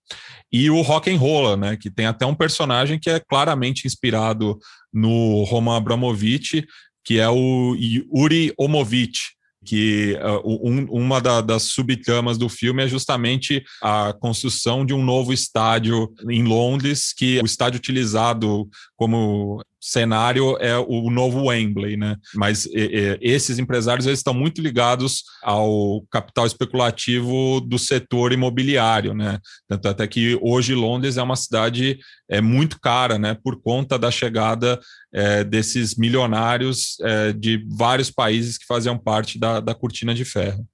e 0.51 0.69
o 0.69 0.81
Rock 0.81 1.09
and 1.09 1.17
Roll, 1.17 1.55
né, 1.55 1.77
que 1.77 1.89
tem 1.89 2.05
até 2.05 2.25
um 2.25 2.35
personagem 2.35 2.99
que 2.99 3.09
é 3.09 3.19
claramente 3.19 3.87
inspirado 3.87 4.57
no 4.91 5.43
Roman 5.43 5.77
Abramovich, 5.77 6.65
que 7.05 7.17
é 7.19 7.29
o 7.29 7.75
Uri 8.11 8.53
Omovich, 8.57 9.38
que 9.65 10.17
uh, 10.21 10.67
um, 10.67 10.85
uma 10.85 11.19
da, 11.19 11.41
das 11.41 11.63
subtramas 11.63 12.37
do 12.37 12.47
filme 12.47 12.83
é 12.83 12.87
justamente 12.87 13.63
a 13.81 14.13
construção 14.13 14.85
de 14.85 14.93
um 14.93 15.03
novo 15.03 15.33
estádio 15.33 16.11
em 16.29 16.43
Londres, 16.43 17.13
que 17.13 17.39
o 17.41 17.45
estádio 17.45 17.77
utilizado 17.77 18.67
como 18.95 19.61
cenário 19.79 20.57
é 20.59 20.77
o 20.77 21.09
novo 21.09 21.45
Wembley, 21.45 21.95
né? 21.95 22.15
Mas 22.35 22.65
e, 22.65 23.17
e, 23.19 23.19
esses 23.21 23.59
empresários 23.59 24.05
eles 24.05 24.19
estão 24.19 24.33
muito 24.33 24.61
ligados 24.61 25.23
ao 25.41 26.03
capital 26.11 26.45
especulativo 26.45 27.61
do 27.61 27.79
setor 27.79 28.33
imobiliário, 28.33 29.13
né? 29.13 29.39
Tanto 29.67 29.87
até 29.87 30.07
que 30.07 30.37
hoje 30.41 30.75
Londres 30.75 31.17
é 31.17 31.23
uma 31.23 31.35
cidade 31.35 31.99
é 32.29 32.41
muito 32.41 32.79
cara, 32.79 33.17
né? 33.17 33.37
Por 33.41 33.61
conta 33.61 33.97
da 33.97 34.11
chegada 34.11 34.79
é, 35.13 35.43
desses 35.43 35.95
milionários 35.95 36.97
é, 37.01 37.33
de 37.33 37.65
vários 37.69 38.11
países 38.11 38.57
que 38.57 38.65
faziam 38.65 38.97
parte 38.97 39.39
da, 39.39 39.59
da 39.59 39.73
cortina 39.73 40.13
de 40.13 40.25
ferro. 40.25 40.67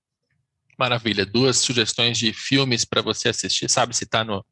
Maravilha. 0.78 1.26
Duas 1.26 1.58
sugestões 1.58 2.18
de 2.18 2.34
filmes 2.34 2.84
para 2.84 3.02
você 3.02 3.30
assistir. 3.30 3.70
Sabe 3.70 3.96
se 3.96 4.04
está 4.04 4.24
no 4.24 4.44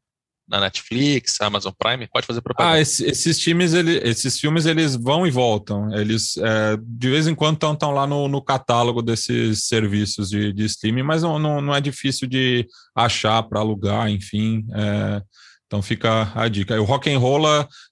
na 0.47 0.59
Netflix, 0.59 1.39
Amazon 1.41 1.71
Prime, 1.77 2.07
pode 2.07 2.27
fazer 2.27 2.41
propaganda. 2.41 2.75
Ah, 2.75 2.81
esse, 2.81 3.05
esses 3.05 3.39
times, 3.39 3.73
ele, 3.73 3.97
esses 4.03 4.39
filmes, 4.39 4.65
eles 4.65 4.95
vão 4.95 5.25
e 5.25 5.31
voltam. 5.31 5.93
Eles, 5.93 6.37
é, 6.37 6.77
de 6.81 7.09
vez 7.09 7.27
em 7.27 7.35
quando, 7.35 7.55
estão 7.55 7.91
lá 7.91 8.05
no, 8.05 8.27
no, 8.27 8.41
catálogo 8.41 9.01
desses 9.01 9.65
serviços 9.65 10.29
de, 10.29 10.51
de 10.51 10.65
streaming, 10.65 11.03
mas 11.03 11.23
não, 11.23 11.39
não, 11.39 11.61
não 11.61 11.73
é 11.73 11.79
difícil 11.79 12.27
de 12.27 12.67
achar 12.95 13.41
para 13.43 13.61
alugar, 13.61 14.09
enfim. 14.09 14.65
É, 14.73 15.21
então 15.65 15.81
fica 15.81 16.31
a 16.35 16.47
dica. 16.47 16.79
O 16.79 16.85
Rock 16.85 17.09
and 17.09 17.19
Roll 17.19 17.43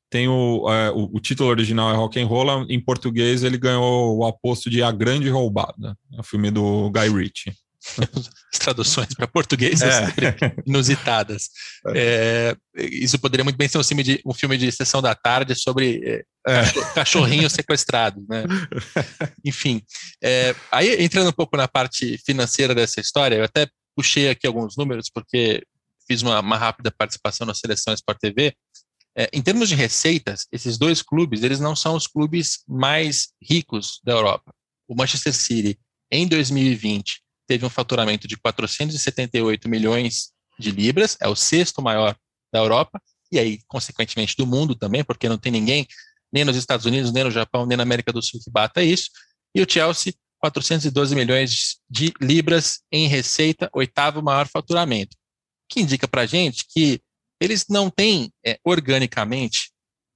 tem 0.10 0.28
o, 0.28 0.70
é, 0.70 0.92
o, 0.92 1.10
o, 1.14 1.20
título 1.22 1.50
original 1.50 1.90
é 1.90 1.96
Rock 1.96 2.20
and 2.20 2.28
Roll, 2.28 2.66
em 2.70 2.80
português 2.80 3.44
ele 3.44 3.58
ganhou 3.58 4.18
o 4.18 4.26
aposto 4.26 4.70
de 4.70 4.84
A 4.84 4.92
Grande 4.92 5.30
Roubada, 5.30 5.98
o 6.20 6.22
filme 6.22 6.52
do 6.52 6.92
Guy 6.92 7.10
Ritchie. 7.10 7.54
As 8.54 8.60
traduções 8.60 9.14
para 9.14 9.28
português 9.28 9.82
é. 9.82 10.14
inusitadas. 10.66 11.50
É. 11.88 12.56
É, 12.76 12.86
isso 12.86 13.18
poderia 13.18 13.44
muito 13.44 13.58
bem 13.58 13.68
ser 13.68 13.78
um 13.78 13.84
filme 13.84 14.04
de, 14.04 14.22
um 14.26 14.34
filme 14.34 14.58
de 14.58 14.72
sessão 14.72 15.02
da 15.02 15.16
tarde 15.16 15.56
sobre 15.56 16.02
é, 16.06 16.26
é. 16.48 16.64
cachorrinhos 16.94 17.54
sequestrados, 17.54 18.24
né? 18.28 18.44
Enfim, 19.44 19.82
é, 20.24 20.56
aí 20.72 21.04
entrando 21.04 21.30
um 21.30 21.34
pouco 21.34 21.58
na 21.58 21.68
parte 21.68 22.18
financeira 22.20 22.76
dessa 22.76 23.02
história, 23.02 23.36
eu 23.36 23.44
até 23.44 23.68
puxei 23.96 24.30
aqui 24.30 24.46
alguns 24.46 24.78
números 24.78 25.10
porque 25.10 25.64
fiz 26.08 26.22
uma, 26.22 26.40
uma 26.40 26.58
rápida 26.58 26.92
participação 26.92 27.48
na 27.48 27.54
seleção 27.54 27.94
Sport 27.94 28.20
TV. 28.20 28.54
em 29.34 29.42
termos 29.42 29.70
de 29.70 29.76
receitas, 29.76 30.46
esses 30.52 30.78
dois 30.78 31.02
clubes 31.02 31.42
eles 31.42 31.60
não 31.60 31.76
são 31.76 31.96
os 31.96 32.08
clubes 32.08 32.64
mais 32.68 33.30
ricos 33.42 34.00
da 34.04 34.14
Europa. 34.14 34.54
O 34.88 34.96
Manchester 34.96 35.34
City 35.34 35.80
em 36.12 36.28
2020 36.28 37.22
teve 37.52 37.66
um 37.66 37.70
faturamento 37.70 38.30
de 38.30 38.38
478 38.38 39.68
milhões 39.68 40.32
de 40.58 40.72
libras, 40.72 41.18
é 41.20 41.28
o 41.28 41.36
sexto 41.36 41.82
maior 41.82 42.16
da 42.50 42.60
Europa, 42.60 43.02
e 43.30 43.38
aí, 43.38 43.60
consequentemente, 43.68 44.38
do 44.38 44.48
mundo 44.48 44.74
também, 44.74 45.04
porque 45.04 45.28
não 45.28 45.38
tem 45.38 45.52
ninguém, 45.52 45.86
nem 46.32 46.46
nos 46.46 46.56
Estados 46.56 46.86
Unidos, 46.86 47.12
nem 47.12 47.26
no 47.26 47.32
Japão, 47.32 47.66
nem 47.66 47.76
na 47.76 47.84
América 47.84 48.14
do 48.14 48.22
Sul 48.22 48.40
que 48.42 48.50
bata 48.50 48.82
isso. 48.82 49.10
E 49.54 49.62
o 49.62 49.70
Chelsea, 49.70 50.14
412 50.40 51.14
milhões 51.14 51.82
de 51.90 52.14
libras 52.22 52.80
em 52.90 53.08
receita, 53.08 53.70
oitavo 53.74 54.22
maior 54.22 54.48
faturamento. 54.48 55.18
Que 55.68 55.82
indica 55.82 56.08
para 56.08 56.22
a 56.22 56.26
gente 56.26 56.66
que 56.70 57.02
eles 57.38 57.66
não 57.70 57.90
têm, 57.90 58.32
é, 58.46 58.58
organicamente, 58.64 59.74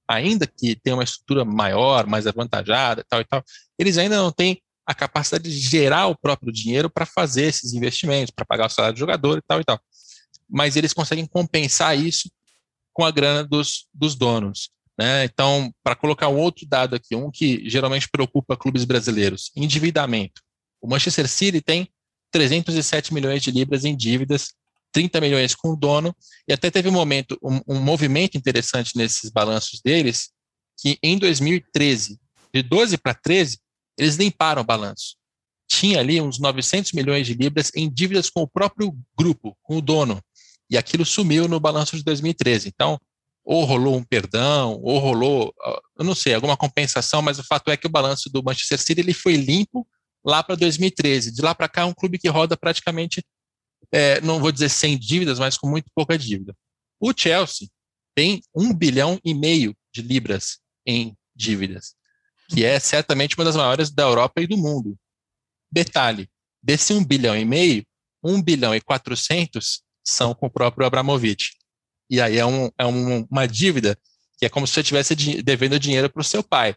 ainda 0.08 0.46
que 0.46 0.74
tenham 0.76 0.96
uma 0.96 1.04
estrutura 1.04 1.44
maior, 1.44 2.06
mais 2.06 2.26
avantajada, 2.26 3.04
tal 3.06 3.20
e 3.20 3.24
tal, 3.26 3.44
eles 3.78 3.98
ainda 3.98 4.16
não 4.16 4.32
têm 4.32 4.58
a 4.86 4.94
capacidade 4.94 5.50
de 5.50 5.58
gerar 5.58 6.06
o 6.06 6.16
próprio 6.16 6.52
dinheiro 6.52 6.88
para 6.88 7.04
fazer 7.04 7.46
esses 7.46 7.72
investimentos, 7.72 8.32
para 8.34 8.44
pagar 8.44 8.66
o 8.66 8.70
salário 8.70 8.94
do 8.94 9.00
jogador 9.00 9.38
e 9.38 9.42
tal 9.42 9.60
e 9.60 9.64
tal. 9.64 9.80
Mas 10.48 10.76
eles 10.76 10.92
conseguem 10.92 11.26
compensar 11.26 11.98
isso 11.98 12.30
com 12.92 13.04
a 13.04 13.10
grana 13.10 13.42
dos, 13.42 13.86
dos 13.92 14.14
donos. 14.14 14.70
Né? 14.98 15.24
Então, 15.24 15.72
para 15.82 15.96
colocar 15.96 16.28
um 16.28 16.38
outro 16.38 16.66
dado 16.66 16.94
aqui, 16.94 17.14
um 17.16 17.30
que 17.30 17.68
geralmente 17.68 18.08
preocupa 18.08 18.56
clubes 18.56 18.84
brasileiros, 18.84 19.50
endividamento. 19.56 20.40
O 20.80 20.88
Manchester 20.88 21.28
City 21.28 21.60
tem 21.60 21.88
307 22.30 23.12
milhões 23.12 23.42
de 23.42 23.50
libras 23.50 23.84
em 23.84 23.94
dívidas, 23.94 24.54
30 24.92 25.20
milhões 25.20 25.54
com 25.54 25.70
o 25.70 25.76
dono, 25.76 26.14
e 26.48 26.52
até 26.52 26.70
teve 26.70 26.88
um 26.88 26.92
momento, 26.92 27.38
um, 27.42 27.60
um 27.68 27.80
movimento 27.80 28.38
interessante 28.38 28.96
nesses 28.96 29.30
balanços 29.30 29.80
deles, 29.84 30.30
que 30.80 30.98
em 31.02 31.18
2013, 31.18 32.18
de 32.54 32.62
12 32.62 32.96
para 32.96 33.12
13, 33.12 33.58
eles 33.98 34.16
limparam 34.16 34.62
o 34.62 34.64
balanço. 34.64 35.16
Tinha 35.68 36.00
ali 36.00 36.20
uns 36.20 36.38
900 36.38 36.92
milhões 36.92 37.26
de 37.26 37.34
libras 37.34 37.72
em 37.74 37.90
dívidas 37.92 38.30
com 38.30 38.42
o 38.42 38.48
próprio 38.48 38.96
grupo, 39.18 39.56
com 39.62 39.78
o 39.78 39.82
dono. 39.82 40.22
E 40.70 40.76
aquilo 40.76 41.04
sumiu 41.04 41.48
no 41.48 41.58
balanço 41.58 41.96
de 41.96 42.04
2013. 42.04 42.68
Então, 42.68 42.98
ou 43.44 43.64
rolou 43.64 43.96
um 43.96 44.04
perdão, 44.04 44.80
ou 44.82 44.98
rolou, 44.98 45.54
eu 45.98 46.04
não 46.04 46.14
sei, 46.14 46.34
alguma 46.34 46.56
compensação, 46.56 47.22
mas 47.22 47.38
o 47.38 47.44
fato 47.44 47.70
é 47.70 47.76
que 47.76 47.86
o 47.86 47.90
balanço 47.90 48.28
do 48.28 48.42
Manchester 48.42 48.80
City 48.80 49.00
ele 49.00 49.14
foi 49.14 49.36
limpo 49.36 49.86
lá 50.24 50.42
para 50.42 50.56
2013. 50.56 51.32
De 51.32 51.42
lá 51.42 51.54
para 51.54 51.68
cá, 51.68 51.82
é 51.82 51.84
um 51.84 51.94
clube 51.94 52.18
que 52.18 52.28
roda 52.28 52.56
praticamente, 52.56 53.24
é, 53.92 54.20
não 54.20 54.40
vou 54.40 54.52
dizer 54.52 54.68
sem 54.68 54.98
dívidas, 54.98 55.38
mas 55.38 55.56
com 55.56 55.68
muito 55.68 55.88
pouca 55.94 56.18
dívida. 56.18 56.54
O 57.00 57.12
Chelsea 57.16 57.68
tem 58.14 58.40
um 58.54 58.74
bilhão 58.74 59.18
e 59.24 59.32
meio 59.32 59.76
de 59.94 60.02
libras 60.02 60.58
em 60.84 61.16
dívidas 61.34 61.95
que 62.48 62.64
é 62.64 62.78
certamente 62.78 63.36
uma 63.36 63.44
das 63.44 63.56
maiores 63.56 63.90
da 63.90 64.04
Europa 64.04 64.40
e 64.40 64.46
do 64.46 64.56
mundo. 64.56 64.96
Detalhe, 65.70 66.28
desse 66.62 66.92
1 66.92 67.04
bilhão 67.04 67.36
e 67.36 67.44
meio, 67.44 67.84
1 68.22 68.42
bilhão 68.42 68.74
e 68.74 68.80
400 68.80 69.82
são 70.04 70.34
com 70.34 70.46
o 70.46 70.50
próprio 70.50 70.86
Abramovich. 70.86 71.52
E 72.08 72.20
aí 72.20 72.38
é, 72.38 72.46
um, 72.46 72.70
é 72.78 72.86
um, 72.86 73.26
uma 73.30 73.46
dívida 73.46 73.98
que 74.38 74.46
é 74.46 74.48
como 74.48 74.66
se 74.66 74.74
você 74.74 74.80
estivesse 74.80 75.14
devendo 75.42 75.78
dinheiro 75.78 76.10
para 76.10 76.20
o 76.20 76.24
seu 76.24 76.42
pai. 76.42 76.74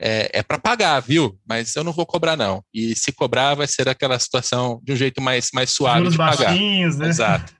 É, 0.00 0.30
é 0.38 0.42
para 0.42 0.58
pagar, 0.58 1.00
viu? 1.00 1.36
Mas 1.46 1.74
eu 1.74 1.82
não 1.82 1.92
vou 1.92 2.06
cobrar, 2.06 2.36
não. 2.36 2.62
E 2.72 2.94
se 2.94 3.10
cobrar, 3.10 3.54
vai 3.54 3.66
ser 3.66 3.88
aquela 3.88 4.18
situação 4.18 4.80
de 4.84 4.92
um 4.92 4.96
jeito 4.96 5.20
mais, 5.20 5.50
mais 5.52 5.70
suave 5.70 5.98
Juros 5.98 6.12
de 6.12 6.18
pagar. 6.18 6.54
Né? 6.98 7.08
Exato. 7.08 7.52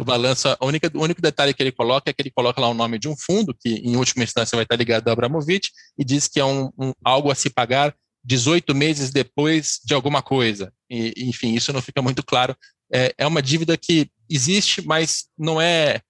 O 0.00 0.04
balanço, 0.04 0.48
o 0.60 0.66
único 1.02 1.22
detalhe 1.22 1.54
que 1.54 1.62
ele 1.62 1.72
coloca 1.72 2.10
é 2.10 2.12
que 2.12 2.22
ele 2.22 2.30
coloca 2.30 2.60
lá 2.60 2.68
o 2.68 2.74
nome 2.74 2.98
de 2.98 3.08
um 3.08 3.16
fundo, 3.16 3.54
que 3.54 3.68
em 3.68 3.96
última 3.96 4.24
instância 4.24 4.56
vai 4.56 4.64
estar 4.64 4.76
ligado 4.76 5.08
ao 5.08 5.12
Abramovich, 5.12 5.70
e 5.98 6.04
diz 6.04 6.26
que 6.28 6.40
é 6.40 6.44
um, 6.44 6.70
um 6.78 6.92
algo 7.04 7.30
a 7.30 7.34
se 7.34 7.48
pagar 7.50 7.94
18 8.24 8.74
meses 8.74 9.10
depois 9.10 9.80
de 9.84 9.94
alguma 9.94 10.22
coisa. 10.22 10.72
E, 10.90 11.12
enfim, 11.28 11.54
isso 11.54 11.72
não 11.72 11.82
fica 11.82 12.00
muito 12.02 12.22
claro. 12.22 12.56
É, 12.92 13.14
é 13.18 13.26
uma 13.26 13.42
dívida 13.42 13.76
que 13.76 14.10
existe, 14.28 14.82
mas 14.82 15.26
não 15.38 15.60
é, 15.60 16.00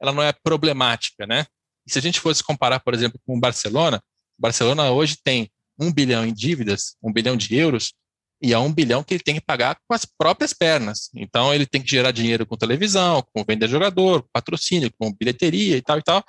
ela 0.00 0.12
não 0.12 0.22
é 0.22 0.32
problemática, 0.32 1.26
né? 1.26 1.46
E 1.86 1.92
se 1.92 1.98
a 1.98 2.02
gente 2.02 2.20
fosse 2.20 2.42
comparar, 2.42 2.80
por 2.80 2.94
exemplo, 2.94 3.20
com 3.26 3.36
o 3.36 3.40
Barcelona, 3.40 4.02
o 4.38 4.42
Barcelona 4.42 4.90
hoje 4.90 5.16
tem 5.22 5.50
um 5.78 5.92
bilhão 5.92 6.24
em 6.24 6.32
dívidas, 6.32 6.96
um 7.02 7.12
bilhão 7.12 7.36
de 7.36 7.54
euros, 7.54 7.92
e 8.44 8.52
é 8.52 8.58
um 8.58 8.70
bilhão 8.70 9.02
que 9.02 9.14
ele 9.14 9.22
tem 9.22 9.36
que 9.36 9.40
pagar 9.40 9.78
com 9.88 9.94
as 9.94 10.04
próprias 10.04 10.52
pernas. 10.52 11.08
Então 11.14 11.54
ele 11.54 11.64
tem 11.64 11.80
que 11.80 11.90
gerar 11.90 12.10
dinheiro 12.10 12.44
com 12.44 12.58
televisão, 12.58 13.24
com 13.32 13.42
venda 13.42 13.64
de 13.64 13.72
jogador, 13.72 14.20
com 14.20 14.28
patrocínio, 14.30 14.92
com 14.98 15.10
bilheteria 15.10 15.78
e 15.78 15.80
tal 15.80 15.98
e 15.98 16.02
tal, 16.02 16.22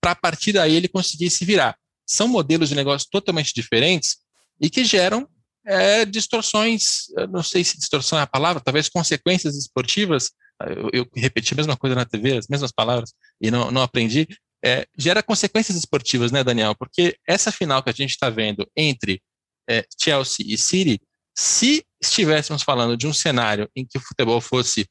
para 0.00 0.10
a 0.10 0.16
partir 0.16 0.54
daí 0.54 0.74
ele 0.74 0.88
conseguir 0.88 1.30
se 1.30 1.44
virar. 1.44 1.76
São 2.04 2.26
modelos 2.26 2.68
de 2.68 2.74
negócio 2.74 3.06
totalmente 3.08 3.54
diferentes 3.54 4.16
e 4.60 4.68
que 4.68 4.84
geram 4.84 5.28
é, 5.64 6.04
distorções, 6.04 7.04
não 7.30 7.44
sei 7.44 7.62
se 7.62 7.78
distorção 7.78 8.18
é 8.18 8.22
a 8.22 8.26
palavra, 8.26 8.60
talvez 8.60 8.88
consequências 8.88 9.56
esportivas. 9.56 10.32
Eu, 10.60 10.90
eu 10.92 11.06
repeti 11.14 11.54
a 11.54 11.56
mesma 11.56 11.76
coisa 11.76 11.94
na 11.94 12.04
TV, 12.04 12.38
as 12.38 12.48
mesmas 12.48 12.72
palavras, 12.72 13.12
e 13.40 13.52
não, 13.52 13.70
não 13.70 13.82
aprendi. 13.82 14.26
É, 14.64 14.84
gera 14.98 15.22
consequências 15.22 15.78
esportivas, 15.78 16.32
né, 16.32 16.42
Daniel? 16.42 16.74
Porque 16.74 17.16
essa 17.24 17.52
final 17.52 17.84
que 17.84 17.90
a 17.90 17.94
gente 17.94 18.10
está 18.10 18.28
vendo 18.28 18.68
entre 18.76 19.22
é, 19.70 19.84
Chelsea 19.96 20.44
e 20.48 20.58
City, 20.58 21.00
se 21.34 21.84
estivéssemos 22.00 22.62
falando 22.62 22.96
de 22.96 23.06
um 23.06 23.12
cenário 23.12 23.68
em 23.74 23.86
que 23.86 23.98
o 23.98 24.00
futebol 24.00 24.40
fosse, 24.40 24.86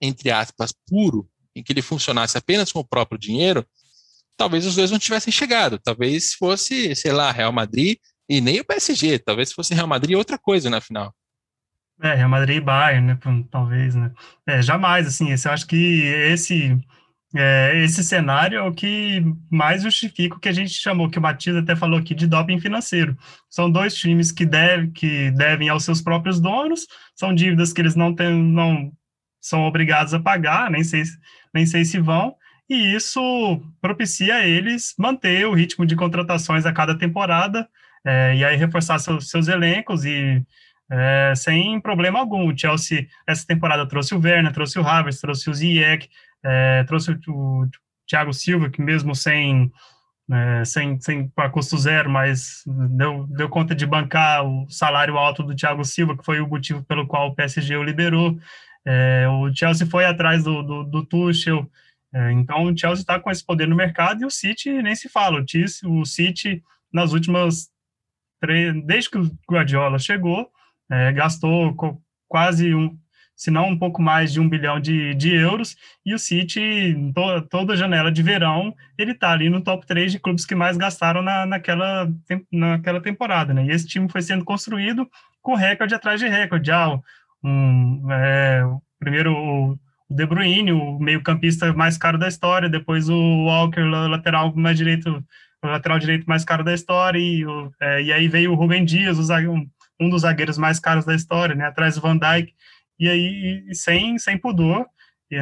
entre 0.00 0.30
aspas, 0.30 0.72
puro, 0.88 1.28
em 1.54 1.62
que 1.62 1.72
ele 1.72 1.82
funcionasse 1.82 2.36
apenas 2.36 2.72
com 2.72 2.80
o 2.80 2.84
próprio 2.86 3.18
dinheiro, 3.18 3.64
talvez 4.36 4.66
os 4.66 4.74
dois 4.74 4.90
não 4.90 4.98
tivessem 4.98 5.32
chegado. 5.32 5.78
Talvez 5.78 6.34
fosse, 6.34 6.94
sei 6.96 7.12
lá, 7.12 7.30
Real 7.30 7.52
Madrid 7.52 7.98
e 8.28 8.40
nem 8.40 8.60
o 8.60 8.64
PSG. 8.64 9.18
Talvez 9.20 9.52
fosse 9.52 9.74
Real 9.74 9.86
Madrid 9.86 10.12
e 10.12 10.16
outra 10.16 10.38
coisa 10.38 10.68
na 10.68 10.80
final. 10.80 11.14
É, 12.02 12.14
Real 12.14 12.28
Madrid 12.28 12.56
e 12.56 12.60
Bayern, 12.60 13.06
né? 13.06 13.18
Talvez, 13.50 13.94
né? 13.94 14.10
É, 14.46 14.60
jamais, 14.60 15.06
assim, 15.06 15.28
eu 15.30 15.52
acho 15.52 15.66
que 15.66 16.02
esse 16.06 16.76
é, 17.34 17.82
esse 17.82 18.04
cenário 18.04 18.58
é 18.58 18.62
o 18.62 18.72
que 18.72 19.24
mais 19.50 19.82
justifica 19.82 20.36
o 20.36 20.38
que 20.38 20.48
a 20.48 20.52
gente 20.52 20.70
chamou, 20.70 21.10
que 21.10 21.18
o 21.18 21.22
Matias 21.22 21.56
até 21.56 21.74
falou 21.74 21.98
aqui, 21.98 22.14
de 22.14 22.28
doping 22.28 22.60
financeiro. 22.60 23.16
São 23.50 23.70
dois 23.70 23.94
times 23.94 24.30
que, 24.30 24.46
deve, 24.46 24.92
que 24.92 25.30
devem 25.32 25.68
aos 25.68 25.84
seus 25.84 26.00
próprios 26.00 26.40
donos, 26.40 26.86
são 27.14 27.34
dívidas 27.34 27.72
que 27.72 27.80
eles 27.80 27.96
não, 27.96 28.14
tem, 28.14 28.32
não 28.32 28.92
são 29.40 29.62
obrigados 29.62 30.14
a 30.14 30.20
pagar, 30.20 30.70
nem 30.70 30.84
sei, 30.84 31.02
nem 31.52 31.66
sei 31.66 31.84
se 31.84 31.98
vão, 31.98 32.36
e 32.70 32.94
isso 32.94 33.20
propicia 33.80 34.36
a 34.36 34.46
eles 34.46 34.94
manter 34.96 35.46
o 35.46 35.54
ritmo 35.54 35.84
de 35.84 35.96
contratações 35.96 36.64
a 36.64 36.72
cada 36.72 36.96
temporada, 36.96 37.68
é, 38.06 38.36
e 38.36 38.44
aí 38.44 38.56
reforçar 38.56 38.98
seus, 38.98 39.28
seus 39.28 39.48
elencos 39.48 40.04
e 40.04 40.40
é, 40.90 41.32
sem 41.34 41.80
problema 41.80 42.20
algum. 42.20 42.48
O 42.48 42.56
Chelsea, 42.56 43.06
essa 43.26 43.46
temporada, 43.46 43.88
trouxe 43.88 44.14
o 44.14 44.20
Werner, 44.20 44.52
trouxe 44.52 44.78
o 44.78 44.86
Havertz, 44.86 45.20
trouxe 45.20 45.50
o 45.50 45.54
Ziyech, 45.54 46.08
é, 46.44 46.84
trouxe 46.84 47.12
o, 47.12 47.62
o, 47.62 47.68
Thiago 48.06 48.34
Silva, 48.34 48.68
que 48.68 48.82
mesmo 48.82 49.14
sem, 49.14 49.72
é, 50.30 50.64
sem, 50.64 51.00
sem 51.00 51.32
a 51.36 51.48
custo 51.48 51.78
zero, 51.78 52.10
mas 52.10 52.62
deu, 52.66 53.26
deu 53.28 53.48
conta 53.48 53.74
de 53.74 53.86
bancar 53.86 54.44
o 54.44 54.68
salário 54.68 55.16
alto 55.16 55.42
do 55.42 55.56
Thiago 55.56 55.84
Silva, 55.84 56.16
que 56.16 56.24
foi 56.24 56.40
o 56.40 56.46
motivo 56.46 56.84
pelo 56.84 57.06
qual 57.06 57.28
o 57.28 57.34
PSG 57.34 57.76
o 57.76 57.82
liberou. 57.82 58.38
É, 58.84 59.26
o 59.28 59.54
Chelsea 59.54 59.86
foi 59.86 60.04
atrás 60.04 60.44
do, 60.44 60.62
do, 60.62 60.84
do 60.84 61.04
Tuchel, 61.06 61.66
é, 62.14 62.30
então 62.30 62.64
o 62.64 62.78
Chelsea 62.78 63.02
está 63.02 63.18
com 63.18 63.30
esse 63.30 63.44
poder 63.44 63.66
no 63.66 63.74
mercado 63.74 64.22
e 64.22 64.26
o 64.26 64.30
City 64.30 64.70
nem 64.82 64.94
se 64.94 65.08
fala. 65.08 65.40
O, 65.40 66.00
o 66.00 66.06
City, 66.06 66.62
nas 66.92 67.12
últimas 67.12 67.70
três, 68.40 68.74
desde 68.84 69.10
que 69.10 69.18
o 69.18 69.30
Guardiola 69.50 69.98
chegou, 69.98 70.48
é, 70.90 71.10
gastou 71.12 71.74
quase 72.28 72.74
um, 72.74 72.96
se 73.36 73.50
não 73.50 73.68
um 73.68 73.78
pouco 73.78 74.00
mais 74.00 74.32
de 74.32 74.40
um 74.40 74.48
bilhão 74.48 74.78
de, 74.78 75.14
de 75.14 75.34
euros, 75.34 75.76
e 76.04 76.14
o 76.14 76.18
City, 76.18 76.96
to, 77.14 77.42
toda 77.50 77.76
janela 77.76 78.10
de 78.10 78.22
verão, 78.22 78.74
ele 78.96 79.12
está 79.12 79.32
ali 79.32 79.50
no 79.50 79.60
top 79.60 79.86
3 79.86 80.12
de 80.12 80.18
clubes 80.18 80.46
que 80.46 80.54
mais 80.54 80.76
gastaram 80.76 81.22
na, 81.22 81.44
naquela, 81.44 82.08
naquela 82.52 83.00
temporada, 83.00 83.52
né? 83.52 83.66
E 83.66 83.70
esse 83.70 83.86
time 83.86 84.08
foi 84.08 84.22
sendo 84.22 84.44
construído 84.44 85.08
com 85.42 85.54
recorde 85.54 85.94
atrás 85.94 86.20
de 86.20 86.28
recorde. 86.28 86.70
Ah, 86.70 86.98
um, 87.42 88.06
é, 88.10 88.62
primeiro 88.98 89.34
o 89.34 89.78
De 90.08 90.24
Bruyne, 90.26 90.72
o 90.72 90.98
meio-campista 90.98 91.72
mais 91.72 91.98
caro 91.98 92.18
da 92.18 92.28
história, 92.28 92.68
depois 92.68 93.08
o 93.08 93.44
Walker, 93.46 93.82
lateral 93.82 94.54
mais 94.54 94.78
direito, 94.78 95.22
lateral 95.62 95.98
direito 95.98 96.24
mais 96.26 96.44
caro 96.44 96.62
da 96.62 96.72
história, 96.72 97.18
e, 97.18 97.44
o, 97.44 97.72
é, 97.80 98.02
e 98.02 98.12
aí 98.12 98.28
veio 98.28 98.52
o 98.52 98.54
Rubem 98.54 98.84
Dias, 98.84 99.18
o, 99.18 99.50
um, 99.50 99.68
um 100.00 100.08
dos 100.08 100.22
zagueiros 100.22 100.56
mais 100.56 100.78
caros 100.78 101.04
da 101.04 101.14
história, 101.14 101.54
né? 101.54 101.66
Atrás 101.66 101.96
do 101.96 102.00
Van 102.00 102.16
Dijk 102.16 102.54
e 102.98 103.08
aí 103.08 103.74
sem, 103.74 104.18
sem 104.18 104.38
pudor 104.38 104.86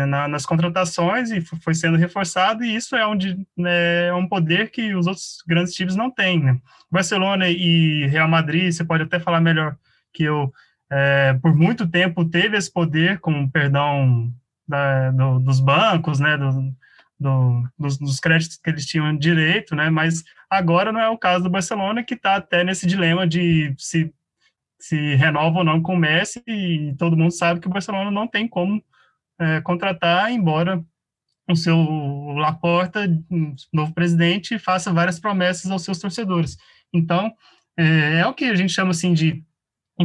na, 0.06 0.26
nas 0.28 0.46
contratações 0.46 1.30
e 1.30 1.40
foi 1.40 1.74
sendo 1.74 1.96
reforçado, 1.96 2.64
e 2.64 2.74
isso 2.74 2.96
é, 2.96 3.06
onde, 3.06 3.36
né, 3.56 4.06
é 4.06 4.14
um 4.14 4.26
poder 4.26 4.70
que 4.70 4.94
os 4.94 5.06
outros 5.06 5.42
grandes 5.46 5.74
times 5.74 5.96
não 5.96 6.10
têm. 6.10 6.42
Né? 6.42 6.58
Barcelona 6.90 7.48
e 7.48 8.06
Real 8.06 8.28
Madrid, 8.28 8.72
você 8.72 8.84
pode 8.84 9.02
até 9.02 9.18
falar 9.18 9.40
melhor 9.40 9.76
que 10.12 10.24
eu, 10.24 10.52
é, 10.90 11.34
por 11.42 11.54
muito 11.54 11.86
tempo 11.86 12.24
teve 12.24 12.56
esse 12.56 12.72
poder, 12.72 13.18
com 13.20 13.48
perdão 13.48 14.32
da, 14.66 15.10
do, 15.10 15.38
dos 15.40 15.60
bancos, 15.60 16.20
né, 16.20 16.36
do, 16.36 16.74
do, 17.18 17.68
dos, 17.78 17.98
dos, 17.98 18.20
créditos 18.20 18.56
que 18.56 18.70
eles 18.70 18.86
tinham 18.86 19.16
direito, 19.16 19.74
né, 19.74 19.90
mas 19.90 20.22
agora 20.48 20.92
não 20.92 21.00
é 21.00 21.08
o 21.08 21.18
caso 21.18 21.44
do 21.44 21.50
Barcelona, 21.50 22.02
que 22.02 22.14
está 22.14 22.36
até 22.36 22.64
nesse 22.64 22.86
dilema 22.86 23.26
de 23.26 23.74
se 23.76 24.12
se 24.82 25.14
renova 25.14 25.58
ou 25.58 25.64
não 25.64 25.80
com 25.80 25.94
o 25.94 25.98
Messi, 25.98 26.42
e 26.44 26.92
todo 26.98 27.16
mundo 27.16 27.30
sabe 27.30 27.60
que 27.60 27.68
o 27.68 27.70
Barcelona 27.70 28.10
não 28.10 28.26
tem 28.26 28.48
como 28.48 28.82
é, 29.40 29.60
contratar, 29.60 30.32
embora 30.32 30.84
o 31.48 31.54
seu 31.54 31.76
Laporta, 32.36 33.00
novo 33.72 33.94
presidente, 33.94 34.58
faça 34.58 34.92
várias 34.92 35.20
promessas 35.20 35.70
aos 35.70 35.84
seus 35.84 36.00
torcedores. 36.00 36.56
Então, 36.92 37.32
é, 37.78 38.20
é 38.20 38.26
o 38.26 38.34
que 38.34 38.46
a 38.46 38.56
gente 38.56 38.72
chama 38.72 38.90
assim 38.90 39.12
de 39.12 39.44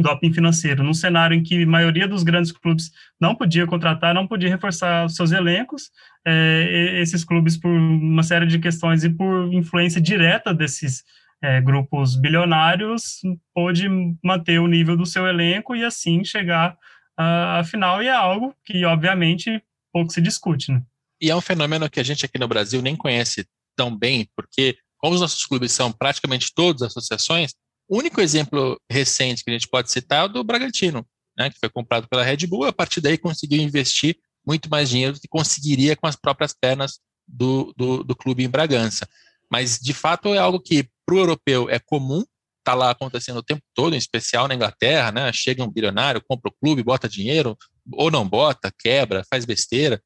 doping 0.00 0.32
financeiro, 0.32 0.84
num 0.84 0.94
cenário 0.94 1.34
em 1.34 1.42
que 1.42 1.60
a 1.60 1.66
maioria 1.66 2.06
dos 2.06 2.22
grandes 2.22 2.52
clubes 2.52 2.92
não 3.20 3.34
podia 3.34 3.66
contratar, 3.66 4.14
não 4.14 4.28
podia 4.28 4.48
reforçar 4.48 5.06
os 5.06 5.16
seus 5.16 5.32
elencos, 5.32 5.90
é, 6.24 7.00
esses 7.00 7.24
clubes, 7.24 7.56
por 7.56 7.68
uma 7.68 8.22
série 8.22 8.46
de 8.46 8.60
questões 8.60 9.02
e 9.02 9.10
por 9.10 9.52
influência 9.52 10.00
direta 10.00 10.54
desses 10.54 11.02
é, 11.42 11.60
grupos 11.60 12.16
bilionários 12.16 13.20
pôde 13.54 13.88
manter 14.22 14.58
o 14.58 14.66
nível 14.66 14.96
do 14.96 15.06
seu 15.06 15.26
elenco 15.26 15.74
e 15.74 15.84
assim 15.84 16.24
chegar 16.24 16.76
à 17.16 17.62
final, 17.64 18.02
e 18.02 18.06
é 18.06 18.12
algo 18.12 18.54
que, 18.64 18.84
obviamente, 18.84 19.62
pouco 19.92 20.12
se 20.12 20.20
discute. 20.20 20.70
Né? 20.70 20.82
E 21.20 21.30
é 21.30 21.34
um 21.34 21.40
fenômeno 21.40 21.90
que 21.90 21.98
a 21.98 22.02
gente 22.04 22.24
aqui 22.24 22.38
no 22.38 22.46
Brasil 22.46 22.80
nem 22.80 22.94
conhece 22.94 23.44
tão 23.76 23.94
bem, 23.96 24.28
porque, 24.36 24.78
como 24.98 25.14
os 25.14 25.20
nossos 25.20 25.44
clubes 25.44 25.72
são 25.72 25.90
praticamente 25.90 26.52
todos 26.54 26.82
associações, 26.82 27.54
o 27.88 27.98
único 27.98 28.20
exemplo 28.20 28.80
recente 28.90 29.42
que 29.42 29.50
a 29.50 29.52
gente 29.52 29.68
pode 29.68 29.90
citar 29.90 30.22
é 30.22 30.24
o 30.24 30.28
do 30.28 30.44
Bragantino, 30.44 31.04
né, 31.36 31.50
que 31.50 31.58
foi 31.58 31.68
comprado 31.68 32.06
pela 32.08 32.22
Red 32.22 32.46
Bull, 32.46 32.66
a 32.66 32.72
partir 32.72 33.00
daí 33.00 33.18
conseguiu 33.18 33.60
investir 33.60 34.16
muito 34.46 34.68
mais 34.70 34.88
dinheiro 34.88 35.14
do 35.14 35.20
que 35.20 35.28
conseguiria 35.28 35.96
com 35.96 36.06
as 36.06 36.16
próprias 36.16 36.54
pernas 36.54 37.00
do, 37.26 37.72
do, 37.76 38.04
do 38.04 38.14
clube 38.14 38.44
em 38.44 38.48
Bragança. 38.48 39.08
Mas, 39.50 39.78
de 39.78 39.92
fato, 39.92 40.34
é 40.34 40.38
algo 40.38 40.60
que 40.60 40.88
para 41.08 41.14
o 41.14 41.18
europeu 41.20 41.70
é 41.70 41.78
comum, 41.78 42.22
está 42.58 42.74
lá 42.74 42.90
acontecendo 42.90 43.38
o 43.38 43.42
tempo 43.42 43.62
todo, 43.74 43.94
em 43.94 43.98
especial 43.98 44.46
na 44.46 44.54
Inglaterra, 44.54 45.10
né? 45.10 45.32
Chega 45.32 45.64
um 45.64 45.70
bilionário, 45.70 46.22
compra 46.28 46.50
o 46.50 46.54
clube, 46.60 46.82
bota 46.82 47.08
dinheiro, 47.08 47.56
ou 47.92 48.10
não 48.10 48.28
bota, 48.28 48.70
quebra, 48.78 49.24
faz 49.30 49.46
besteira, 49.46 50.02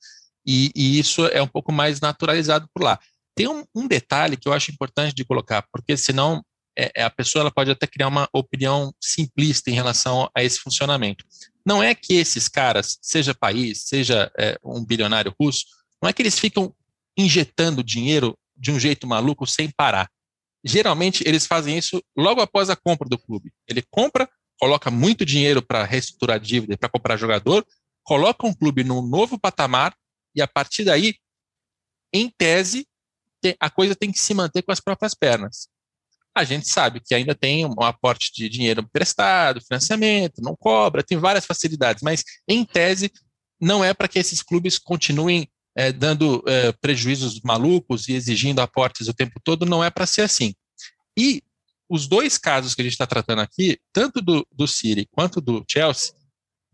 e, 0.47 0.71
e 0.77 1.01
isso 1.01 1.27
é 1.27 1.43
um 1.43 1.49
pouco 1.49 1.73
mais 1.73 2.01
naturalizado 2.01 2.69
por 2.73 2.85
lá. 2.85 3.01
Tem 3.35 3.49
um, 3.49 3.65
um, 3.75 3.89
detalhe 3.89 4.37
que 4.37 4.47
eu 4.47 4.53
acho 4.53 4.71
importante 4.71 5.13
de 5.13 5.25
colocar, 5.25 5.67
porque 5.73 5.97
senão 5.97 6.41
é, 6.79 6.93
é, 6.95 7.03
a 7.03 7.11
pessoa 7.11 7.41
ela 7.41 7.51
pode 7.51 7.73
até 7.73 7.85
criar 7.85 8.07
uma 8.07 8.29
opinião 8.33 8.95
simplista 9.01 9.71
em 9.71 9.75
relação 9.75 10.31
a 10.33 10.45
esse 10.45 10.61
funcionamento. 10.61 11.25
Não 11.67 11.83
é 11.83 11.97
que 11.97 12.15
esses 12.15 12.47
caras, 12.47 12.97
seja 13.03 13.35
país, 13.35 13.83
seja 13.87 14.31
é, 14.39 14.57
um 14.63 14.85
bilionário 14.85 15.35
russo, 15.41 15.65
não 16.01 16.09
é 16.09 16.13
que 16.13 16.23
eles 16.23 16.39
ficam 16.39 16.73
injetando 17.19 17.83
dinheiro 17.83 18.39
de 18.57 18.71
um 18.71 18.79
jeito 18.79 19.05
maluco 19.05 19.49
sem 19.49 19.69
parar. 19.69 20.09
Geralmente 20.65 21.25
eles 21.27 21.47
fazem 21.47 21.77
isso 21.77 22.03
logo 22.17 22.41
após 22.41 22.71
a 22.71 22.77
compra 22.77 23.09
do 23.09 23.19
clube. 23.19 23.53
Ele 23.67 23.83
compra, 23.91 24.29
coloca 24.59 24.91
muito 24.91 25.25
dinheiro 25.25 25.61
para 25.61 25.85
reestruturar 25.85 26.37
a 26.37 26.39
dívida, 26.39 26.77
para 26.77 26.89
comprar 26.89 27.17
jogador, 27.17 27.67
coloca 28.05 28.47
um 28.47 28.55
clube 28.55 28.85
num 28.85 29.03
novo 29.03 29.39
patamar 29.39 29.95
e 30.35 30.41
a 30.41 30.49
partir 30.49 30.85
daí, 30.85 31.17
em 32.13 32.31
tese, 32.31 32.87
a 33.59 33.69
coisa 33.69 33.97
tem 33.97 34.13
que 34.13 34.19
se 34.19 34.35
manter 34.35 34.63
com 34.63 34.73
as 34.73 34.81
próprias 34.81 35.15
pernas. 35.15 35.69
A 36.35 36.45
gente 36.45 36.69
sabe 36.69 37.01
que 37.01 37.15
ainda 37.15 37.35
tem 37.35 37.67
um 37.67 37.83
aporte 37.83 38.33
de 38.33 38.49
dinheiro 38.49 38.81
emprestado, 38.81 39.61
financiamento, 39.61 40.41
não 40.41 40.57
cobra, 40.57 41.03
tem 41.03 41.19
várias 41.19 41.45
facilidades, 41.45 42.03
mas 42.03 42.25
em 42.49 42.65
tese 42.65 43.13
não 43.61 43.85
é 43.85 43.93
para 43.93 44.09
que 44.09 44.19
esses 44.19 44.43
clubes 44.43 44.79
continuem 44.79 45.49
é, 45.77 45.93
dando 45.93 46.43
é, 46.47 46.73
prejuízos 46.73 47.41
malucos 47.43 48.09
e 48.09 48.13
exigindo 48.13 48.61
aportes 48.61 49.09
o 49.09 49.15
tempo 49.15 49.41
todo, 49.43 49.67
não 49.67 49.83
é 49.83 49.91
para 49.91 50.07
ser 50.07 50.23
assim. 50.23 50.55
E 51.17 51.43
os 51.89 52.07
dois 52.07 52.39
casos 52.39 52.75
que 52.75 52.81
a 52.81 52.85
gente 52.85 52.95
está 52.95 53.07
tratando 53.07 53.41
aqui, 53.41 53.79
tanto 53.93 54.21
do, 54.21 54.47
do 54.51 54.67
City 54.67 55.07
quanto 55.11 55.41
do 55.41 55.65
Chelsea, 55.69 56.15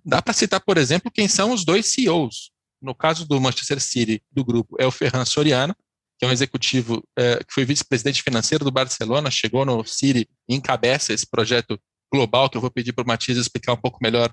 dá 0.05 0.22
para 0.22 0.32
citar, 0.32 0.61
por 0.61 0.78
exemplo, 0.78 1.11
quem 1.11 1.28
são 1.28 1.53
os 1.53 1.64
dois 1.64 1.86
CEOs. 1.86 2.51
No 2.80 2.94
caso 2.94 3.26
do 3.26 3.40
Manchester 3.40 3.80
City, 3.80 4.22
do 4.30 4.44
grupo, 4.44 4.76
é 4.78 4.86
o 4.86 4.90
Ferran 4.90 5.24
Soriano, 5.24 5.74
que 6.18 6.24
é 6.24 6.28
um 6.28 6.32
executivo 6.32 7.03
é, 7.16 7.38
que 7.38 7.53
foi 7.53 7.64
vice-presidente 7.64 8.22
financeiro 8.22 8.64
do 8.64 8.70
Barcelona, 8.70 9.30
chegou 9.30 9.64
no 9.64 9.84
City 9.84 10.28
e 10.49 10.55
encabeça 10.55 11.12
esse 11.12 11.26
projeto 11.26 11.80
global, 12.12 12.49
que 12.49 12.57
eu 12.57 12.61
vou 12.61 12.70
pedir 12.70 12.92
para 12.92 13.05
o 13.05 13.07
Matias 13.07 13.38
explicar 13.38 13.72
um 13.72 13.80
pouco 13.80 13.99
melhor 14.03 14.32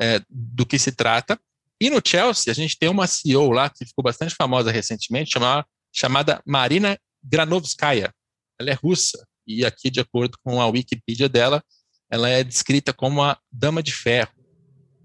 é, 0.00 0.20
do 0.28 0.64
que 0.64 0.78
se 0.78 0.92
trata. 0.92 1.38
E 1.80 1.90
no 1.90 2.00
Chelsea, 2.04 2.50
a 2.50 2.54
gente 2.54 2.78
tem 2.78 2.88
uma 2.88 3.06
CEO 3.06 3.50
lá 3.50 3.68
que 3.68 3.84
ficou 3.84 4.02
bastante 4.02 4.34
famosa 4.34 4.70
recentemente, 4.70 5.32
chamada, 5.32 5.66
chamada 5.92 6.42
Marina 6.46 6.98
Granovskaya. 7.22 8.12
Ela 8.58 8.70
é 8.70 8.74
russa, 8.74 9.26
e 9.46 9.64
aqui, 9.64 9.90
de 9.90 10.00
acordo 10.00 10.36
com 10.42 10.60
a 10.60 10.66
Wikipedia 10.66 11.28
dela, 11.28 11.62
ela 12.10 12.28
é 12.28 12.42
descrita 12.42 12.92
como 12.92 13.22
a 13.22 13.38
dama 13.52 13.82
de 13.82 13.92
ferro. 13.92 14.32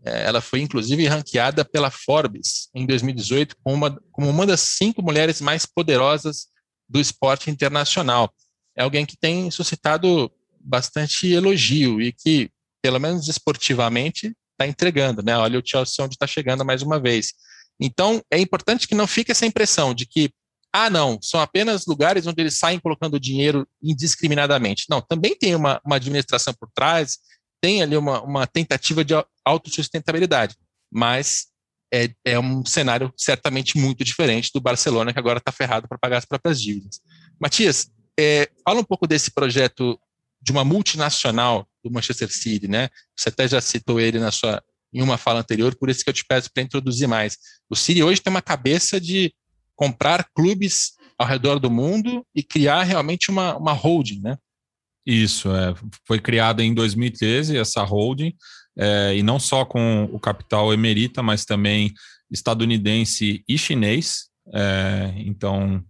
É, 0.03 0.23
ela 0.25 0.41
foi, 0.41 0.61
inclusive, 0.61 1.07
ranqueada 1.07 1.63
pela 1.63 1.91
Forbes 1.91 2.69
em 2.73 2.85
2018 2.85 3.55
como 3.63 3.75
uma, 3.75 4.01
como 4.11 4.29
uma 4.29 4.47
das 4.47 4.61
cinco 4.61 5.01
mulheres 5.01 5.41
mais 5.41 5.65
poderosas 5.65 6.47
do 6.89 6.99
esporte 6.99 7.51
internacional. 7.51 8.33
É 8.75 8.83
alguém 8.83 9.05
que 9.05 9.17
tem 9.17 9.51
suscitado 9.51 10.31
bastante 10.59 11.27
elogio 11.27 12.01
e 12.01 12.11
que, 12.11 12.49
pelo 12.81 12.99
menos 12.99 13.27
esportivamente, 13.27 14.33
está 14.61 14.67
entregando, 14.67 15.23
né? 15.23 15.35
Olha 15.37 15.59
o 15.59 15.63
Chelsea 15.65 16.03
onde 16.03 16.15
está 16.15 16.27
chegando 16.27 16.63
mais 16.63 16.81
uma 16.81 16.99
vez. 16.99 17.33
Então, 17.79 18.21
é 18.29 18.39
importante 18.39 18.87
que 18.87 18.95
não 18.95 19.07
fique 19.07 19.31
essa 19.31 19.45
impressão 19.45 19.93
de 19.93 20.05
que, 20.05 20.31
ah, 20.71 20.89
não, 20.89 21.19
são 21.21 21.39
apenas 21.39 21.85
lugares 21.85 22.27
onde 22.27 22.41
eles 22.41 22.57
saem 22.57 22.79
colocando 22.79 23.19
dinheiro 23.19 23.67
indiscriminadamente. 23.81 24.85
Não, 24.89 25.01
também 25.01 25.35
tem 25.35 25.55
uma, 25.55 25.81
uma 25.83 25.95
administração 25.95 26.53
por 26.53 26.69
trás, 26.73 27.17
tem 27.59 27.81
ali 27.81 27.97
uma, 27.97 28.21
uma 28.21 28.47
tentativa 28.47 29.03
de 29.03 29.13
autossustentabilidade, 29.43 30.55
mas 30.91 31.47
é, 31.93 32.09
é 32.23 32.39
um 32.39 32.63
cenário 32.65 33.11
certamente 33.17 33.77
muito 33.77 34.03
diferente 34.03 34.51
do 34.53 34.61
Barcelona, 34.61 35.11
que 35.11 35.19
agora 35.19 35.39
está 35.39 35.51
ferrado 35.51 35.87
para 35.87 35.97
pagar 35.97 36.17
as 36.17 36.25
próprias 36.25 36.61
dívidas. 36.61 37.01
Matias, 37.39 37.91
é, 38.17 38.49
fala 38.63 38.79
um 38.79 38.83
pouco 38.83 39.07
desse 39.07 39.31
projeto 39.31 39.99
de 40.41 40.51
uma 40.51 40.63
multinacional 40.63 41.67
do 41.83 41.91
Manchester 41.91 42.31
City, 42.31 42.67
né? 42.67 42.89
Você 43.15 43.29
até 43.29 43.47
já 43.47 43.61
citou 43.61 43.99
ele 43.99 44.19
na 44.19 44.31
sua 44.31 44.61
em 44.93 45.01
uma 45.01 45.17
fala 45.17 45.39
anterior, 45.39 45.73
por 45.75 45.89
isso 45.89 46.03
que 46.03 46.09
eu 46.09 46.13
te 46.13 46.25
peço 46.25 46.51
para 46.53 46.63
introduzir 46.63 47.07
mais. 47.07 47.37
O 47.69 47.75
City 47.75 48.03
hoje 48.03 48.21
tem 48.21 48.29
uma 48.29 48.41
cabeça 48.41 48.99
de 48.99 49.33
comprar 49.73 50.27
clubes 50.35 50.91
ao 51.17 51.25
redor 51.25 51.59
do 51.59 51.71
mundo 51.71 52.25
e 52.35 52.43
criar 52.43 52.83
realmente 52.83 53.29
uma, 53.29 53.55
uma 53.55 53.71
holding, 53.71 54.19
né? 54.19 54.37
Isso, 55.05 55.49
é, 55.55 55.73
foi 56.05 56.19
criada 56.19 56.63
em 56.63 56.73
2013 56.73 57.57
essa 57.57 57.83
holding, 57.83 58.33
é, 58.77 59.15
e 59.15 59.23
não 59.23 59.39
só 59.39 59.65
com 59.65 60.09
o 60.11 60.19
capital 60.19 60.73
emerita, 60.73 61.23
mas 61.23 61.45
também 61.45 61.93
estadunidense 62.29 63.43
e 63.47 63.57
chinês. 63.57 64.29
É, 64.53 65.13
então, 65.17 65.83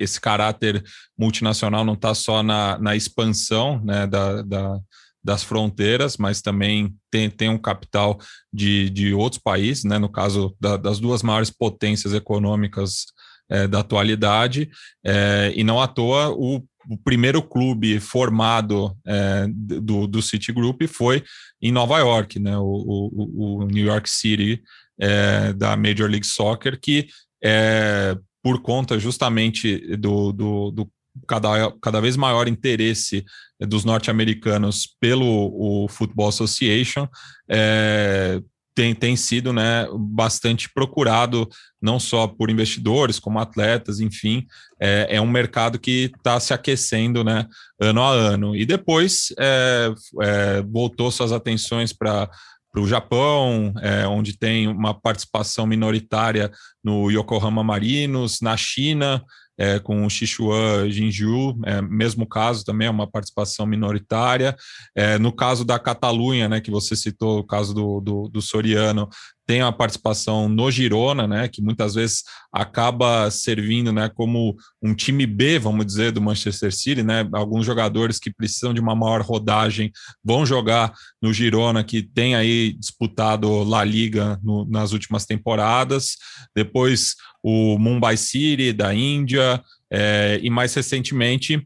esse 0.00 0.20
caráter 0.20 0.82
multinacional 1.18 1.84
não 1.84 1.94
está 1.94 2.14
só 2.14 2.42
na, 2.42 2.78
na 2.78 2.96
expansão 2.96 3.82
né, 3.84 4.06
da, 4.06 4.42
da, 4.42 4.80
das 5.26 5.42
fronteiras, 5.42 6.16
mas 6.16 6.40
também 6.40 6.94
tem, 7.10 7.28
tem 7.28 7.48
um 7.48 7.58
capital 7.58 8.16
de, 8.52 8.88
de 8.90 9.12
outros 9.12 9.42
países, 9.42 9.82
né, 9.82 9.98
no 9.98 10.08
caso 10.08 10.54
da, 10.60 10.76
das 10.76 11.00
duas 11.00 11.20
maiores 11.20 11.50
potências 11.50 12.14
econômicas 12.14 13.06
é, 13.50 13.66
da 13.66 13.80
atualidade, 13.80 14.70
é, 15.04 15.52
e 15.56 15.64
não 15.64 15.82
à 15.82 15.88
toa 15.88 16.30
o, 16.30 16.62
o 16.88 16.96
primeiro 16.96 17.42
clube 17.42 17.98
formado 17.98 18.96
é, 19.04 19.48
do, 19.50 20.06
do 20.06 20.22
Citigroup 20.22 20.82
foi 20.86 21.24
em 21.60 21.72
Nova 21.72 21.98
York, 21.98 22.38
né, 22.38 22.56
o, 22.56 22.62
o, 22.62 23.62
o 23.62 23.66
New 23.66 23.84
York 23.84 24.08
City 24.08 24.62
é, 24.96 25.52
da 25.54 25.76
Major 25.76 26.08
League 26.08 26.26
Soccer, 26.26 26.78
que 26.80 27.08
é, 27.42 28.16
por 28.44 28.62
conta 28.62 28.96
justamente 28.96 29.96
do, 29.96 30.30
do, 30.30 30.70
do 30.70 30.90
cada, 31.26 31.72
cada 31.82 32.00
vez 32.00 32.16
maior 32.16 32.48
interesse 32.48 33.24
dos 33.60 33.84
norte-americanos 33.84 34.88
pelo 35.00 35.24
o 35.24 35.88
Football 35.88 36.28
Association, 36.28 37.08
é, 37.48 38.40
tem, 38.76 38.94
tem 38.94 39.16
sido 39.16 39.54
né, 39.54 39.88
bastante 39.98 40.68
procurado, 40.72 41.48
não 41.80 41.98
só 41.98 42.26
por 42.26 42.50
investidores, 42.50 43.18
como 43.18 43.38
atletas, 43.38 44.00
enfim, 44.00 44.46
é, 44.78 45.16
é 45.16 45.20
um 45.20 45.26
mercado 45.26 45.78
que 45.78 46.12
está 46.14 46.38
se 46.38 46.52
aquecendo 46.52 47.24
né, 47.24 47.46
ano 47.80 48.02
a 48.02 48.10
ano. 48.10 48.54
E 48.54 48.66
depois 48.66 49.32
é, 49.38 49.90
é, 50.20 50.62
voltou 50.62 51.10
suas 51.10 51.32
atenções 51.32 51.90
para 51.94 52.30
o 52.76 52.86
Japão, 52.86 53.72
onde 54.10 54.36
tem 54.36 54.68
uma 54.68 54.92
participação 54.92 55.66
minoritária 55.66 56.50
no 56.84 57.10
Yokohama 57.10 57.64
Marinos, 57.64 58.42
na 58.42 58.54
China, 58.58 59.24
é, 59.58 59.78
com 59.78 60.04
o 60.04 60.10
Sichuan 60.10 60.90
Jinju, 60.90 61.58
é, 61.64 61.80
mesmo 61.80 62.26
caso 62.26 62.64
também 62.64 62.88
é 62.88 62.90
uma 62.90 63.10
participação 63.10 63.66
minoritária. 63.66 64.56
É, 64.94 65.18
no 65.18 65.32
caso 65.32 65.64
da 65.64 65.78
Catalunha, 65.78 66.48
né, 66.48 66.60
que 66.60 66.70
você 66.70 66.94
citou, 66.94 67.38
o 67.38 67.44
caso 67.44 67.74
do, 67.74 68.00
do, 68.00 68.28
do 68.28 68.42
Soriano, 68.42 69.08
tem 69.46 69.60
a 69.60 69.70
participação 69.70 70.48
no 70.48 70.70
Girona, 70.70 71.26
né, 71.26 71.48
que 71.48 71.62
muitas 71.62 71.94
vezes 71.94 72.24
acaba 72.52 73.30
servindo, 73.30 73.92
né, 73.92 74.08
como 74.08 74.56
um 74.82 74.92
time 74.92 75.24
B, 75.24 75.58
vamos 75.58 75.86
dizer, 75.86 76.10
do 76.10 76.20
Manchester 76.20 76.74
City, 76.74 77.02
né, 77.02 77.26
alguns 77.32 77.64
jogadores 77.64 78.18
que 78.18 78.34
precisam 78.34 78.74
de 78.74 78.80
uma 78.80 78.96
maior 78.96 79.22
rodagem 79.22 79.92
vão 80.24 80.44
jogar 80.44 80.92
no 81.22 81.32
Girona, 81.32 81.84
que 81.84 82.02
tem 82.02 82.34
aí 82.34 82.72
disputado 82.72 83.62
La 83.62 83.84
Liga 83.84 84.38
no, 84.42 84.68
nas 84.68 84.92
últimas 84.92 85.24
temporadas, 85.24 86.16
depois 86.54 87.14
o 87.42 87.78
Mumbai 87.78 88.16
City 88.16 88.72
da 88.72 88.92
Índia, 88.92 89.62
é, 89.92 90.40
e 90.42 90.50
mais 90.50 90.74
recentemente 90.74 91.64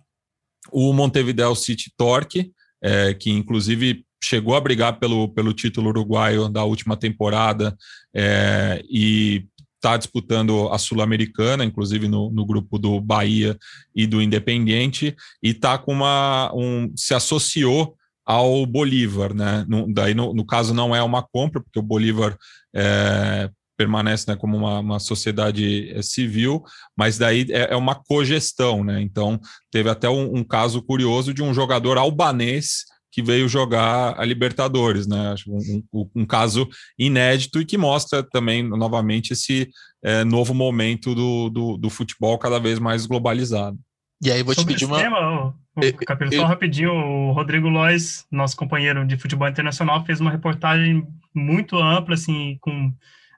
o 0.71 0.93
Montevideo 0.93 1.55
City 1.55 1.91
Torque, 1.97 2.53
é, 2.83 3.15
que 3.15 3.31
inclusive 3.31 4.05
chegou 4.23 4.55
a 4.55 4.61
brigar 4.61 4.99
pelo, 4.99 5.29
pelo 5.29 5.53
título 5.53 5.89
uruguaio 5.89 6.49
da 6.49 6.65
última 6.65 6.97
temporada 6.97 7.77
é, 8.15 8.83
e 8.89 9.47
está 9.77 9.97
disputando 9.97 10.69
a 10.71 10.79
Sul-Americana, 10.79 11.65
inclusive 11.65 12.07
no, 12.07 12.31
no, 12.31 12.45
grupo 12.45 12.79
do 12.79 13.01
Bahia 13.01 13.59
e 13.95 14.07
do 14.07 14.21
Independiente, 14.21 15.17
e 15.43 15.51
está 15.51 15.79
com 15.79 15.93
uma. 15.93 16.53
Um, 16.55 16.93
se 16.95 17.15
associou 17.15 17.97
ao 18.25 18.65
Bolívar, 18.67 19.35
né? 19.35 19.65
No, 19.67 19.93
daí, 19.93 20.13
no, 20.13 20.35
no, 20.35 20.45
caso, 20.45 20.75
não 20.75 20.95
é 20.95 21.03
uma 21.03 21.23
compra, 21.23 21.63
porque 21.63 21.79
o 21.79 21.83
Bolívar 21.83 22.37
é, 22.75 23.51
permanece 23.77 24.29
né, 24.29 24.37
como 24.37 24.59
uma, 24.59 24.81
uma 24.81 24.99
sociedade 24.99 25.91
é, 25.91 26.03
civil, 26.03 26.63
mas 26.95 27.17
daí 27.17 27.47
é, 27.49 27.73
é, 27.73 27.77
uma 27.77 27.95
cogestão, 27.95 28.85
né? 28.85 29.01
Então, 29.01 29.41
teve 29.71 29.89
até 29.89 30.09
um, 30.11 30.37
um 30.37 30.45
caso 30.45 30.83
curioso 30.83 31.33
de 31.33 31.43
um 31.43 31.55
jogador 31.55 31.97
albanês 31.97 32.85
que 33.11 33.23
veio 33.23 33.49
jogar 33.49 34.19
a 34.19 34.25
Libertadores, 34.25 35.07
né? 35.07 35.35
Um, 35.47 35.83
um, 35.93 36.11
um, 36.17 36.27
caso 36.27 36.69
inédito 36.99 37.61
e 37.61 37.65
que 37.65 37.77
mostra 37.77 38.23
também, 38.23 38.63
novamente, 38.63 39.33
esse 39.33 39.69
é, 40.03 40.25
novo 40.25 40.55
momento 40.55 41.15
do, 41.15 41.51
do, 41.51 41.77
do, 41.77 41.91
futebol 41.91 42.39
cada 42.39 42.59
vez 42.59 42.79
mais 42.79 43.07
globalizado. 43.07 43.79
E 44.23 44.31
aí 44.31 44.43
vou 44.43 44.55
Sobre 44.55 44.75
te 44.75 44.81
pedir 44.81 44.85
uma. 44.87 44.99
Tema, 44.99 45.55
o, 45.77 46.37
só 46.37 46.47
rapidinho, 46.47 46.93
o 46.93 47.33
Rodrigo 47.33 47.69
Lois, 47.69 48.27
nosso 48.31 48.57
companheiro 48.57 49.07
de 49.07 49.17
futebol 49.17 49.49
internacional, 49.49 50.05
fez 50.05 50.21
uma 50.21 50.31
reportagem 50.31 51.07
muito 51.35 51.77
ampla, 51.79 52.15
assim, 52.15 52.59
com, 52.61 52.93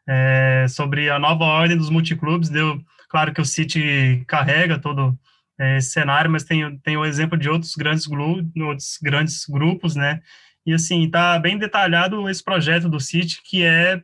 é, 0.09 0.67
sobre 0.69 1.09
a 1.09 1.19
nova 1.19 1.45
ordem 1.45 1.77
dos 1.77 1.91
multiclubes. 1.91 2.49
Deu, 2.49 2.81
claro 3.09 3.33
que 3.33 3.41
o 3.41 3.45
City 3.45 4.25
carrega 4.27 4.79
todo 4.79 5.17
é, 5.59 5.77
esse 5.77 5.91
cenário, 5.91 6.31
mas 6.31 6.45
tem, 6.45 6.79
tem 6.79 6.97
o 6.97 7.05
exemplo 7.05 7.39
de 7.39 7.49
outros 7.49 7.75
grandes, 7.75 8.07
outros 8.09 8.99
grandes 9.03 9.47
grupos, 9.47 9.95
né? 9.95 10.21
E 10.65 10.73
assim, 10.73 11.11
tá 11.11 11.39
bem 11.39 11.59
detalhado 11.59 12.29
esse 12.29 12.43
projeto 12.43 12.89
do 12.89 13.01
City, 13.01 13.41
que 13.45 13.65
é, 13.65 14.01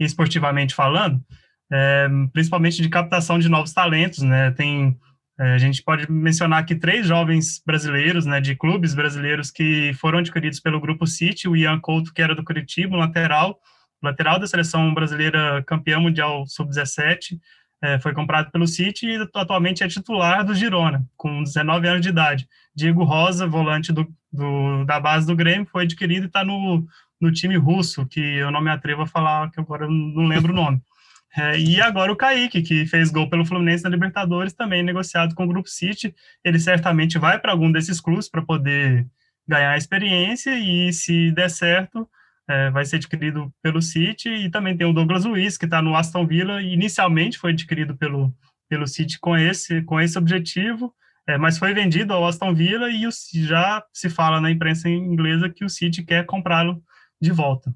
esportivamente 0.00 0.74
falando, 0.74 1.22
é, 1.70 2.08
principalmente 2.32 2.82
de 2.82 2.88
captação 2.88 3.38
de 3.38 3.48
novos 3.48 3.72
talentos, 3.72 4.20
né? 4.20 4.50
Tem, 4.52 4.96
é, 5.38 5.54
a 5.54 5.58
gente 5.58 5.82
pode 5.82 6.10
mencionar 6.10 6.60
aqui 6.60 6.74
três 6.74 7.06
jovens 7.06 7.62
brasileiros, 7.64 8.26
né, 8.26 8.40
de 8.40 8.54
clubes 8.54 8.94
brasileiros 8.94 9.50
que 9.50 9.92
foram 9.94 10.18
adquiridos 10.18 10.60
pelo 10.60 10.80
Grupo 10.80 11.06
City, 11.06 11.48
o 11.48 11.56
Ian 11.56 11.80
Couto, 11.80 12.12
que 12.12 12.22
era 12.22 12.34
do 12.34 12.44
Curitiba, 12.44 12.96
lateral, 12.96 13.58
lateral 14.02 14.38
da 14.38 14.46
seleção 14.46 14.92
brasileira 14.92 15.62
campeão 15.66 16.00
mundial 16.00 16.44
sub-17, 16.46 17.38
é, 17.82 17.98
foi 17.98 18.14
comprado 18.14 18.50
pelo 18.52 18.66
City 18.66 19.06
e 19.08 19.28
atualmente 19.34 19.82
é 19.82 19.88
titular 19.88 20.44
do 20.44 20.54
Girona, 20.54 21.04
com 21.16 21.42
19 21.42 21.88
anos 21.88 22.00
de 22.00 22.10
idade. 22.10 22.48
Diego 22.74 23.02
Rosa, 23.02 23.46
volante 23.46 23.92
do, 23.92 24.06
do 24.32 24.84
da 24.84 25.00
base 25.00 25.26
do 25.26 25.34
Grêmio, 25.34 25.66
foi 25.66 25.82
adquirido 25.82 26.22
e 26.22 26.26
está 26.26 26.44
no, 26.44 26.86
no 27.20 27.32
time 27.32 27.56
russo, 27.56 28.06
que 28.06 28.20
eu 28.20 28.52
não 28.52 28.60
me 28.60 28.70
atrevo 28.70 29.02
a 29.02 29.06
falar, 29.06 29.50
que 29.50 29.60
agora 29.60 29.84
eu 29.84 29.90
não 29.90 30.26
lembro 30.26 30.52
o 30.52 30.56
nome. 30.56 30.80
É, 31.34 31.58
e 31.58 31.80
agora 31.80 32.12
o 32.12 32.16
Kaique, 32.16 32.60
que 32.60 32.84
fez 32.84 33.10
gol 33.10 33.26
pelo 33.26 33.46
Fluminense 33.46 33.82
na 33.82 33.88
Libertadores, 33.88 34.52
também 34.52 34.82
negociado 34.82 35.34
com 35.34 35.44
o 35.44 35.48
Grupo 35.48 35.66
City. 35.66 36.14
Ele 36.44 36.58
certamente 36.58 37.18
vai 37.18 37.38
para 37.38 37.52
algum 37.52 37.72
desses 37.72 38.02
clubes 38.02 38.28
para 38.28 38.42
poder 38.42 39.06
ganhar 39.48 39.74
experiência 39.78 40.50
e, 40.58 40.92
se 40.92 41.30
der 41.30 41.48
certo, 41.48 42.06
é, 42.48 42.70
vai 42.70 42.84
ser 42.84 42.96
adquirido 42.96 43.52
pelo 43.62 43.80
City, 43.80 44.28
e 44.28 44.50
também 44.50 44.76
tem 44.76 44.86
o 44.86 44.92
Douglas 44.92 45.24
Luiz, 45.24 45.56
que 45.56 45.64
está 45.64 45.80
no 45.80 45.94
Aston 45.94 46.26
Villa, 46.26 46.62
e 46.62 46.72
inicialmente 46.72 47.38
foi 47.38 47.52
adquirido 47.52 47.96
pelo, 47.96 48.34
pelo 48.68 48.86
City 48.86 49.18
com 49.20 49.36
esse, 49.36 49.82
com 49.82 50.00
esse 50.00 50.18
objetivo, 50.18 50.94
é, 51.28 51.38
mas 51.38 51.58
foi 51.58 51.72
vendido 51.72 52.12
ao 52.12 52.26
Aston 52.26 52.54
Villa 52.54 52.90
e 52.90 53.06
o, 53.06 53.10
já 53.34 53.82
se 53.92 54.10
fala 54.10 54.40
na 54.40 54.50
imprensa 54.50 54.88
inglesa 54.88 55.48
que 55.48 55.64
o 55.64 55.68
City 55.68 56.02
quer 56.02 56.26
comprá-lo 56.26 56.82
de 57.20 57.30
volta. 57.30 57.72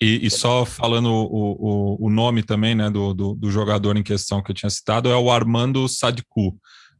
E, 0.00 0.24
e, 0.24 0.30
só 0.30 0.64
falando 0.64 1.10
o, 1.10 1.96
o, 2.00 2.06
o 2.06 2.10
nome 2.10 2.44
também 2.44 2.74
né, 2.74 2.88
do, 2.88 3.12
do, 3.12 3.34
do, 3.34 3.50
jogador 3.50 3.96
em 3.96 4.02
questão 4.02 4.40
que 4.40 4.52
eu 4.52 4.54
tinha 4.54 4.70
citado, 4.70 5.10
é 5.10 5.16
o 5.16 5.30
Armando 5.30 5.88
Sadku, 5.88 6.56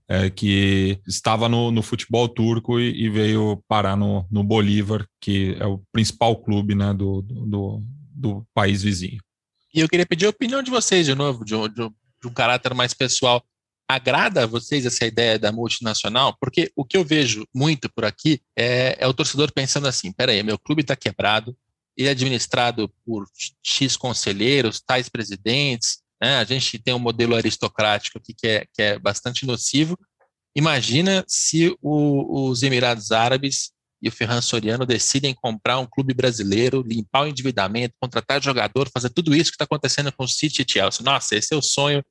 é, 0.08 0.30
que 0.30 1.00
estava 1.06 1.48
no, 1.48 1.70
no 1.70 1.82
futebol 1.82 2.28
turco 2.28 2.80
e, 2.80 3.04
e, 3.04 3.10
veio 3.10 3.62
parar 3.68 3.96
no, 3.96 4.26
no 4.30 4.42
Bolívar, 4.42 5.06
que 5.20 5.54
é 5.60 5.66
o 5.66 5.82
principal 5.92 6.34
clube 6.36 6.74
né, 6.74 6.94
do, 6.94 7.20
do, 7.22 7.82
do 8.14 8.46
país 8.54 8.82
vizinho. 8.82 9.20
E 9.72 9.80
eu 9.80 9.88
queria 9.88 10.06
pedir 10.06 10.24
a 10.24 10.30
opinião 10.30 10.62
de 10.62 10.70
vocês 10.70 11.04
de 11.04 11.14
novo, 11.14 11.44
de, 11.44 11.54
de, 11.68 11.88
de 12.22 12.26
um 12.26 12.32
caráter 12.32 12.72
mais 12.74 12.94
pessoal. 12.94 13.44
Agrada 13.86 14.44
a 14.44 14.46
vocês 14.46 14.84
essa 14.86 15.04
ideia 15.06 15.38
da 15.38 15.52
multinacional? 15.52 16.36
Porque 16.40 16.70
o 16.74 16.84
que 16.84 16.96
eu 16.96 17.04
vejo 17.04 17.46
muito 17.54 17.90
por 17.90 18.04
aqui 18.04 18.40
é, 18.56 18.96
é 18.98 19.06
o 19.06 19.14
torcedor 19.14 19.52
pensando 19.52 19.86
assim: 19.86 20.12
peraí, 20.12 20.42
meu 20.42 20.58
clube 20.58 20.82
está 20.82 20.96
quebrado, 20.96 21.56
ele 21.96 22.08
é 22.08 22.12
administrado 22.12 22.92
por 23.04 23.26
X 23.62 23.96
conselheiros, 23.96 24.80
tais 24.80 25.08
presidentes, 25.08 25.98
né? 26.20 26.36
a 26.38 26.44
gente 26.44 26.78
tem 26.78 26.94
um 26.94 26.98
modelo 26.98 27.34
aristocrático 27.34 28.18
aqui 28.18 28.34
que 28.34 28.46
é, 28.46 28.66
que 28.72 28.82
é 28.82 28.98
bastante 28.98 29.46
nocivo. 29.46 29.98
Imagina 30.56 31.24
se 31.26 31.76
o, 31.80 32.48
os 32.48 32.62
Emirados 32.62 33.12
Árabes 33.12 33.70
e 34.00 34.08
o 34.08 34.12
Ferran 34.12 34.40
Soriano 34.40 34.86
decidem 34.86 35.34
comprar 35.34 35.78
um 35.78 35.86
clube 35.86 36.14
brasileiro, 36.14 36.84
limpar 36.86 37.22
o 37.22 37.26
endividamento, 37.26 37.94
contratar 38.00 38.42
jogador, 38.42 38.88
fazer 38.92 39.10
tudo 39.10 39.34
isso 39.34 39.50
que 39.50 39.56
está 39.56 39.64
acontecendo 39.64 40.12
com 40.12 40.24
o 40.24 40.28
City 40.28 40.62
e 40.62 40.72
Chelsea. 40.72 41.04
Nossa, 41.04 41.36
esse 41.36 41.52
é 41.52 41.56
o 41.56 41.62
sonho 41.62 42.02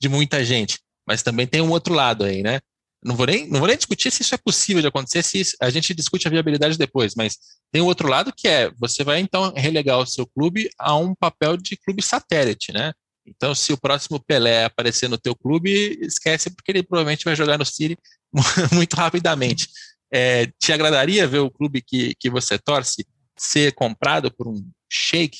de 0.00 0.08
muita 0.08 0.44
gente. 0.44 0.78
Mas 1.06 1.22
também 1.22 1.46
tem 1.46 1.60
um 1.60 1.70
outro 1.70 1.94
lado 1.94 2.24
aí, 2.24 2.42
né? 2.42 2.60
Não 3.02 3.14
vou 3.14 3.26
nem, 3.26 3.46
não 3.48 3.60
vou 3.60 3.68
nem 3.68 3.76
discutir 3.76 4.10
se 4.10 4.22
isso 4.22 4.34
é 4.34 4.38
possível 4.38 4.82
de 4.82 4.88
acontecer, 4.88 5.22
se 5.22 5.40
isso, 5.40 5.56
a 5.60 5.70
gente 5.70 5.94
discute 5.94 6.26
a 6.26 6.30
viabilidade 6.30 6.76
depois, 6.76 7.14
mas 7.14 7.36
tem 7.70 7.80
o 7.80 7.86
outro 7.86 8.08
lado 8.08 8.32
que 8.36 8.48
é, 8.48 8.70
você 8.78 9.04
vai 9.04 9.20
então 9.20 9.52
relegar 9.54 9.98
o 9.98 10.06
seu 10.06 10.26
clube 10.26 10.68
a 10.76 10.96
um 10.96 11.14
papel 11.14 11.56
de 11.56 11.76
clube 11.76 12.02
satélite, 12.02 12.72
né? 12.72 12.92
Então, 13.26 13.54
se 13.54 13.72
o 13.72 13.78
próximo 13.78 14.22
Pelé 14.24 14.64
aparecer 14.64 15.08
no 15.08 15.18
teu 15.18 15.34
clube, 15.34 15.98
esquece 16.00 16.50
porque 16.50 16.70
ele 16.70 16.82
provavelmente 16.82 17.24
vai 17.24 17.34
jogar 17.34 17.58
no 17.58 17.64
City 17.64 17.98
muito 18.72 18.94
rapidamente. 18.94 19.68
É, 20.12 20.46
te 20.58 20.72
agradaria 20.72 21.26
ver 21.26 21.40
o 21.40 21.50
clube 21.50 21.82
que, 21.82 22.14
que 22.18 22.30
você 22.30 22.58
torce 22.58 23.06
ser 23.36 23.72
comprado 23.74 24.30
por 24.30 24.48
um 24.48 24.64
sheik 24.90 25.38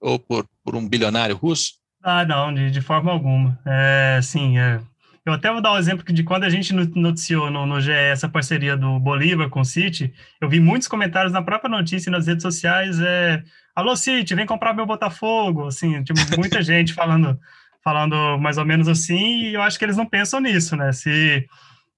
ou 0.00 0.18
por, 0.18 0.46
por 0.62 0.76
um 0.76 0.86
bilionário 0.86 1.36
russo? 1.36 1.72
Ah, 2.02 2.24
não, 2.24 2.54
de, 2.54 2.70
de 2.70 2.80
forma 2.80 3.10
alguma. 3.10 3.58
É, 3.64 4.20
sim, 4.22 4.58
é, 4.58 4.80
eu 5.26 5.32
até 5.32 5.50
vou 5.50 5.60
dar 5.60 5.72
um 5.72 5.78
exemplo 5.78 6.04
de 6.12 6.22
quando 6.22 6.44
a 6.44 6.48
gente 6.48 6.72
noticiou 6.72 7.50
no, 7.50 7.66
no 7.66 7.80
GE 7.80 7.90
essa 7.90 8.28
parceria 8.28 8.76
do 8.76 9.00
Bolívar 9.00 9.50
com 9.50 9.60
o 9.60 9.64
City, 9.64 10.14
eu 10.40 10.48
vi 10.48 10.60
muitos 10.60 10.86
comentários 10.86 11.32
na 11.32 11.42
própria 11.42 11.68
notícia 11.68 12.08
e 12.08 12.12
nas 12.12 12.28
redes 12.28 12.42
sociais, 12.42 13.00
é, 13.00 13.42
alô 13.76 13.94
City, 13.94 14.34
vem 14.34 14.46
comprar 14.46 14.72
meu 14.72 14.86
Botafogo, 14.86 15.66
assim, 15.66 16.02
tipo, 16.02 16.18
muita 16.38 16.60
gente 16.64 16.94
falando, 16.94 17.38
falando 17.84 18.38
mais 18.38 18.56
ou 18.56 18.64
menos 18.64 18.88
assim, 18.88 19.42
e 19.42 19.54
eu 19.54 19.62
acho 19.62 19.78
que 19.78 19.84
eles 19.84 19.96
não 19.96 20.06
pensam 20.06 20.40
nisso, 20.40 20.74
né, 20.74 20.90
se, 20.92 21.46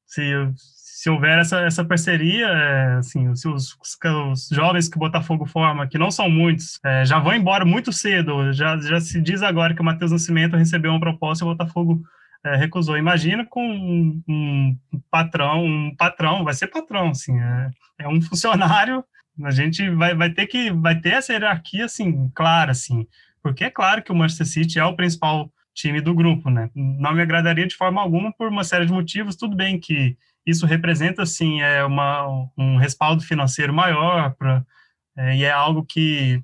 se, 0.05 0.33
se 0.55 1.09
houver 1.09 1.39
essa, 1.39 1.61
essa 1.61 1.85
parceria, 1.85 2.49
é, 2.49 2.97
assim, 2.97 3.33
se 3.37 3.47
os, 3.47 3.79
os, 3.81 4.49
jovens 4.51 4.89
que 4.89 4.97
o 4.97 5.01
Botafogo 5.01 5.47
forma, 5.47 5.87
que 5.87 5.97
não 5.97 6.11
são 6.11 6.29
muitos, 6.29 6.81
é, 6.85 7.05
já 7.05 7.21
vão 7.21 7.33
embora 7.33 7.65
muito 7.65 7.93
cedo, 7.93 8.53
já, 8.53 8.77
já 8.79 9.01
se 9.01 9.21
diz 9.21 9.41
agora 9.41 9.75
que 9.75 9.81
o 9.81 9.85
Matheus 9.85 10.11
Nascimento 10.11 10.57
recebeu 10.57 10.91
uma 10.91 10.99
proposta 10.99 11.45
e 11.45 11.47
o 11.47 11.51
Botafogo 11.51 12.03
é, 12.45 12.57
recusou. 12.57 12.97
Imagina 12.97 13.47
com 13.47 13.65
um, 13.65 14.23
um, 14.29 14.77
patrão, 15.11 15.65
um 15.65 15.95
patrão, 15.97 16.45
vai 16.45 16.55
ser 16.55 16.67
patrão, 16.67 17.11
assim, 17.11 17.39
é, 17.39 17.71
é, 18.01 18.09
um 18.09 18.21
funcionário, 18.21 19.05
a 19.45 19.51
gente 19.51 19.89
vai, 19.91 20.15
vai 20.15 20.31
ter 20.31 20.47
que, 20.47 20.71
vai 20.71 20.99
ter 21.01 21.11
essa 21.11 21.33
hierarquia, 21.33 21.85
assim, 21.85 22.31
clara, 22.35 22.73
assim, 22.73 23.07
porque 23.43 23.65
é 23.65 23.71
claro 23.71 24.03
que 24.03 24.13
o 24.13 24.15
Manchester 24.15 24.47
City 24.47 24.79
é 24.79 24.85
o 24.85 24.97
principal 24.97 25.53
time 25.75 26.01
do 26.01 26.15
grupo, 26.15 26.51
né? 26.51 26.71
Não 26.75 27.15
me 27.15 27.23
agradaria 27.23 27.67
de 27.67 27.77
forma 27.77 28.01
alguma 28.01 28.33
por 28.33 28.49
uma 28.49 28.65
série 28.65 28.87
de 28.87 28.93
motivos, 28.93 29.37
tudo 29.37 29.57
bem 29.57 29.79
que 29.79 30.17
isso 30.45 30.67
representa, 30.67 31.23
assim, 31.23 31.61
é 31.61 31.85
uma, 31.85 32.27
um 32.57 32.77
respaldo 32.77 33.23
financeiro 33.23 33.73
maior 33.73 34.35
para 34.35 34.65
é, 35.17 35.37
e 35.37 35.45
é 35.45 35.51
algo 35.51 35.85
que 35.85 36.43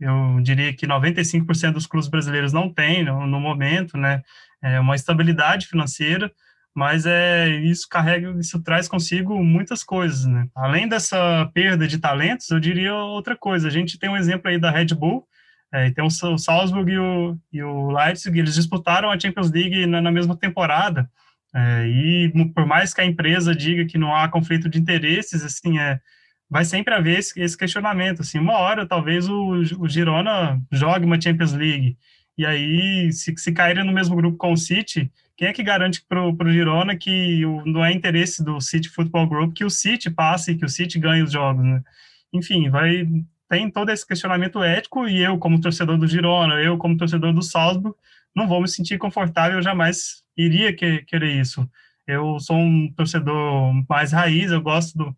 eu 0.00 0.40
diria 0.42 0.72
que 0.72 0.86
95% 0.86 1.72
dos 1.72 1.86
clubes 1.86 2.08
brasileiros 2.08 2.52
não 2.52 2.72
têm 2.72 3.04
no, 3.04 3.26
no 3.26 3.38
momento, 3.38 3.98
né? 3.98 4.22
é, 4.62 4.78
uma 4.78 4.94
estabilidade 4.94 5.66
financeira, 5.66 6.30
mas 6.74 7.04
é 7.06 7.48
isso 7.48 7.86
carrega, 7.88 8.30
isso 8.38 8.62
traz 8.62 8.88
consigo 8.88 9.42
muitas 9.42 9.82
coisas, 9.82 10.26
né? 10.26 10.46
Além 10.54 10.88
dessa 10.88 11.50
perda 11.52 11.86
de 11.86 11.98
talentos, 11.98 12.48
eu 12.50 12.60
diria 12.60 12.94
outra 12.94 13.36
coisa. 13.36 13.68
A 13.68 13.70
gente 13.70 13.98
tem 13.98 14.08
um 14.08 14.16
exemplo 14.16 14.48
aí 14.48 14.58
da 14.58 14.70
Red 14.70 14.94
Bull, 14.94 15.26
é, 15.72 15.90
tem 15.90 16.04
o 16.04 16.38
Salzburg 16.38 16.90
e 16.90 16.98
o, 16.98 17.38
e 17.52 17.62
o 17.62 17.90
Leipzig, 17.90 18.38
eles 18.38 18.54
disputaram 18.54 19.10
a 19.10 19.18
Champions 19.18 19.50
League 19.50 19.86
na, 19.86 20.00
na 20.00 20.10
mesma 20.10 20.36
temporada. 20.36 21.10
É, 21.54 21.86
e 21.86 22.32
por 22.54 22.64
mais 22.66 22.94
que 22.94 23.00
a 23.00 23.04
empresa 23.04 23.54
diga 23.54 23.84
que 23.84 23.98
não 23.98 24.14
há 24.14 24.28
conflito 24.28 24.68
de 24.68 24.78
interesses, 24.78 25.44
assim, 25.44 25.78
é, 25.78 26.00
vai 26.48 26.64
sempre 26.64 26.94
haver 26.94 27.18
esse, 27.18 27.40
esse 27.40 27.56
questionamento. 27.56 28.22
Assim, 28.22 28.38
uma 28.38 28.58
hora 28.58 28.86
talvez 28.86 29.28
o, 29.28 29.62
o 29.78 29.88
Girona 29.88 30.60
jogue 30.72 31.04
uma 31.04 31.20
Champions 31.20 31.52
League 31.52 31.96
e 32.40 32.46
aí, 32.46 33.12
se, 33.12 33.34
se 33.36 33.52
caírem 33.52 33.84
no 33.84 33.92
mesmo 33.92 34.16
grupo 34.16 34.38
com 34.38 34.54
o 34.54 34.56
City, 34.56 35.12
quem 35.40 35.48
é 35.48 35.52
que 35.54 35.62
garante 35.62 36.04
para 36.06 36.22
o 36.22 36.52
Girona 36.52 36.94
que 36.94 37.46
o, 37.46 37.64
não 37.64 37.82
é 37.82 37.90
interesse 37.90 38.44
do 38.44 38.60
City 38.60 38.90
Football 38.90 39.26
Group 39.26 39.54
que 39.54 39.64
o 39.64 39.70
City 39.70 40.10
passe, 40.10 40.54
que 40.54 40.66
o 40.66 40.68
City 40.68 40.98
ganhe 40.98 41.22
os 41.22 41.32
jogos, 41.32 41.64
né? 41.64 41.82
Enfim, 42.30 42.68
vai 42.68 43.08
tem 43.48 43.70
todo 43.70 43.88
esse 43.88 44.06
questionamento 44.06 44.62
ético 44.62 45.08
e 45.08 45.22
eu, 45.22 45.38
como 45.38 45.58
torcedor 45.58 45.96
do 45.96 46.06
Girona, 46.06 46.56
eu, 46.56 46.76
como 46.76 46.94
torcedor 46.94 47.32
do 47.32 47.40
Salzburg, 47.40 47.96
não 48.36 48.46
vou 48.46 48.60
me 48.60 48.68
sentir 48.68 48.98
confortável, 48.98 49.56
eu 49.56 49.62
jamais 49.62 50.22
iria 50.36 50.74
que, 50.74 51.02
querer 51.04 51.40
isso. 51.40 51.66
Eu 52.06 52.38
sou 52.38 52.58
um 52.58 52.92
torcedor 52.92 53.72
mais 53.88 54.12
raiz, 54.12 54.52
eu 54.52 54.60
gosto 54.60 54.96
do, 54.98 55.16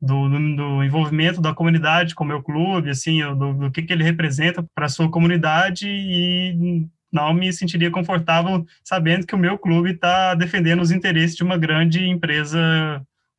do, 0.00 0.28
do, 0.28 0.56
do, 0.56 0.84
envolvimento 0.84 1.40
da 1.40 1.52
comunidade 1.52 2.14
com 2.14 2.22
o 2.22 2.26
meu 2.28 2.40
clube, 2.44 2.90
assim, 2.90 3.20
do, 3.36 3.52
do 3.54 3.70
que, 3.72 3.82
que 3.82 3.92
ele 3.92 4.04
representa 4.04 4.64
para 4.72 4.86
a 4.86 4.88
sua 4.88 5.10
comunidade 5.10 5.88
e 5.88 6.86
não 7.14 7.32
me 7.32 7.52
sentiria 7.52 7.90
confortável 7.90 8.66
sabendo 8.82 9.26
que 9.26 9.34
o 9.34 9.38
meu 9.38 9.56
clube 9.56 9.92
está 9.92 10.34
defendendo 10.34 10.82
os 10.82 10.90
interesses 10.90 11.36
de 11.36 11.44
uma 11.44 11.56
grande 11.56 12.04
empresa, 12.04 12.58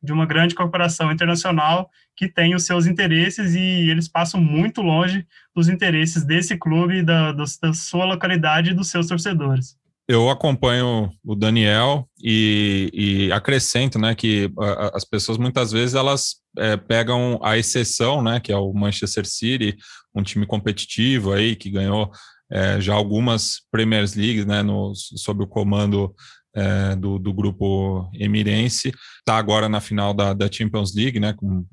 de 0.01 0.13
uma 0.13 0.26
grande 0.26 0.55
corporação 0.55 1.11
internacional 1.11 1.89
que 2.15 2.30
tem 2.30 2.55
os 2.55 2.65
seus 2.65 2.86
interesses 2.88 3.53
e 3.53 3.89
eles 3.89 4.07
passam 4.07 4.39
muito 4.39 4.82
longe 4.82 5.28
dos 5.53 5.67
interesses 5.67 6.23
desse 6.23 6.57
clube, 6.57 7.03
da, 7.03 7.34
da 7.34 7.73
sua 7.73 8.05
localidade 8.05 8.71
e 8.71 8.73
dos 8.73 8.89
seus 8.89 9.07
torcedores. 9.07 9.76
Eu 10.07 10.30
acompanho 10.30 11.11
o 11.23 11.36
Daniel 11.36 12.07
e, 12.23 12.91
e 12.93 13.32
acrescento, 13.32 13.97
né, 13.97 14.13
que 14.13 14.51
as 14.93 15.03
pessoas 15.03 15.38
muitas 15.38 15.71
vezes 15.71 15.95
elas 15.95 16.36
é, 16.57 16.78
pegam 16.78 17.39
a 17.43 17.57
exceção, 17.57 18.21
né, 18.21 18.39
que 18.39 18.51
é 18.51 18.55
o 18.55 18.71
Manchester 18.71 19.26
City, 19.26 19.76
um 20.13 20.21
time 20.21 20.45
competitivo 20.45 21.34
aí 21.34 21.55
que 21.55 21.71
ganhou 21.71 22.11
é, 22.51 22.79
já 22.79 22.93
algumas 22.93 23.61
Premier 23.71 24.05
Leagues, 24.15 24.45
né, 24.45 24.61
no, 24.61 24.93
sob 24.95 25.43
o 25.43 25.47
comando 25.47 26.13
é, 26.55 26.95
do, 26.95 27.19
do, 27.19 27.33
grupo 27.33 28.09
emirense, 28.13 28.91
está 29.19 29.37
agora 29.37 29.67
na 29.67 29.81
final 29.81 30.13
da, 30.13 30.33
da 30.33 30.49
Champions 30.51 30.95
League, 30.95 31.19
né, 31.19 31.33
com 31.33 31.65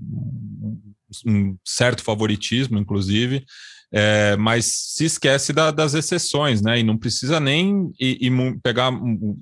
um 1.26 1.56
certo 1.64 2.02
favoritismo, 2.02 2.78
inclusive 2.78 3.44
é, 3.94 4.36
mas 4.36 4.64
se 4.94 5.04
esquece 5.04 5.52
da, 5.52 5.70
das 5.70 5.92
exceções, 5.92 6.62
né? 6.62 6.80
E 6.80 6.82
não 6.82 6.96
precisa 6.96 7.38
nem 7.38 7.92
pegar 8.62 8.90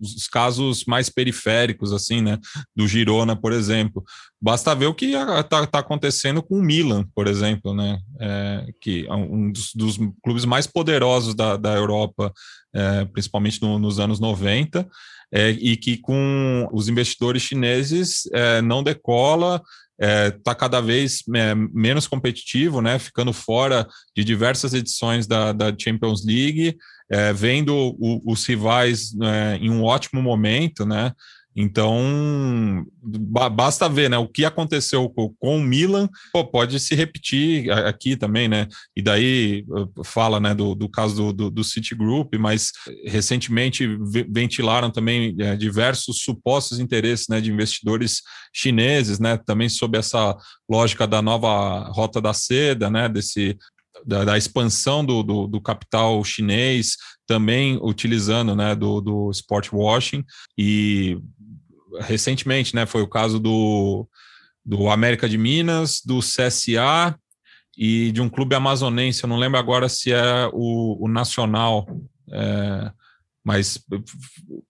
os 0.01 0.27
casos 0.27 0.85
mais 0.85 1.09
periféricos, 1.09 1.93
assim, 1.93 2.21
né? 2.21 2.37
Do 2.75 2.89
Girona, 2.89 3.37
por 3.37 3.53
exemplo. 3.53 4.03
Basta 4.43 4.75
ver 4.75 4.87
o 4.87 4.95
que 4.95 5.07
está 5.15 5.67
tá 5.67 5.79
acontecendo 5.79 6.43
com 6.43 6.59
o 6.59 6.63
Milan, 6.63 7.07
por 7.15 7.29
exemplo, 7.29 7.73
né? 7.73 8.01
É, 8.19 8.67
que 8.81 9.07
é 9.07 9.15
um 9.15 9.53
dos, 9.53 9.71
dos, 9.73 9.99
clubes 10.23 10.45
mais 10.45 10.67
poderosos 10.67 11.35
da, 11.35 11.57
da 11.57 11.75
Europa, 11.77 12.33
é, 12.75 13.05
principalmente 13.05 13.63
no, 13.63 13.79
nos 13.79 14.01
anos 14.01 14.19
90. 14.19 14.89
É, 15.33 15.51
e 15.51 15.77
que 15.77 15.97
com 15.97 16.69
os 16.73 16.89
investidores 16.89 17.43
chineses 17.43 18.29
é, 18.33 18.61
não 18.61 18.83
decola, 18.83 19.63
está 20.01 20.07
é, 20.07 20.31
tá 20.31 20.55
cada 20.55 20.81
vez 20.81 21.23
é, 21.35 21.55
menos 21.55 22.09
competitivo, 22.09 22.81
né, 22.81 22.99
ficando 22.99 23.33
fora 23.33 23.87
de 24.17 24.25
diversas 24.25 24.73
edições 24.73 25.27
da, 25.27 25.53
da 25.53 25.75
Champions 25.77 26.25
League, 26.25 26.77
é, 27.11 27.33
vendo 27.33 27.75
o, 27.75 28.23
os 28.25 28.47
rivais 28.47 29.15
é, 29.21 29.57
em 29.57 29.71
um 29.71 29.85
ótimo 29.85 30.23
momento, 30.23 30.87
né, 30.87 31.13
Então, 31.55 32.87
basta 33.53 33.89
ver, 33.89 34.09
né? 34.09 34.17
O 34.17 34.29
que 34.29 34.45
aconteceu 34.45 35.11
com, 35.11 35.35
o 35.41 35.61
Milan, 35.61 36.09
pô, 36.33 36.45
pode 36.45 36.79
se 36.79 36.95
repetir 36.95 37.71
aqui 37.71 38.17
também, 38.17 38.49
né? 38.49 38.69
E 38.97 39.03
daí 39.03 39.65
fala, 40.05 40.39
né, 40.39 40.55
do, 40.55 40.75
do 40.77 40.89
caso 40.89 41.17
do, 41.17 41.33
do, 41.33 41.51
do 41.51 41.65
Citigroup, 41.65 42.35
mas 42.39 42.71
recentemente 43.05 43.87
ventilaram 44.29 44.91
também 44.91 45.35
é, 45.41 45.57
diversos 45.57 46.23
supostos 46.23 46.79
interesses, 46.79 47.27
né, 47.29 47.41
de 47.41 47.51
investidores 47.51 48.23
chineses, 48.55 49.19
né? 49.19 49.37
Também 49.37 49.69
sob 49.69 49.99
essa 49.99 50.37
lógica 50.71 51.07
da 51.07 51.21
nova 51.21 51.91
rota 51.91 52.21
da 52.21 52.33
seda, 52.33 52.89
né? 52.89 53.09
Desse 53.09 53.59
da, 54.07 54.25
da, 54.25 54.39
expansão 54.39 55.05
do, 55.05 55.23
do, 55.23 55.47
do, 55.47 55.61
capital 55.61 56.25
chinês, 56.25 56.97
também 57.27 57.79
utilizando 57.83 58.55
né, 58.57 58.75
do, 58.75 59.01
do 59.01 59.31
sport 59.31 59.73
washing, 59.73 60.25
e 60.57 61.19
recentemente, 62.01 62.75
né? 62.75 62.87
Foi 62.87 63.03
o 63.03 63.09
caso 63.09 63.39
do, 63.39 64.09
do 64.65 64.89
América 64.89 65.29
de 65.29 65.39
Minas, 65.39 66.01
do 66.05 66.21
CSA 66.21 67.19
e 67.77 68.13
de 68.13 68.21
um 68.21 68.29
clube 68.29 68.55
amazonense. 68.55 69.23
Eu 69.23 69.29
não 69.29 69.39
lembro 69.39 69.59
agora 69.59 69.89
se 69.89 70.13
é 70.13 70.49
o, 70.53 71.05
o 71.05 71.09
Nacional. 71.09 71.87
É, 72.33 72.93
mas 73.45 73.83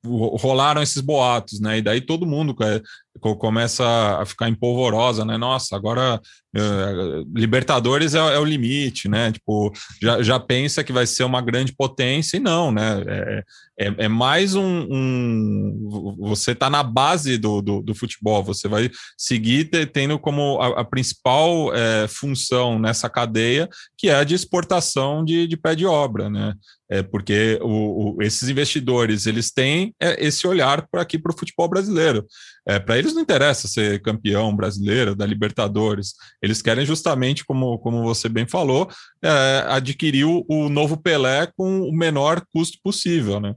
rolaram 0.05 0.81
esses 0.81 1.01
boatos, 1.01 1.61
né? 1.61 1.79
E 1.79 1.83
daí 1.83 2.01
todo 2.01 2.27
mundo 2.27 2.55
é, 2.63 2.81
começa 3.19 3.85
a 4.21 4.25
ficar 4.25 4.49
empolvorosa, 4.49 5.25
né? 5.25 5.37
Nossa, 5.37 5.75
agora 5.75 6.21
uh, 6.57 7.25
Libertadores 7.35 8.15
é, 8.15 8.19
é, 8.19 8.39
o 8.39 8.45
limite, 8.45 9.09
né? 9.09 9.33
Tipo, 9.33 9.73
já, 10.01 10.23
já 10.23 10.39
pensa 10.39 10.85
que 10.85 10.93
vai 10.93 11.07
ser 11.07 11.25
uma 11.25 11.41
grande 11.41 11.75
potência 11.75 12.37
e 12.37 12.41
não, 12.41 12.71
né? 12.71 13.03
É, 13.07 13.45
é, 13.81 13.95
é 14.05 14.09
mais 14.09 14.55
um, 14.55 14.87
um, 14.91 16.17
Você 16.21 16.53
está 16.53 16.71
na 16.71 16.83
base 16.83 17.37
do, 17.37 17.61
do, 17.61 17.83
do, 17.83 17.95
futebol, 17.95 18.45
você 18.45 18.69
vai 18.69 18.91
seguir 19.17 19.71
tendo 19.93 20.19
como 20.19 20.61
a, 20.61 20.81
a 20.81 20.85
principal 20.85 21.75
é, 21.75 22.07
função 22.07 22.79
nessa 22.79 23.09
cadeia, 23.09 23.69
que 23.99 24.09
é 24.09 24.15
a 24.15 24.25
de 24.25 24.35
exportação 24.35 25.25
de, 25.25 25.47
de 25.47 25.57
pé 25.57 25.75
de 25.75 25.87
obra, 25.87 26.29
né? 26.31 26.55
É 26.93 27.05
porque 27.05 27.57
o, 27.63 28.17
o, 28.17 28.23
esses 28.23 28.49
investidores 28.49 29.25
eles 29.25 29.53
têm 29.53 29.95
é, 30.01 30.27
esse 30.27 30.45
olhar 30.45 30.89
para 30.91 31.03
aqui 31.03 31.17
para 31.17 31.33
o 31.33 31.39
futebol 31.39 31.69
brasileiro. 31.69 32.27
É, 32.67 32.79
para 32.79 32.99
eles 32.99 33.15
não 33.15 33.23
interessa 33.23 33.67
ser 33.67 34.03
campeão 34.03 34.55
brasileiro 34.55 35.15
da 35.15 35.27
Libertadores. 35.27 36.15
Eles 36.43 36.61
querem 36.61 36.85
justamente, 36.85 37.45
como, 37.45 37.79
como 37.79 38.03
você 38.03 38.29
bem 38.29 38.47
falou, 38.47 38.91
é, 39.23 39.65
adquirir 39.69 40.25
o, 40.25 40.45
o, 40.49 40.69
novo 40.69 40.97
Pelé 40.97 41.51
com 41.57 41.83
o 41.83 41.93
menor 41.93 42.45
custo 42.53 42.79
possível, 42.83 43.41
né? 43.41 43.55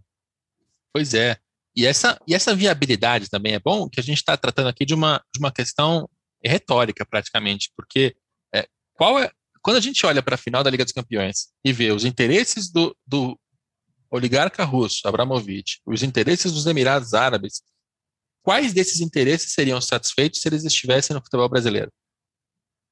Pois 0.93 1.13
é. 1.13 1.37
E 1.75 1.85
essa, 1.85 2.19
e 2.27 2.35
essa 2.35 2.55
viabilidade 2.55 3.29
também 3.29 3.53
é 3.53 3.59
bom 3.59 3.89
que 3.89 3.99
a 3.99 4.03
gente 4.03 4.17
está 4.17 4.37
tratando 4.37 4.69
aqui 4.69 4.85
de 4.85 4.93
uma, 4.93 5.21
de 5.33 5.39
uma 5.39 5.51
questão 5.51 6.07
retórica, 6.43 7.05
praticamente, 7.05 7.71
porque 7.75 8.15
é, 8.53 8.67
qual 8.93 9.19
é, 9.19 9.31
quando 9.61 9.77
a 9.77 9.81
gente 9.81 10.05
olha 10.05 10.21
para 10.21 10.35
a 10.35 10.37
final 10.37 10.63
da 10.63 10.69
Liga 10.69 10.83
dos 10.83 10.93
Campeões 10.93 11.47
e 11.65 11.73
vê 11.73 11.91
os 11.91 12.05
interesses 12.05 12.69
do, 12.71 12.95
do 13.07 13.39
oligarca 14.11 14.63
russo, 14.63 15.07
Abramovich, 15.07 15.81
os 15.85 16.03
interesses 16.03 16.51
dos 16.51 16.67
Emirados 16.67 17.13
Árabes 17.13 17.63
quais 18.43 18.73
desses 18.73 18.99
interesses 18.99 19.53
seriam 19.53 19.81
satisfeitos 19.81 20.41
se 20.41 20.47
eles 20.47 20.63
estivessem 20.63 21.15
no 21.15 21.23
futebol 21.23 21.49
brasileiro? 21.49 21.91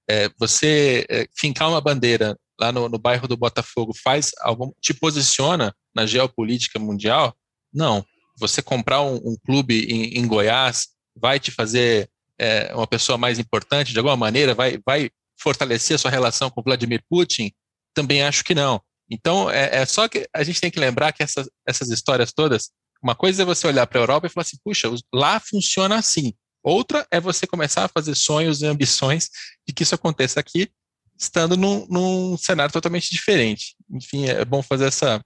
É, 0.10 0.30
você 0.40 1.06
é, 1.10 1.28
fincar 1.38 1.70
uma 1.70 1.82
bandeira 1.82 2.38
lá 2.60 2.72
no, 2.72 2.90
no, 2.90 2.98
bairro 2.98 3.28
do 3.28 3.38
Botafogo 3.38 3.94
faz 4.04 4.32
algum 4.40 4.72
te 4.82 4.94
posiciona 4.94 5.76
na 5.94 6.06
geopolítica 6.06 6.80
mundial? 6.80 7.36
Não. 7.72 8.04
Você 8.38 8.62
comprar 8.62 9.02
um, 9.02 9.16
um 9.16 9.36
clube 9.46 9.86
em, 9.86 10.18
em, 10.18 10.28
Goiás 10.28 10.88
vai 11.16 11.40
te 11.40 11.52
fazer 11.52 12.10
é, 12.40 12.74
uma 12.74 12.88
pessoa 12.88 13.18
mais 13.18 13.38
importante 13.38 13.94
de 13.94 14.00
alguma 14.00 14.18
maneira? 14.18 14.56
Vai, 14.56 14.80
vai 14.86 15.10
fortalecer 15.40 15.96
a 15.96 15.98
sua 15.98 16.12
relação 16.12 16.50
com 16.50 16.64
Vladimir 16.64 17.04
Putin? 17.10 17.52
Também 17.94 18.24
acho 18.24 18.44
que 18.44 18.56
não. 18.56 18.82
Então, 19.10 19.52
é, 19.52 19.82
é 19.82 19.86
só 19.86 20.08
que 20.08 20.28
a 20.34 20.44
gente 20.44 20.62
tem 20.62 20.72
que 20.72 20.80
lembrar 20.80 21.12
que 21.12 21.22
essas, 21.22 21.50
essas 21.68 21.90
histórias 21.90 22.32
todas 22.32 22.72
uma 23.02 23.16
coisa 23.16 23.42
é 23.42 23.46
você 23.46 23.68
olhar 23.68 23.88
para 23.88 24.00
a 24.00 24.04
Europa 24.04 24.28
e 24.28 24.30
falar 24.30 24.44
assim, 24.44 24.58
puxa, 24.64 24.90
lá 25.14 25.40
funciona 25.40 25.96
assim. 25.96 26.34
Outra 26.64 27.08
é 27.10 27.20
você 27.20 27.48
começar 27.48 27.86
a 27.86 27.88
fazer 27.88 28.14
sonhos 28.16 28.62
e 28.62 28.68
ambições 28.68 29.30
de 29.68 29.74
que 29.74 29.84
isso 29.84 29.96
aconteça 29.96 30.40
aqui, 30.40 30.70
estando 31.18 31.58
num, 31.58 31.88
num 31.88 32.38
cenário 32.38 32.72
totalmente 32.72 33.10
diferente. 33.10 33.76
Enfim, 33.90 34.26
é 34.26 34.46
bom 34.46 34.62
fazer 34.62 34.86
essa, 34.86 35.24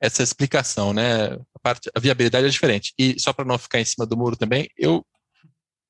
essa 0.00 0.22
explicação, 0.22 0.94
né? 0.94 1.32
A, 1.54 1.58
parte, 1.62 1.90
a 1.94 2.00
viabilidade 2.00 2.46
é 2.46 2.50
diferente. 2.50 2.94
E 2.98 3.18
só 3.20 3.32
para 3.32 3.44
não 3.44 3.58
ficar 3.58 3.80
em 3.80 3.84
cima 3.84 4.06
do 4.06 4.16
muro 4.16 4.36
também, 4.36 4.68
eu 4.76 5.04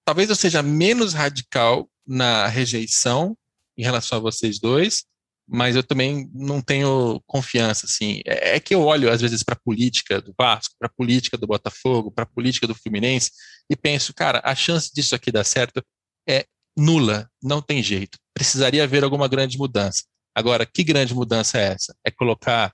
talvez 0.04 0.28
eu 0.30 0.36
seja 0.36 0.62
menos 0.62 1.12
radical 1.12 1.88
na 2.06 2.46
rejeição 2.46 3.36
em 3.76 3.82
relação 3.82 4.18
a 4.18 4.20
vocês 4.22 4.58
dois, 4.58 5.04
mas 5.48 5.74
eu 5.74 5.82
também 5.82 6.30
não 6.34 6.60
tenho 6.60 7.22
confiança, 7.26 7.86
assim. 7.86 8.20
É, 8.26 8.56
é 8.56 8.60
que 8.60 8.74
eu 8.74 8.82
olho, 8.82 9.10
às 9.10 9.20
vezes, 9.20 9.42
para 9.42 9.54
a 9.54 9.60
política 9.64 10.20
do 10.20 10.34
Vasco, 10.38 10.74
para 10.78 10.88
a 10.88 10.92
política 10.94 11.38
do 11.38 11.46
Botafogo, 11.46 12.10
para 12.12 12.24
a 12.24 12.26
política 12.26 12.66
do 12.66 12.74
Fluminense, 12.74 13.30
e 13.70 13.74
penso, 13.74 14.12
cara, 14.12 14.42
a 14.44 14.54
chance 14.54 14.92
disso 14.94 15.14
aqui 15.14 15.32
dar 15.32 15.44
certo 15.44 15.82
é 16.28 16.44
nula, 16.76 17.28
não 17.42 17.62
tem 17.62 17.82
jeito. 17.82 18.18
Precisaria 18.34 18.84
haver 18.84 19.02
alguma 19.02 19.26
grande 19.26 19.56
mudança. 19.56 20.04
Agora, 20.34 20.66
que 20.66 20.84
grande 20.84 21.14
mudança 21.14 21.58
é 21.58 21.72
essa? 21.72 21.96
É 22.04 22.10
colocar 22.10 22.72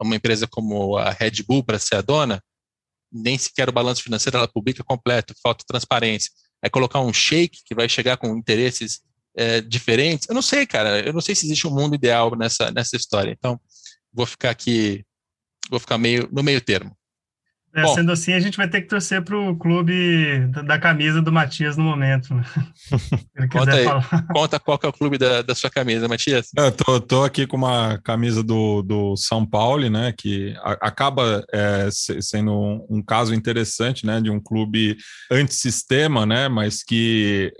uma 0.00 0.16
empresa 0.16 0.46
como 0.46 0.96
a 0.96 1.10
Red 1.10 1.42
Bull 1.46 1.64
para 1.64 1.78
ser 1.78 1.96
a 1.96 2.00
dona? 2.02 2.42
Nem 3.10 3.38
sequer 3.38 3.68
o 3.68 3.72
balanço 3.72 4.02
financeiro 4.02 4.36
ela 4.36 4.48
publica 4.48 4.84
completo, 4.84 5.34
falta 5.42 5.64
transparência. 5.66 6.30
É 6.62 6.68
colocar 6.68 7.00
um 7.00 7.12
shake 7.12 7.60
que 7.64 7.74
vai 7.74 7.88
chegar 7.88 8.16
com 8.16 8.36
interesses 8.36 9.00
é, 9.38 9.60
diferentes. 9.60 10.28
Eu 10.28 10.34
não 10.34 10.42
sei, 10.42 10.66
cara. 10.66 11.00
Eu 11.00 11.12
não 11.12 11.20
sei 11.20 11.34
se 11.34 11.46
existe 11.46 11.66
um 11.66 11.74
mundo 11.74 11.94
ideal 11.94 12.36
nessa, 12.36 12.70
nessa 12.72 12.96
história. 12.96 13.30
Então, 13.30 13.58
vou 14.12 14.26
ficar 14.26 14.50
aqui, 14.50 15.04
vou 15.70 15.78
ficar 15.78 15.96
meio 15.96 16.28
no 16.32 16.42
meio 16.42 16.60
termo. 16.60 16.92
É, 17.74 17.82
Bom, 17.82 17.94
sendo 17.94 18.10
assim, 18.10 18.32
a 18.32 18.40
gente 18.40 18.56
vai 18.56 18.66
ter 18.66 18.80
que 18.80 18.88
torcer 18.88 19.22
para 19.22 19.38
o 19.38 19.54
clube 19.54 20.46
da, 20.48 20.62
da, 20.62 20.78
camisa 20.78 21.20
do 21.20 21.30
Matias 21.30 21.76
no 21.76 21.84
momento. 21.84 22.34
Né? 22.34 22.42
conta, 23.52 23.72
aí, 23.72 23.86
conta 24.32 24.58
qual 24.58 24.78
que 24.78 24.86
é 24.86 24.88
o 24.88 24.92
clube 24.92 25.18
da, 25.18 25.42
da 25.42 25.54
sua 25.54 25.70
camisa, 25.70 26.08
Matias. 26.08 26.48
Eu 26.56 26.72
tô, 26.72 26.98
tô, 26.98 27.24
aqui 27.24 27.46
com 27.46 27.58
uma 27.58 27.98
camisa 28.02 28.42
do, 28.42 28.82
do 28.82 29.16
São 29.16 29.44
Paulo, 29.46 29.88
né? 29.90 30.14
Que 30.16 30.56
a, 30.62 30.88
acaba 30.88 31.44
é, 31.52 31.88
sendo 31.92 32.52
um, 32.52 32.86
um, 32.88 33.02
caso 33.02 33.34
interessante, 33.34 34.06
né? 34.06 34.18
De 34.20 34.30
um 34.30 34.40
clube 34.40 34.96
antissistema, 35.30 36.24
né? 36.24 36.48
Mas 36.48 36.82
que 36.82 37.52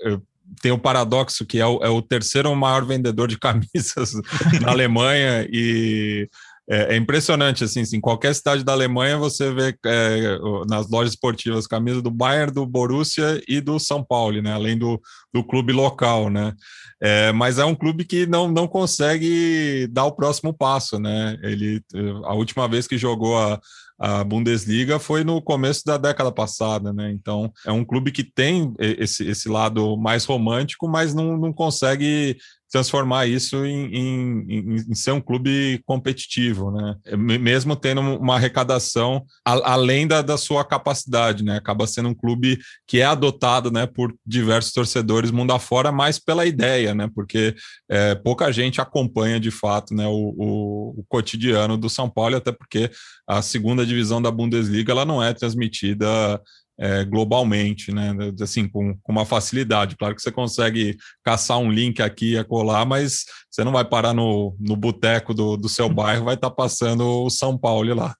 tem 0.62 0.72
o 0.72 0.78
paradoxo 0.78 1.46
que 1.46 1.60
é 1.60 1.66
o, 1.66 1.78
é 1.82 1.88
o 1.88 2.02
terceiro 2.02 2.54
maior 2.54 2.84
vendedor 2.84 3.28
de 3.28 3.38
camisas 3.40 4.12
na 4.60 4.70
Alemanha 4.70 5.46
e 5.50 6.28
é, 6.70 6.94
é, 6.94 6.96
impressionante, 6.98 7.64
assim, 7.64 7.82
em 7.94 8.00
qualquer 8.00 8.34
cidade 8.34 8.62
da 8.62 8.72
Alemanha 8.72 9.16
você 9.16 9.50
vê 9.50 9.74
é, 9.86 10.38
nas 10.68 10.90
lojas 10.90 11.14
esportivas 11.14 11.66
camisa 11.66 12.02
do 12.02 12.10
Bayern, 12.10 12.52
do 12.52 12.66
Borussia 12.66 13.42
e 13.48 13.58
do 13.58 13.78
São 13.78 14.04
Paulo, 14.04 14.42
né, 14.42 14.52
além 14.52 14.76
do, 14.76 15.00
do 15.32 15.42
clube 15.42 15.72
local, 15.72 16.28
né, 16.28 16.52
é, 17.00 17.32
mas 17.32 17.58
é 17.58 17.64
um 17.64 17.74
clube 17.74 18.04
que 18.04 18.26
não, 18.26 18.48
não 18.48 18.68
consegue 18.68 19.88
dar 19.90 20.04
o 20.04 20.12
próximo 20.12 20.52
passo, 20.52 20.98
né, 20.98 21.38
ele, 21.42 21.80
a 22.24 22.34
última 22.34 22.68
vez 22.68 22.86
que 22.86 22.98
jogou 22.98 23.38
a, 23.38 23.58
a 23.98 24.22
Bundesliga 24.22 24.98
foi 24.98 25.24
no 25.24 25.42
começo 25.42 25.84
da 25.84 25.96
década 25.96 26.30
passada, 26.30 26.92
né? 26.92 27.10
Então 27.10 27.52
é 27.66 27.72
um 27.72 27.84
clube 27.84 28.12
que 28.12 28.22
tem 28.22 28.72
esse, 28.78 29.26
esse 29.28 29.48
lado 29.48 29.96
mais 29.96 30.24
romântico, 30.24 30.88
mas 30.88 31.12
não, 31.12 31.36
não 31.36 31.52
consegue 31.52 32.38
transformar 32.70 33.26
isso 33.26 33.64
em, 33.64 33.94
em, 33.94 34.82
em, 34.88 34.94
ser 34.94 35.12
um 35.12 35.20
clube 35.20 35.80
competitivo, 35.86 36.70
né? 36.70 36.96
Mesmo 37.16 37.74
tendo 37.74 38.00
uma 38.00 38.34
arrecadação 38.34 39.24
a, 39.44 39.72
além 39.72 40.06
da, 40.06 40.20
da 40.20 40.36
sua 40.36 40.64
capacidade, 40.64 41.42
né? 41.42 41.56
Acaba 41.56 41.86
sendo 41.86 42.10
um 42.10 42.14
clube 42.14 42.58
que 42.86 43.00
é 43.00 43.04
adotado, 43.04 43.70
né, 43.70 43.86
por 43.86 44.14
diversos 44.26 44.72
torcedores 44.72 45.30
mundo 45.30 45.52
afora, 45.52 45.90
mais 45.90 46.18
pela 46.18 46.44
ideia, 46.46 46.94
né? 46.94 47.10
Porque 47.14 47.54
é, 47.88 48.14
pouca 48.14 48.52
gente 48.52 48.80
acompanha 48.80 49.40
de 49.40 49.50
fato, 49.50 49.94
né, 49.94 50.06
o, 50.06 50.34
o, 50.36 51.00
o 51.00 51.04
cotidiano 51.08 51.76
do 51.76 51.88
São 51.88 52.08
Paulo, 52.08 52.36
até 52.36 52.52
porque 52.52 52.90
a 53.26 53.40
segunda 53.40 53.86
divisão 53.86 54.20
da 54.20 54.30
Bundesliga 54.30 54.92
ela 54.92 55.04
não 55.04 55.22
é 55.22 55.32
transmitida 55.32 56.40
é, 56.78 57.04
globalmente, 57.04 57.92
né? 57.92 58.14
Assim, 58.40 58.68
com, 58.68 58.96
com, 59.02 59.12
uma 59.12 59.26
facilidade. 59.26 59.96
Claro 59.96 60.14
que 60.14 60.22
você 60.22 60.30
consegue 60.30 60.96
caçar 61.24 61.58
um 61.58 61.70
link 61.70 62.00
aqui 62.00 62.32
e 62.32 62.38
acolá, 62.38 62.84
mas 62.84 63.24
você 63.50 63.64
não 63.64 63.72
vai 63.72 63.84
parar 63.84 64.14
no, 64.14 64.56
no 64.60 64.76
boteco 64.76 65.34
do, 65.34 65.56
do 65.56 65.68
seu 65.68 65.88
bairro, 65.88 66.24
vai 66.24 66.34
estar 66.34 66.50
tá 66.50 66.54
passando 66.54 67.24
o 67.24 67.30
São 67.30 67.58
Paulo 67.58 67.94
lá. 67.94 68.14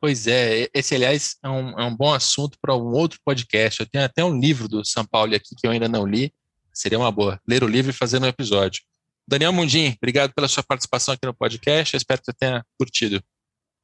Pois 0.00 0.26
é, 0.26 0.66
esse, 0.74 0.94
aliás, 0.94 1.36
é 1.44 1.48
um, 1.48 1.78
é 1.78 1.84
um 1.84 1.94
bom 1.94 2.12
assunto 2.12 2.58
para 2.60 2.74
um 2.74 2.92
outro 2.92 3.20
podcast. 3.24 3.80
Eu 3.80 3.86
tenho 3.86 4.04
até 4.04 4.24
um 4.24 4.38
livro 4.38 4.66
do 4.66 4.84
São 4.84 5.04
Paulo 5.04 5.34
aqui 5.34 5.54
que 5.56 5.66
eu 5.66 5.70
ainda 5.70 5.88
não 5.88 6.06
li. 6.06 6.32
Seria 6.72 6.98
uma 6.98 7.12
boa. 7.12 7.38
Ler 7.46 7.62
o 7.62 7.68
livro 7.68 7.90
e 7.90 7.94
fazer 7.94 8.20
um 8.20 8.26
episódio. 8.26 8.80
Daniel 9.28 9.52
Mundim, 9.52 9.94
obrigado 10.02 10.32
pela 10.34 10.48
sua 10.48 10.62
participação 10.62 11.14
aqui 11.14 11.26
no 11.26 11.34
podcast. 11.34 11.94
Eu 11.94 11.98
espero 11.98 12.20
que 12.20 12.26
você 12.26 12.32
tenha 12.32 12.64
curtido. 12.78 13.22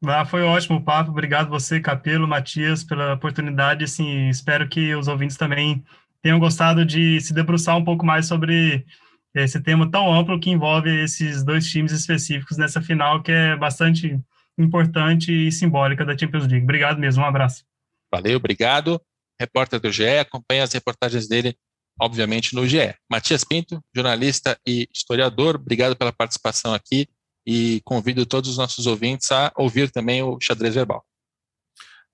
Ah, 0.08 0.24
foi 0.24 0.42
ótimo 0.42 0.78
o 0.78 0.82
papo. 0.82 1.10
Obrigado 1.10 1.48
você, 1.48 1.80
Capelo, 1.80 2.28
Matias, 2.28 2.84
pela 2.84 3.14
oportunidade. 3.14 3.84
Assim, 3.84 4.28
espero 4.28 4.68
que 4.68 4.94
os 4.94 5.08
ouvintes 5.08 5.36
também 5.36 5.84
tenham 6.22 6.38
gostado 6.38 6.84
de 6.84 7.20
se 7.20 7.32
debruçar 7.32 7.76
um 7.76 7.84
pouco 7.84 8.04
mais 8.04 8.26
sobre 8.26 8.84
esse 9.34 9.60
tema 9.60 9.90
tão 9.90 10.12
amplo 10.12 10.40
que 10.40 10.50
envolve 10.50 10.90
esses 11.02 11.44
dois 11.44 11.68
times 11.68 11.92
específicos 11.92 12.56
nessa 12.56 12.80
final, 12.80 13.22
que 13.22 13.30
é 13.30 13.56
bastante 13.56 14.18
importante 14.58 15.30
e 15.30 15.52
simbólica 15.52 16.04
da 16.04 16.16
Champions 16.16 16.46
League. 16.46 16.64
Obrigado 16.64 16.98
mesmo, 16.98 17.22
um 17.22 17.26
abraço. 17.26 17.64
Valeu, 18.10 18.36
obrigado. 18.36 19.00
Repórter 19.38 19.78
do 19.78 19.92
GE, 19.92 20.18
acompanha 20.18 20.64
as 20.64 20.72
reportagens 20.72 21.28
dele, 21.28 21.54
obviamente, 22.00 22.54
no 22.54 22.66
GE. 22.66 22.94
Matias 23.10 23.44
Pinto, 23.44 23.82
jornalista 23.94 24.58
e 24.66 24.88
historiador, 24.94 25.56
obrigado 25.56 25.94
pela 25.94 26.12
participação 26.12 26.72
aqui 26.72 27.06
e 27.46 27.80
convido 27.84 28.26
todos 28.26 28.50
os 28.50 28.58
nossos 28.58 28.86
ouvintes 28.86 29.30
a 29.30 29.52
ouvir 29.56 29.90
também 29.90 30.22
o 30.22 30.38
Xadrez 30.40 30.74
Verbal. 30.74 31.04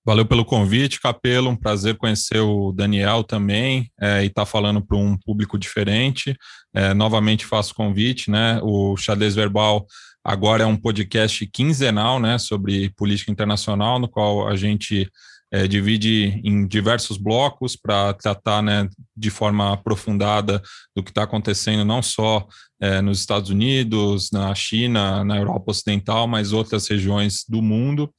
Valeu 0.04 0.26
pelo 0.26 0.44
convite, 0.44 1.00
Capelo. 1.00 1.48
Um 1.48 1.56
prazer 1.56 1.96
conhecer 1.96 2.40
o 2.40 2.72
Daniel 2.72 3.22
também 3.22 3.88
é, 4.00 4.24
e 4.24 4.26
estar 4.26 4.42
tá 4.42 4.46
falando 4.46 4.84
para 4.84 4.96
um 4.96 5.16
público 5.16 5.56
diferente. 5.56 6.36
É, 6.74 6.92
novamente 6.92 7.46
faço 7.46 7.72
convite, 7.72 8.28
né? 8.28 8.60
O 8.62 8.96
Xadrez 8.96 9.36
Verbal 9.36 9.86
agora 10.24 10.64
é 10.64 10.66
um 10.66 10.76
podcast 10.76 11.46
quinzenal, 11.46 12.20
né, 12.20 12.38
sobre 12.38 12.90
política 12.90 13.30
internacional, 13.30 13.98
no 13.98 14.08
qual 14.08 14.48
a 14.48 14.56
gente 14.56 15.10
é, 15.52 15.66
divide 15.66 16.40
em 16.44 16.66
diversos 16.66 17.18
blocos 17.18 17.76
para 17.76 18.14
tratar 18.14 18.62
né, 18.62 18.88
de 19.16 19.30
forma 19.30 19.72
aprofundada 19.72 20.62
do 20.96 21.02
que 21.02 21.10
está 21.10 21.24
acontecendo 21.24 21.84
não 21.84 22.00
só 22.00 22.46
é, 22.82 23.00
nos 23.00 23.20
Estados 23.20 23.48
Unidos, 23.48 24.30
na 24.32 24.52
China, 24.56 25.24
na 25.24 25.36
Europa 25.36 25.70
Ocidental, 25.70 26.26
mas 26.26 26.52
outras 26.52 26.88
regiões 26.88 27.44
do 27.48 27.62
mundo. 27.62 28.12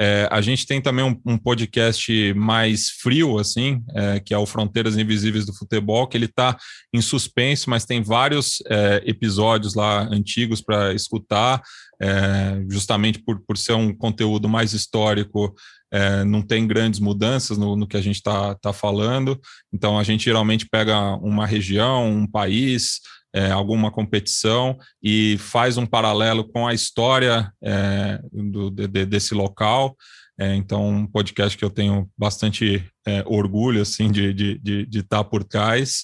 É, 0.00 0.28
a 0.30 0.40
gente 0.40 0.66
tem 0.66 0.80
também 0.80 1.04
um, 1.04 1.20
um 1.24 1.38
podcast 1.38 2.32
mais 2.34 2.90
frio, 2.90 3.38
assim, 3.38 3.82
é, 3.94 4.20
que 4.20 4.34
é 4.34 4.38
o 4.38 4.46
Fronteiras 4.46 4.96
Invisíveis 4.96 5.46
do 5.46 5.54
Futebol, 5.54 6.06
que 6.06 6.16
ele 6.16 6.26
está 6.26 6.56
em 6.92 7.00
suspenso, 7.00 7.70
mas 7.70 7.84
tem 7.84 8.02
vários 8.02 8.62
é, 8.68 9.02
episódios 9.06 9.74
lá 9.74 10.02
antigos 10.02 10.60
para 10.60 10.92
escutar, 10.94 11.60
é, 12.00 12.62
justamente 12.68 13.20
por, 13.20 13.40
por 13.40 13.56
ser 13.56 13.72
um 13.72 13.92
conteúdo 13.92 14.48
mais 14.48 14.72
histórico, 14.72 15.54
é, 15.92 16.22
não 16.22 16.42
tem 16.42 16.66
grandes 16.66 17.00
mudanças 17.00 17.58
no, 17.58 17.74
no 17.74 17.86
que 17.86 17.96
a 17.96 18.02
gente 18.02 18.16
está 18.16 18.54
tá 18.56 18.72
falando. 18.72 19.40
Então, 19.72 19.98
a 19.98 20.04
gente 20.04 20.24
geralmente 20.24 20.66
pega 20.70 21.16
uma 21.16 21.46
região, 21.46 22.08
um 22.08 22.26
país, 22.26 23.00
é, 23.34 23.50
alguma 23.50 23.90
competição 23.90 24.76
e 25.02 25.36
faz 25.38 25.76
um 25.76 25.86
paralelo 25.86 26.48
com 26.48 26.66
a 26.66 26.74
história 26.74 27.52
é, 27.62 28.20
do, 28.32 28.70
de, 28.70 29.06
desse 29.06 29.34
local. 29.34 29.96
É, 30.40 30.54
então, 30.54 30.88
um 30.88 31.06
podcast 31.06 31.58
que 31.58 31.64
eu 31.64 31.70
tenho 31.70 32.08
bastante 32.16 32.84
é, 33.06 33.24
orgulho 33.26 33.82
assim 33.82 34.10
de 34.10 34.30
estar 34.30 34.34
de, 34.36 34.58
de, 34.58 34.86
de 34.86 35.02
tá 35.02 35.24
por 35.24 35.42
trás. 35.42 36.02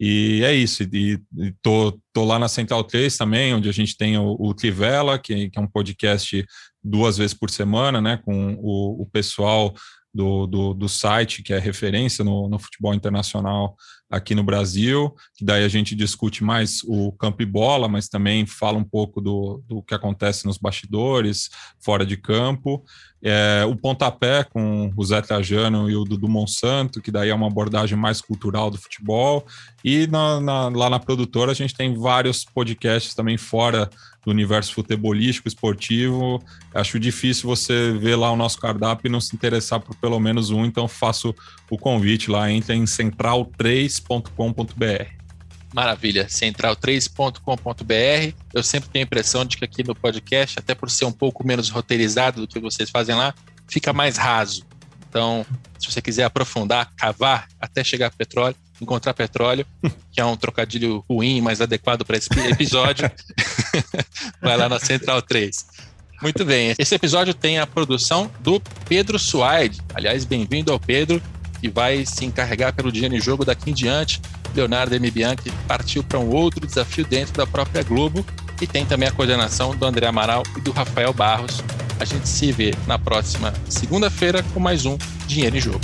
E 0.00 0.42
é 0.44 0.52
isso. 0.52 0.82
E, 0.82 1.20
e 1.38 1.54
tô, 1.62 1.98
tô 2.12 2.24
lá 2.24 2.38
na 2.38 2.48
Central 2.48 2.82
3 2.82 3.16
também, 3.16 3.54
onde 3.54 3.68
a 3.68 3.72
gente 3.72 3.96
tem 3.96 4.18
o, 4.18 4.36
o 4.38 4.54
Trivela, 4.54 5.18
que, 5.18 5.50
que 5.50 5.58
é 5.58 5.62
um 5.62 5.68
podcast 5.68 6.44
duas 6.82 7.16
vezes 7.16 7.34
por 7.34 7.50
semana, 7.50 8.00
né, 8.00 8.18
com 8.24 8.54
o, 8.60 9.02
o 9.02 9.06
pessoal 9.06 9.74
do, 10.12 10.46
do, 10.46 10.74
do, 10.74 10.88
site, 10.88 11.42
que 11.42 11.52
é 11.52 11.58
referência 11.58 12.24
no, 12.24 12.48
no, 12.48 12.58
futebol 12.58 12.94
internacional 12.94 13.74
aqui 14.10 14.34
no 14.34 14.44
Brasil, 14.44 15.14
que 15.34 15.44
daí 15.44 15.64
a 15.64 15.68
gente 15.68 15.94
discute 15.94 16.44
mais 16.44 16.82
o 16.84 17.10
campo 17.12 17.42
e 17.42 17.46
bola, 17.46 17.88
mas 17.88 18.08
também 18.08 18.46
fala 18.46 18.78
um 18.78 18.84
pouco 18.84 19.20
do, 19.20 19.62
do 19.66 19.82
que 19.82 19.94
acontece 19.94 20.46
nos 20.46 20.58
bastidores, 20.58 21.50
fora 21.80 22.04
de 22.04 22.16
campo. 22.16 22.84
É, 23.22 23.64
o 23.66 23.74
Pontapé 23.74 24.44
com 24.44 24.92
o 24.94 25.04
Zé 25.04 25.22
Trajano 25.22 25.88
e 25.88 25.96
o 25.96 26.04
Dudu 26.04 26.28
Monsanto, 26.28 27.00
que 27.00 27.10
daí 27.10 27.30
é 27.30 27.34
uma 27.34 27.46
abordagem 27.46 27.96
mais 27.96 28.20
cultural 28.20 28.70
do 28.70 28.76
futebol. 28.76 29.46
E 29.82 30.06
na, 30.06 30.40
na, 30.40 30.68
lá 30.68 30.90
na 30.90 31.00
produtora 31.00 31.52
a 31.52 31.54
gente 31.54 31.74
tem 31.74 31.96
vários 31.96 32.44
podcasts 32.44 33.14
também 33.14 33.38
fora 33.38 33.88
do 34.24 34.30
universo 34.30 34.72
futebolístico, 34.74 35.48
esportivo. 35.48 36.42
Acho 36.72 36.98
difícil 36.98 37.46
você 37.48 37.92
ver 37.92 38.16
lá 38.16 38.32
o 38.32 38.36
nosso 38.36 38.58
cardápio 38.58 39.08
e 39.08 39.10
não 39.10 39.20
se 39.20 39.36
interessar 39.36 39.80
por 39.80 39.94
pelo 39.96 40.18
menos 40.18 40.50
um, 40.50 40.64
então 40.64 40.88
faço 40.88 41.34
o 41.70 41.76
convite 41.76 42.30
lá, 42.30 42.50
entre 42.50 42.74
em 42.74 42.84
central3.com.br. 42.84 45.24
Maravilha, 45.74 46.26
central3.com.br. 46.26 48.36
Eu 48.52 48.62
sempre 48.62 48.88
tenho 48.90 49.04
a 49.04 49.06
impressão 49.06 49.44
de 49.44 49.56
que 49.56 49.64
aqui 49.64 49.82
no 49.82 49.94
podcast, 49.94 50.58
até 50.58 50.74
por 50.74 50.88
ser 50.88 51.04
um 51.04 51.12
pouco 51.12 51.44
menos 51.46 51.68
roteirizado 51.68 52.40
do 52.40 52.46
que 52.46 52.60
vocês 52.60 52.90
fazem 52.90 53.16
lá, 53.16 53.34
fica 53.68 53.92
mais 53.92 54.16
raso. 54.16 54.64
Então, 55.08 55.44
se 55.78 55.90
você 55.90 56.00
quiser 56.00 56.24
aprofundar, 56.24 56.92
cavar 56.96 57.48
até 57.60 57.82
chegar 57.82 58.06
a 58.06 58.10
petróleo, 58.10 58.56
encontrar 58.80 59.14
petróleo, 59.14 59.66
que 60.10 60.20
é 60.20 60.24
um 60.24 60.36
trocadilho 60.36 61.04
ruim, 61.08 61.40
mas 61.40 61.60
adequado 61.60 62.04
para 62.04 62.16
esse 62.16 62.28
episódio, 62.50 63.10
vai 64.40 64.56
lá 64.56 64.68
na 64.68 64.78
Central 64.78 65.22
3. 65.22 65.66
Muito 66.22 66.44
bem, 66.44 66.74
esse 66.78 66.94
episódio 66.94 67.34
tem 67.34 67.58
a 67.58 67.66
produção 67.66 68.30
do 68.40 68.60
Pedro 68.88 69.18
Suaide. 69.18 69.80
Aliás, 69.94 70.24
bem-vindo 70.24 70.72
ao 70.72 70.80
Pedro, 70.80 71.22
que 71.60 71.68
vai 71.68 72.06
se 72.06 72.24
encarregar 72.24 72.74
pelo 72.74 72.90
dia 72.90 73.08
em 73.08 73.20
jogo 73.20 73.44
daqui 73.44 73.70
em 73.70 73.74
diante. 73.74 74.20
Leonardo 74.54 74.94
M. 74.94 75.10
Bianchi 75.10 75.50
partiu 75.66 76.04
para 76.04 76.18
um 76.18 76.30
outro 76.30 76.66
desafio 76.66 77.04
dentro 77.04 77.34
da 77.34 77.46
própria 77.46 77.82
Globo 77.82 78.24
e 78.60 78.66
tem 78.66 78.86
também 78.86 79.08
a 79.08 79.12
coordenação 79.12 79.74
do 79.74 79.84
André 79.84 80.06
Amaral 80.06 80.42
e 80.56 80.60
do 80.60 80.70
Rafael 80.70 81.12
Barros. 81.12 81.62
A 81.98 82.04
gente 82.04 82.28
se 82.28 82.52
vê 82.52 82.72
na 82.86 82.98
próxima 82.98 83.52
segunda-feira 83.68 84.42
com 84.54 84.60
mais 84.60 84.84
um 84.86 84.96
Dinheiro 85.26 85.56
em 85.56 85.60
Jogo. 85.60 85.80